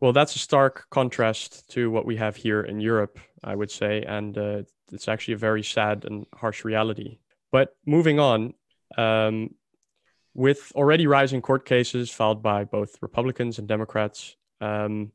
Well, 0.00 0.12
that's 0.12 0.36
a 0.36 0.38
stark 0.38 0.86
contrast 0.90 1.70
to 1.70 1.90
what 1.90 2.04
we 2.04 2.16
have 2.16 2.36
here 2.36 2.60
in 2.60 2.80
Europe, 2.80 3.18
I 3.42 3.54
would 3.54 3.70
say, 3.70 4.02
and 4.02 4.36
uh, 4.36 4.62
it's 4.92 5.08
actually 5.08 5.34
a 5.34 5.38
very 5.38 5.62
sad 5.62 6.04
and 6.04 6.26
harsh 6.34 6.64
reality. 6.64 7.18
But 7.50 7.74
moving 7.86 8.20
on, 8.20 8.54
um, 8.98 9.54
with 10.34 10.70
already 10.74 11.06
rising 11.06 11.40
court 11.40 11.64
cases 11.64 12.10
filed 12.10 12.42
by 12.42 12.64
both 12.64 12.98
Republicans 13.00 13.58
and 13.58 13.66
Democrats, 13.66 14.36
um, 14.60 15.12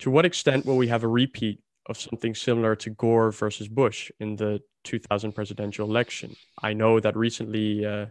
to 0.00 0.10
what 0.10 0.26
extent 0.26 0.66
will 0.66 0.76
we 0.76 0.88
have 0.88 1.02
a 1.02 1.08
repeat 1.08 1.60
of 1.86 1.98
something 1.98 2.34
similar 2.34 2.76
to 2.76 2.90
Gore 2.90 3.32
versus 3.32 3.68
Bush 3.68 4.10
in 4.20 4.36
the 4.36 4.60
2000 4.84 5.32
presidential 5.32 5.88
election. 5.88 6.36
I 6.62 6.74
know 6.74 7.00
that 7.00 7.16
recently 7.16 7.86
uh, 7.86 8.06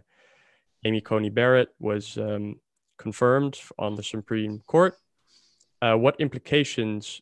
Amy 0.84 1.00
Coney 1.00 1.30
Barrett 1.30 1.68
was 1.78 2.18
um, 2.18 2.56
confirmed 2.98 3.60
on 3.78 3.94
the 3.94 4.02
Supreme 4.02 4.60
Court. 4.66 4.96
Uh, 5.80 5.94
what 5.94 6.20
implications 6.20 7.20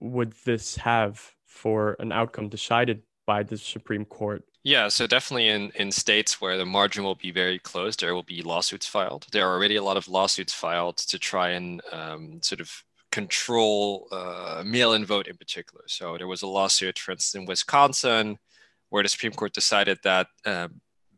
would 0.00 0.32
this 0.44 0.76
have 0.76 1.34
for 1.46 1.96
an 1.98 2.12
outcome 2.12 2.48
decided 2.48 3.02
by 3.26 3.42
the 3.42 3.56
Supreme 3.56 4.04
Court? 4.04 4.44
Yeah, 4.64 4.88
so 4.88 5.06
definitely 5.06 5.48
in, 5.48 5.70
in 5.74 5.92
states 5.92 6.40
where 6.40 6.56
the 6.56 6.64
margin 6.64 7.04
will 7.04 7.14
be 7.14 7.30
very 7.30 7.58
close, 7.58 7.96
there 7.96 8.14
will 8.14 8.22
be 8.22 8.42
lawsuits 8.42 8.86
filed. 8.86 9.26
There 9.30 9.46
are 9.46 9.54
already 9.54 9.76
a 9.76 9.82
lot 9.82 9.96
of 9.96 10.08
lawsuits 10.08 10.54
filed 10.54 10.96
to 10.98 11.18
try 11.18 11.50
and 11.50 11.82
um, 11.92 12.40
sort 12.42 12.60
of 12.60 12.70
control 13.12 14.08
uh, 14.10 14.62
mail-in 14.66 15.04
vote 15.04 15.28
in 15.28 15.36
particular. 15.36 15.84
So 15.86 16.16
there 16.16 16.26
was 16.26 16.42
a 16.42 16.46
lawsuit, 16.46 16.98
for 16.98 17.12
instance, 17.12 17.40
in 17.40 17.46
Wisconsin, 17.46 18.38
where 18.88 19.02
the 19.02 19.08
Supreme 19.08 19.32
Court 19.32 19.52
decided 19.52 19.98
that 20.02 20.28
uh, 20.46 20.68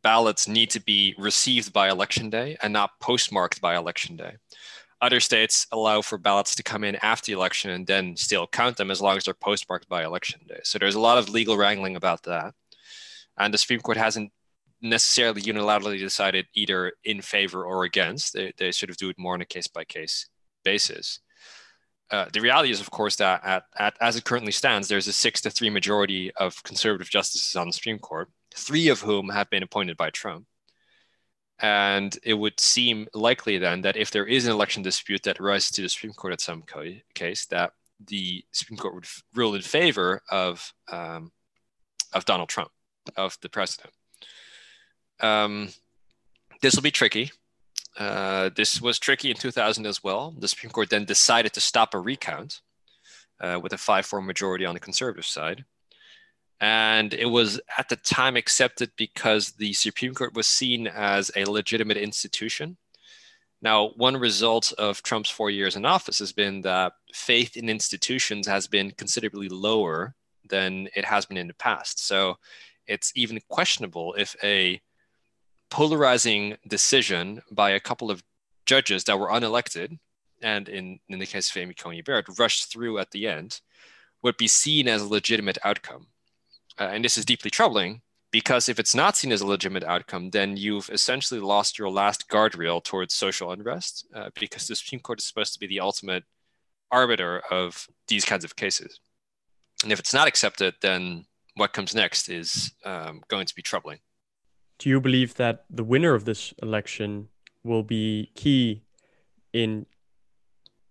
ballots 0.02 0.48
need 0.48 0.70
to 0.70 0.80
be 0.80 1.14
received 1.16 1.72
by 1.72 1.88
election 1.88 2.30
day 2.30 2.56
and 2.62 2.72
not 2.72 2.90
postmarked 3.00 3.60
by 3.60 3.76
election 3.76 4.16
day. 4.16 4.34
Other 5.06 5.20
states 5.20 5.68
allow 5.70 6.02
for 6.02 6.18
ballots 6.18 6.56
to 6.56 6.64
come 6.64 6.82
in 6.82 6.96
after 6.96 7.26
the 7.26 7.38
election 7.38 7.70
and 7.70 7.86
then 7.86 8.16
still 8.16 8.48
count 8.48 8.76
them 8.76 8.90
as 8.90 9.00
long 9.00 9.16
as 9.16 9.22
they're 9.22 9.34
postmarked 9.34 9.88
by 9.88 10.02
election 10.02 10.40
day. 10.48 10.58
So 10.64 10.80
there's 10.80 10.96
a 10.96 11.00
lot 11.00 11.16
of 11.16 11.28
legal 11.28 11.56
wrangling 11.56 11.94
about 11.94 12.24
that. 12.24 12.54
And 13.38 13.54
the 13.54 13.58
Supreme 13.58 13.78
Court 13.78 13.96
hasn't 13.96 14.32
necessarily 14.82 15.42
unilaterally 15.42 16.00
decided 16.00 16.46
either 16.54 16.92
in 17.04 17.22
favor 17.22 17.64
or 17.64 17.84
against. 17.84 18.32
They, 18.32 18.52
they 18.58 18.72
sort 18.72 18.90
of 18.90 18.96
do 18.96 19.08
it 19.08 19.16
more 19.16 19.34
on 19.34 19.40
a 19.42 19.44
case 19.44 19.68
by 19.68 19.84
case 19.84 20.28
basis. 20.64 21.20
Uh, 22.10 22.26
the 22.32 22.40
reality 22.40 22.72
is, 22.72 22.80
of 22.80 22.90
course, 22.90 23.14
that 23.14 23.44
at, 23.44 23.62
at, 23.78 23.96
as 24.00 24.16
it 24.16 24.24
currently 24.24 24.50
stands, 24.50 24.88
there's 24.88 25.06
a 25.06 25.12
six 25.12 25.40
to 25.42 25.50
three 25.50 25.70
majority 25.70 26.32
of 26.34 26.60
conservative 26.64 27.08
justices 27.08 27.54
on 27.54 27.68
the 27.68 27.72
Supreme 27.72 28.00
Court, 28.00 28.28
three 28.52 28.88
of 28.88 29.02
whom 29.02 29.28
have 29.28 29.48
been 29.50 29.62
appointed 29.62 29.96
by 29.96 30.10
Trump. 30.10 30.46
And 31.60 32.16
it 32.22 32.34
would 32.34 32.60
seem 32.60 33.08
likely 33.14 33.56
then 33.56 33.80
that 33.82 33.96
if 33.96 34.10
there 34.10 34.26
is 34.26 34.46
an 34.46 34.52
election 34.52 34.82
dispute 34.82 35.22
that 35.22 35.40
rises 35.40 35.70
to 35.72 35.82
the 35.82 35.88
Supreme 35.88 36.12
Court 36.12 36.34
at 36.34 36.40
some 36.40 36.62
co- 36.62 36.96
case, 37.14 37.46
that 37.46 37.72
the 38.04 38.44
Supreme 38.52 38.76
Court 38.76 38.94
would 38.94 39.04
f- 39.04 39.22
rule 39.34 39.54
in 39.54 39.62
favor 39.62 40.20
of 40.30 40.74
um, 40.92 41.32
of 42.12 42.24
Donald 42.26 42.48
Trump, 42.48 42.70
of 43.16 43.38
the 43.40 43.48
president. 43.48 43.92
Um, 45.20 45.70
this 46.60 46.74
will 46.74 46.82
be 46.82 46.90
tricky. 46.90 47.32
Uh, 47.98 48.50
this 48.54 48.80
was 48.80 48.98
tricky 48.98 49.30
in 49.30 49.36
2000 49.36 49.86
as 49.86 50.04
well. 50.04 50.34
The 50.38 50.48
Supreme 50.48 50.70
Court 50.70 50.90
then 50.90 51.04
decided 51.04 51.54
to 51.54 51.60
stop 51.60 51.94
a 51.94 51.98
recount 51.98 52.60
uh, 53.40 53.58
with 53.62 53.72
a 53.72 53.78
5 53.78 54.04
4 54.04 54.20
majority 54.20 54.66
on 54.66 54.74
the 54.74 54.80
conservative 54.80 55.26
side. 55.26 55.64
And 56.60 57.12
it 57.12 57.26
was 57.26 57.60
at 57.76 57.88
the 57.88 57.96
time 57.96 58.36
accepted 58.36 58.90
because 58.96 59.52
the 59.52 59.72
Supreme 59.74 60.14
Court 60.14 60.34
was 60.34 60.46
seen 60.46 60.86
as 60.86 61.30
a 61.36 61.44
legitimate 61.44 61.98
institution. 61.98 62.78
Now, 63.60 63.88
one 63.96 64.16
result 64.16 64.72
of 64.78 65.02
Trump's 65.02 65.30
four 65.30 65.50
years 65.50 65.76
in 65.76 65.84
office 65.84 66.18
has 66.18 66.32
been 66.32 66.62
that 66.62 66.92
faith 67.12 67.56
in 67.56 67.68
institutions 67.68 68.46
has 68.46 68.66
been 68.66 68.90
considerably 68.92 69.48
lower 69.48 70.14
than 70.48 70.88
it 70.94 71.04
has 71.04 71.26
been 71.26 71.36
in 71.36 71.48
the 71.48 71.54
past. 71.54 72.06
So 72.06 72.36
it's 72.86 73.12
even 73.16 73.40
questionable 73.48 74.14
if 74.16 74.36
a 74.42 74.80
polarizing 75.70 76.56
decision 76.68 77.42
by 77.50 77.70
a 77.70 77.80
couple 77.80 78.10
of 78.10 78.22
judges 78.66 79.04
that 79.04 79.18
were 79.18 79.28
unelected, 79.28 79.98
and 80.42 80.68
in, 80.68 81.00
in 81.08 81.18
the 81.18 81.26
case 81.26 81.50
of 81.50 81.56
Amy 81.56 81.74
Coney 81.74 82.02
Barrett, 82.02 82.38
rushed 82.38 82.70
through 82.70 82.98
at 82.98 83.10
the 83.10 83.26
end, 83.26 83.60
would 84.22 84.36
be 84.36 84.48
seen 84.48 84.86
as 84.88 85.02
a 85.02 85.08
legitimate 85.08 85.58
outcome. 85.64 86.06
Uh, 86.78 86.90
and 86.92 87.04
this 87.04 87.16
is 87.16 87.24
deeply 87.24 87.50
troubling 87.50 88.02
because 88.30 88.68
if 88.68 88.78
it's 88.78 88.94
not 88.94 89.16
seen 89.16 89.32
as 89.32 89.40
a 89.40 89.46
legitimate 89.46 89.84
outcome, 89.84 90.30
then 90.30 90.56
you've 90.56 90.90
essentially 90.90 91.40
lost 91.40 91.78
your 91.78 91.90
last 91.90 92.28
guardrail 92.28 92.82
towards 92.82 93.14
social 93.14 93.50
unrest 93.50 94.06
uh, 94.14 94.30
because 94.38 94.66
the 94.66 94.76
Supreme 94.76 95.00
Court 95.00 95.20
is 95.20 95.24
supposed 95.24 95.54
to 95.54 95.58
be 95.58 95.66
the 95.66 95.80
ultimate 95.80 96.24
arbiter 96.90 97.42
of 97.50 97.86
these 98.08 98.24
kinds 98.24 98.44
of 98.44 98.56
cases. 98.56 99.00
And 99.82 99.92
if 99.92 99.98
it's 99.98 100.14
not 100.14 100.28
accepted, 100.28 100.74
then 100.82 101.26
what 101.54 101.72
comes 101.72 101.94
next 101.94 102.28
is 102.28 102.72
um, 102.84 103.22
going 103.28 103.46
to 103.46 103.54
be 103.54 103.62
troubling. 103.62 103.98
Do 104.78 104.90
you 104.90 105.00
believe 105.00 105.34
that 105.36 105.64
the 105.70 105.84
winner 105.84 106.14
of 106.14 106.24
this 106.24 106.52
election 106.62 107.28
will 107.64 107.82
be 107.82 108.30
key 108.34 108.82
in 109.52 109.86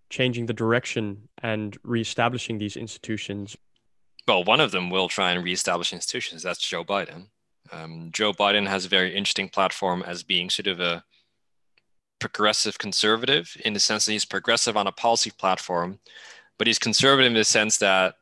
changing 0.09 0.47
the 0.47 0.53
direction 0.53 1.29
and 1.41 1.77
reestablishing 1.83 2.57
these 2.57 2.75
institutions 2.75 3.55
well, 4.27 4.43
one 4.43 4.59
of 4.59 4.71
them 4.71 4.89
will 4.89 5.07
try 5.07 5.31
and 5.31 5.43
reestablish 5.43 5.93
institutions. 5.93 6.43
That's 6.43 6.59
Joe 6.59 6.83
Biden. 6.83 7.27
Um, 7.71 8.09
Joe 8.11 8.33
Biden 8.33 8.67
has 8.67 8.85
a 8.85 8.89
very 8.89 9.15
interesting 9.15 9.49
platform 9.49 10.03
as 10.05 10.23
being 10.23 10.49
sort 10.49 10.67
of 10.67 10.79
a 10.79 11.03
progressive 12.19 12.77
conservative 12.77 13.55
in 13.65 13.73
the 13.73 13.79
sense 13.79 14.05
that 14.05 14.11
he's 14.11 14.25
progressive 14.25 14.77
on 14.77 14.87
a 14.87 14.91
policy 14.91 15.31
platform, 15.31 15.99
but 16.57 16.67
he's 16.67 16.79
conservative 16.79 17.31
in 17.31 17.33
the 17.33 17.43
sense 17.43 17.77
that 17.77 18.15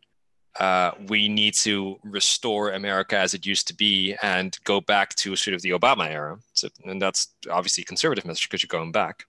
uh, 0.59 0.91
we 1.07 1.27
need 1.27 1.53
to 1.53 1.97
restore 2.03 2.71
America 2.71 3.17
as 3.17 3.33
it 3.33 3.45
used 3.45 3.67
to 3.67 3.75
be 3.75 4.15
and 4.21 4.57
go 4.63 4.79
back 4.79 5.15
to 5.15 5.35
sort 5.35 5.55
of 5.55 5.61
the 5.61 5.71
Obama 5.71 6.09
era. 6.09 6.37
So, 6.53 6.67
and 6.85 7.01
that's 7.01 7.29
obviously 7.49 7.83
conservative 7.83 8.25
message 8.25 8.49
because 8.49 8.61
you're 8.61 8.67
going 8.67 8.91
back. 8.91 9.25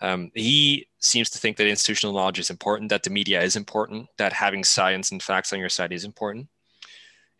Um, 0.00 0.30
he 0.34 0.86
seems 1.00 1.30
to 1.30 1.38
think 1.38 1.56
that 1.56 1.66
institutional 1.66 2.14
knowledge 2.14 2.38
is 2.38 2.50
important, 2.50 2.90
that 2.90 3.02
the 3.02 3.10
media 3.10 3.42
is 3.42 3.56
important, 3.56 4.08
that 4.16 4.32
having 4.32 4.64
science 4.64 5.10
and 5.10 5.22
facts 5.22 5.52
on 5.52 5.58
your 5.58 5.68
side 5.68 5.92
is 5.92 6.04
important. 6.04 6.48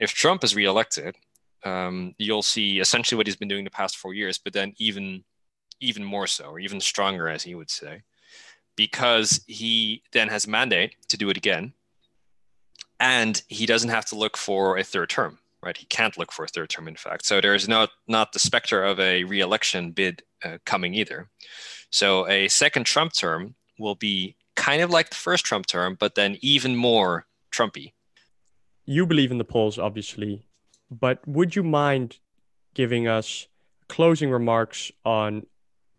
If 0.00 0.12
Trump 0.12 0.44
is 0.44 0.56
reelected, 0.56 1.16
um, 1.64 2.14
you'll 2.18 2.42
see 2.42 2.80
essentially 2.80 3.16
what 3.16 3.26
he's 3.26 3.36
been 3.36 3.48
doing 3.48 3.64
the 3.64 3.70
past 3.70 3.96
four 3.96 4.14
years, 4.14 4.38
but 4.38 4.52
then 4.52 4.74
even 4.78 5.24
even 5.80 6.02
more 6.02 6.26
so, 6.26 6.46
or 6.46 6.59
even 6.59 6.80
stronger, 6.80 7.28
as 7.28 7.44
he 7.44 7.54
would 7.54 7.70
say, 7.70 8.02
because 8.74 9.44
he 9.46 10.02
then 10.11 10.28
has 10.28 10.44
a 10.44 10.50
mandate 10.50 10.96
to 11.06 11.16
do 11.16 11.30
it 11.30 11.36
again, 11.36 11.72
and 12.98 13.42
he 13.46 13.64
doesn't 13.64 13.90
have 13.90 14.04
to 14.06 14.16
look 14.16 14.36
for 14.36 14.76
a 14.76 14.82
third 14.82 15.09
term. 15.09 15.38
Right, 15.61 15.76
he 15.76 15.86
can't 15.86 16.16
look 16.16 16.30
for 16.30 16.44
a 16.44 16.48
third 16.48 16.68
term, 16.68 16.86
in 16.86 16.94
fact. 16.94 17.26
So 17.26 17.40
there 17.40 17.54
is 17.54 17.68
not 17.68 17.90
not 18.06 18.32
the 18.32 18.38
specter 18.38 18.84
of 18.84 19.00
a 19.00 19.24
reelection 19.24 19.90
bid 19.90 20.22
uh, 20.44 20.59
coming 20.64 20.94
either. 20.94 21.28
So 21.90 22.28
a 22.28 22.46
second 22.48 22.84
Trump 22.84 23.12
term 23.12 23.56
will 23.78 23.96
be 23.96 24.36
kind 24.54 24.82
of 24.82 24.90
like 24.90 25.11
the 25.11 25.16
first 25.16 25.44
Trump 25.44 25.66
term, 25.66 25.96
but 25.98 26.14
then 26.14 26.36
even 26.42 26.76
more 26.76 27.26
Trumpy. 27.50 27.92
You 28.84 29.04
believe 29.06 29.30
in 29.30 29.38
the 29.38 29.44
polls, 29.44 29.78
obviously, 29.78 30.46
but 30.90 31.26
would 31.26 31.56
you 31.56 31.62
mind 31.62 32.18
giving 32.74 33.09
us 33.09 33.48
closing 33.88 34.30
remarks 34.30 34.92
on 35.04 35.46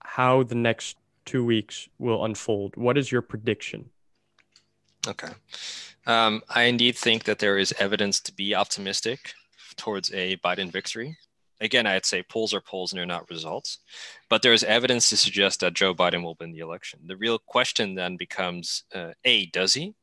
how 0.03 0.43
the 0.43 0.55
next 0.55 0.97
two 1.25 1.43
weeks 1.43 1.89
will 1.97 2.23
unfold? 2.23 2.75
What 2.75 2.97
is 2.97 3.11
your 3.11 3.21
prediction? 3.21 3.89
Okay. 5.07 5.29
Um, 6.05 6.41
I 6.49 6.63
indeed 6.63 6.95
think 6.95 7.25
that 7.25 7.39
there 7.39 7.57
is 7.57 7.73
evidence 7.77 8.19
to 8.21 8.33
be 8.33 8.55
optimistic 8.55 9.33
towards 9.75 10.11
a 10.13 10.37
Biden 10.37 10.71
victory 10.71 11.17
again, 11.61 11.85
I'd 11.85 12.05
say 12.05 12.23
polls 12.23 12.53
are 12.53 12.61
polls 12.61 12.91
and 12.91 12.99
they're 12.99 13.05
not 13.05 13.29
results, 13.29 13.79
but 14.29 14.41
there's 14.41 14.63
evidence 14.63 15.09
to 15.09 15.17
suggest 15.17 15.59
that 15.59 15.73
Joe 15.73 15.93
Biden 15.93 16.23
will 16.23 16.37
win 16.39 16.51
the 16.51 16.59
election. 16.59 16.99
The 17.05 17.17
real 17.17 17.39
question 17.39 17.95
then 17.95 18.17
becomes 18.17 18.83
uh, 18.93 19.11
A, 19.25 19.47
does 19.47 19.73
he? 19.73 19.93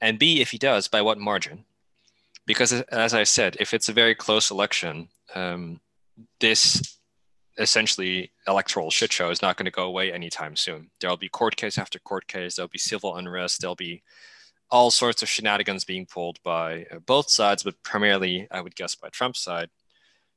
And 0.00 0.18
B, 0.18 0.40
if 0.40 0.50
he 0.50 0.58
does, 0.58 0.88
by 0.88 1.02
what 1.02 1.18
margin? 1.18 1.64
Because 2.46 2.72
as 2.72 3.14
I 3.14 3.24
said, 3.24 3.56
if 3.58 3.74
it's 3.74 3.88
a 3.88 3.94
very 3.94 4.14
close 4.14 4.50
election, 4.50 5.08
um, 5.34 5.80
this 6.40 6.98
essentially 7.58 8.30
electoral 8.46 8.90
shit 8.90 9.12
show 9.12 9.30
is 9.30 9.40
not 9.40 9.56
going 9.56 9.64
to 9.64 9.70
go 9.70 9.84
away 9.84 10.12
anytime 10.12 10.54
soon. 10.54 10.90
There'll 11.00 11.16
be 11.16 11.30
court 11.30 11.56
case 11.56 11.78
after 11.78 11.98
court 11.98 12.26
case, 12.28 12.56
there'll 12.56 12.68
be 12.68 12.78
civil 12.78 13.16
unrest, 13.16 13.60
there'll 13.60 13.74
be 13.74 14.02
all 14.70 14.90
sorts 14.90 15.22
of 15.22 15.28
shenanigans 15.28 15.84
being 15.84 16.06
pulled 16.06 16.42
by 16.42 16.86
uh, 16.90 16.98
both 17.06 17.30
sides, 17.30 17.62
but 17.62 17.82
primarily, 17.82 18.48
I 18.50 18.60
would 18.60 18.74
guess, 18.74 18.94
by 18.94 19.08
Trump's 19.08 19.40
side 19.40 19.70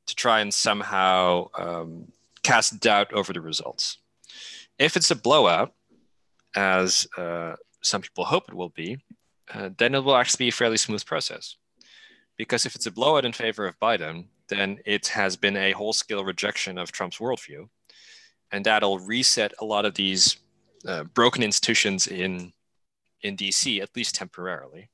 to 0.08 0.16
try 0.16 0.42
and 0.42 0.54
somehow 0.54 1.50
um, 1.58 2.12
cast 2.44 2.80
doubt 2.80 3.14
over 3.14 3.34
the 3.34 3.42
results. 3.42 3.98
If 4.78 4.96
it's 4.96 5.12
a 5.12 5.16
blowout, 5.16 5.74
as 6.56 7.08
uh, 7.18 7.56
some 7.82 8.02
people 8.02 8.26
hope 8.26 8.46
it 8.48 8.56
will 8.56 8.70
be, 8.70 8.98
uh, 9.54 9.70
then 9.78 9.96
it 9.96 10.04
will 10.04 10.16
actually 10.16 10.46
be 10.46 10.50
a 10.50 10.54
fairly 10.54 10.78
smooth 10.78 11.06
process. 11.06 11.56
Because 12.38 12.66
if 12.66 12.76
it's 12.76 12.86
a 12.86 12.92
blowout 12.92 13.26
in 13.26 13.34
favor 13.34 13.68
of 13.68 13.80
Biden, 13.80 14.26
then 14.48 14.80
it 14.86 15.08
has 15.08 15.36
been 15.36 15.58
a 15.58 15.74
whole 15.74 15.94
scale 15.94 16.24
rejection 16.24 16.78
of 16.78 16.92
Trump's 16.92 17.18
worldview. 17.18 17.68
And 18.52 18.66
that'll 18.66 19.00
reset 19.00 19.54
a 19.60 19.66
lot 19.66 19.86
of 19.86 19.94
these 19.94 20.38
uh, 20.88 21.04
broken 21.04 21.44
institutions 21.44 22.08
in, 22.08 22.54
in 23.22 23.36
DC, 23.38 23.82
at 23.82 23.96
least 23.96 24.16
temporarily. 24.16 24.90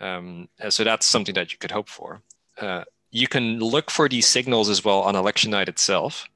Um, 0.00 0.48
so 0.68 0.84
that's 0.84 1.06
something 1.06 1.34
that 1.34 1.52
you 1.52 1.58
could 1.58 1.70
hope 1.70 1.88
for. 1.88 2.22
Uh, 2.60 2.84
you 3.10 3.28
can 3.28 3.58
look 3.60 3.90
for 3.90 4.08
these 4.08 4.26
signals 4.26 4.68
as 4.68 4.84
well 4.84 5.00
on 5.00 5.16
election 5.16 5.50
night 5.50 5.68
itself. 5.68 6.28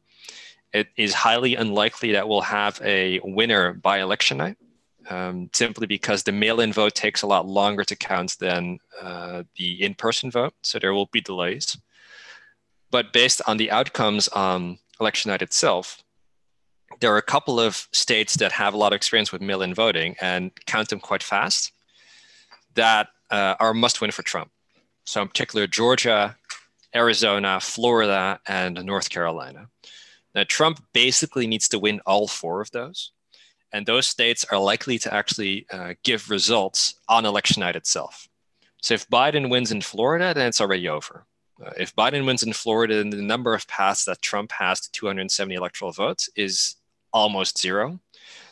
It 0.72 0.88
is 0.96 1.12
highly 1.12 1.56
unlikely 1.56 2.12
that 2.12 2.28
we'll 2.28 2.42
have 2.42 2.80
a 2.82 3.20
winner 3.22 3.74
by 3.74 4.00
election 4.00 4.38
night. 4.38 4.56
um, 5.08 5.50
simply 5.52 5.86
because 5.86 6.22
the 6.22 6.32
mail-in 6.32 6.72
vote 6.72 6.94
takes 6.94 7.22
a 7.22 7.26
lot 7.26 7.46
longer 7.46 7.84
to 7.84 7.96
count 7.96 8.36
than 8.38 8.78
uh, 9.00 9.42
the 9.56 9.82
in-person 9.82 10.30
vote, 10.30 10.54
so 10.62 10.78
there 10.78 10.92
will 10.92 11.06
be 11.06 11.20
delays. 11.20 11.76
But 12.90 13.12
based 13.12 13.40
on 13.46 13.56
the 13.56 13.70
outcomes 13.70 14.28
on 14.28 14.78
election 15.00 15.30
night 15.30 15.42
itself, 15.42 16.02
there 17.00 17.12
are 17.12 17.18
a 17.18 17.22
couple 17.22 17.58
of 17.58 17.88
states 17.92 18.34
that 18.36 18.52
have 18.52 18.74
a 18.74 18.76
lot 18.76 18.92
of 18.92 18.96
experience 18.96 19.32
with 19.32 19.40
mail-in 19.40 19.74
voting 19.74 20.16
and 20.20 20.50
count 20.66 20.88
them 20.88 21.00
quite 21.00 21.22
fast 21.22 21.72
that 22.74 23.08
uh, 23.30 23.54
are 23.58 23.74
must 23.74 24.00
win 24.00 24.10
for 24.10 24.22
Trump. 24.22 24.50
So 25.04 25.22
in 25.22 25.28
particular, 25.28 25.66
Georgia, 25.66 26.36
Arizona, 26.94 27.58
Florida, 27.60 28.40
and 28.46 28.84
North 28.84 29.08
Carolina. 29.10 29.68
Now, 30.34 30.44
Trump 30.46 30.84
basically 30.92 31.46
needs 31.46 31.68
to 31.68 31.78
win 31.78 32.00
all 32.06 32.28
four 32.28 32.60
of 32.60 32.70
those. 32.70 33.12
And 33.72 33.86
those 33.86 34.06
states 34.06 34.44
are 34.50 34.58
likely 34.58 34.98
to 34.98 35.14
actually 35.14 35.66
uh, 35.72 35.94
give 36.02 36.30
results 36.30 36.94
on 37.08 37.24
election 37.24 37.60
night 37.60 37.76
itself. 37.76 38.28
So 38.82 38.94
if 38.94 39.08
Biden 39.08 39.50
wins 39.50 39.70
in 39.72 39.80
Florida, 39.80 40.34
then 40.34 40.48
it's 40.48 40.60
already 40.60 40.88
over. 40.88 41.26
Uh, 41.64 41.70
if 41.78 41.94
Biden 41.94 42.26
wins 42.26 42.42
in 42.42 42.52
Florida, 42.52 42.96
then 42.96 43.10
the 43.10 43.16
number 43.22 43.54
of 43.54 43.68
paths 43.68 44.04
that 44.06 44.22
Trump 44.22 44.52
has 44.52 44.80
to 44.80 44.90
270 44.92 45.54
electoral 45.54 45.92
votes 45.92 46.28
is 46.34 46.76
almost 47.12 47.58
zero. 47.58 48.00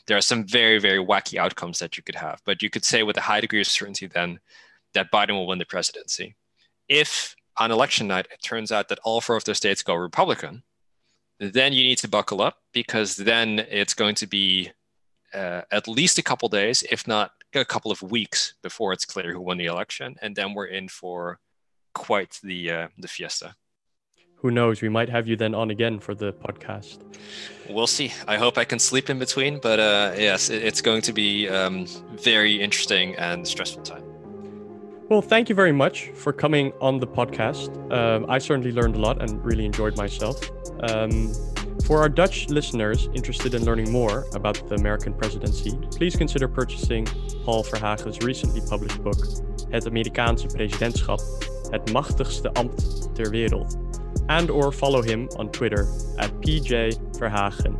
There 0.07 0.17
are 0.17 0.23
some 0.23 0.45
very, 0.45 0.79
very 0.79 1.05
wacky 1.05 1.39
outcomes 1.39 1.79
that 1.79 1.97
you 1.97 2.03
could 2.03 2.15
have, 2.15 2.41
but 2.45 2.63
you 2.63 2.71
could 2.71 2.85
say 2.85 3.03
with 3.03 3.17
a 3.17 3.23
high 3.23 3.41
degree 3.41 3.61
of 3.61 3.67
certainty 3.67 4.07
then 4.07 4.41
that 4.95 5.13
Biden 5.13 5.33
will 5.33 5.47
win 5.47 5.59
the 5.59 5.67
presidency. 5.67 6.35
If 6.89 7.37
on 7.59 7.71
election 7.71 8.07
night 8.07 8.29
it 8.33 8.43
turns 8.43 8.73
out 8.73 8.89
that 8.89 9.01
all 9.05 9.21
four 9.21 9.37
of 9.37 9.45
the 9.45 9.55
states 9.55 9.83
go 9.83 9.95
Republican, 9.95 10.63
then 11.39 11.73
you 11.73 11.83
need 11.83 11.99
to 11.99 12.09
buckle 12.09 12.41
up 12.41 12.59
because 12.73 13.17
then 13.17 13.61
it's 13.71 13.95
going 13.95 14.15
to 14.17 14.27
be 14.27 14.71
uh, 15.35 15.63
at 15.71 15.87
least 15.87 16.19
a 16.19 16.23
couple 16.23 16.49
days, 16.49 16.83
if 16.91 17.07
not 17.07 17.33
a 17.55 17.65
couple 17.65 17.93
of 17.93 18.03
weeks, 18.03 18.55
before 18.63 18.93
it's 18.93 19.05
clear 19.05 19.33
who 19.33 19.41
won 19.41 19.59
the 19.59 19.67
election, 19.67 20.17
and 20.23 20.35
then 20.35 20.55
we're 20.55 20.67
in 20.67 20.89
for 20.89 21.39
quite 21.95 22.39
the 22.43 22.71
uh, 22.71 22.89
the 22.99 23.09
fiesta 23.09 23.55
who 24.41 24.51
knows? 24.51 24.81
We 24.81 24.89
might 24.89 25.09
have 25.09 25.27
you 25.27 25.37
then 25.37 25.55
on 25.55 25.71
again 25.71 25.99
for 25.99 26.15
the 26.15 26.33
podcast. 26.33 26.99
We'll 27.69 27.89
see. 27.89 28.13
I 28.27 28.37
hope 28.37 28.57
I 28.57 28.65
can 28.65 28.79
sleep 28.79 29.11
in 29.11 29.19
between, 29.19 29.59
but 29.59 29.81
uh, 29.81 30.13
yes, 30.17 30.49
it's 30.49 30.81
going 30.81 31.03
to 31.03 31.13
be 31.13 31.49
um, 31.49 31.87
very 32.13 32.61
interesting 32.61 33.17
and 33.17 33.47
stressful 33.47 33.83
time. 33.83 34.05
Well, 35.09 35.23
thank 35.23 35.49
you 35.49 35.55
very 35.55 35.73
much 35.73 36.11
for 36.15 36.33
coming 36.33 36.73
on 36.81 37.01
the 37.01 37.07
podcast. 37.07 37.71
Um, 37.93 38.27
I 38.29 38.39
certainly 38.39 38.73
learned 38.73 38.95
a 38.95 39.01
lot 39.01 39.21
and 39.23 39.45
really 39.45 39.65
enjoyed 39.65 39.97
myself. 39.97 40.39
Um, 40.83 41.33
for 41.85 42.01
our 42.01 42.09
Dutch 42.09 42.49
listeners 42.49 43.09
interested 43.15 43.55
in 43.55 43.65
learning 43.65 43.91
more 43.91 44.27
about 44.35 44.69
the 44.69 44.75
American 44.75 45.15
presidency, 45.15 45.77
please 45.91 46.15
consider 46.15 46.47
purchasing 46.47 47.07
Paul 47.45 47.65
Verhagen's 47.65 48.21
recently 48.21 48.61
published 48.69 49.03
book, 49.03 49.19
Het 49.71 49.87
Amerikaanse 49.87 50.47
presidentschap, 50.47 51.21
het 51.71 51.93
machtigste 51.93 52.53
ambt 52.53 53.15
ter 53.15 53.31
wereld 53.31 53.77
and 54.29 54.51
or 54.51 54.73
follow 54.73 55.03
him 55.03 55.29
on 55.37 55.51
Twitter 55.51 55.89
at 56.19 56.31
PJ 56.41 57.19
Verhagen. 57.19 57.79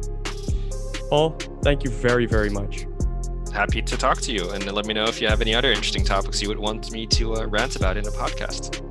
Paul, 1.09 1.37
thank 1.63 1.85
you 1.85 1.91
very, 1.91 2.27
very 2.27 2.51
much. 2.51 2.87
Happy 3.53 3.81
to 3.83 3.97
talk 3.97 4.21
to 4.21 4.33
you, 4.33 4.51
and 4.51 4.71
let 4.73 4.87
me 4.87 4.95
know 4.95 5.05
if 5.05 5.21
you 5.21 5.29
have 5.29 5.41
any 5.41 5.55
other 5.55 5.71
interesting 5.71 6.05
topics 6.05 6.43
you 6.43 6.49
would 6.49 6.59
want 6.59 6.91
me 6.93 7.07
to 7.07 7.35
uh, 7.35 7.47
rant 7.47 7.77
about 7.77 7.97
in 7.97 8.07
a 8.07 8.11
podcast. 8.11 8.88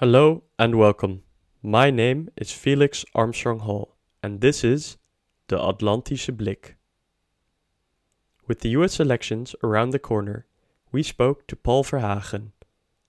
Hello 0.00 0.42
and 0.58 0.74
welcome. 0.74 1.22
My 1.62 1.90
name 1.90 2.28
is 2.36 2.52
Felix 2.52 3.02
Armstrong 3.14 3.60
Hall, 3.60 3.96
and 4.22 4.42
this 4.42 4.62
is 4.62 4.98
the 5.48 5.56
Atlantische 5.56 6.36
Blik. 6.36 6.74
With 8.46 8.60
the 8.60 8.68
US 8.80 9.00
elections 9.00 9.56
around 9.64 9.92
the 9.92 9.98
corner, 9.98 10.44
we 10.92 11.02
spoke 11.02 11.46
to 11.46 11.56
Paul 11.56 11.82
Verhagen, 11.82 12.52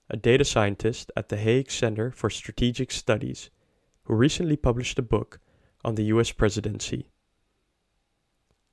a 0.10 0.16
data 0.16 0.46
scientist 0.46 1.12
at 1.18 1.28
the 1.28 1.36
Hague 1.36 1.70
Center 1.70 2.10
for 2.10 2.30
Strategic 2.30 2.94
Studies, 2.94 3.50
who 4.04 4.16
recently 4.16 4.56
published 4.56 4.98
a 4.98 5.02
book 5.02 5.42
on 5.84 5.96
the 5.96 6.06
US 6.16 6.32
presidency. 6.32 7.12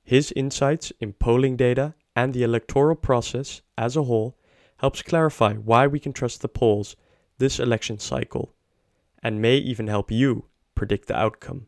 His 0.05 0.31
insights 0.31 0.93
in 1.01 1.11
polling 1.11 1.57
data 1.57 1.95
and 2.15 2.33
the 2.33 2.43
electoral 2.43 2.95
process 2.95 3.61
as 3.77 3.97
a 3.97 4.03
whole 4.03 4.37
helps 4.77 5.01
clarify 5.01 5.55
why 5.55 5.85
we 5.85 5.99
can 5.99 6.13
trust 6.13 6.41
the 6.41 6.47
polls 6.47 6.95
this 7.37 7.59
election 7.59 7.99
cycle 7.99 8.53
and 9.21 9.41
may 9.41 9.57
even 9.57 9.87
help 9.87 10.11
you 10.11 10.45
predict 10.75 11.07
the 11.07 11.17
outcome. 11.17 11.67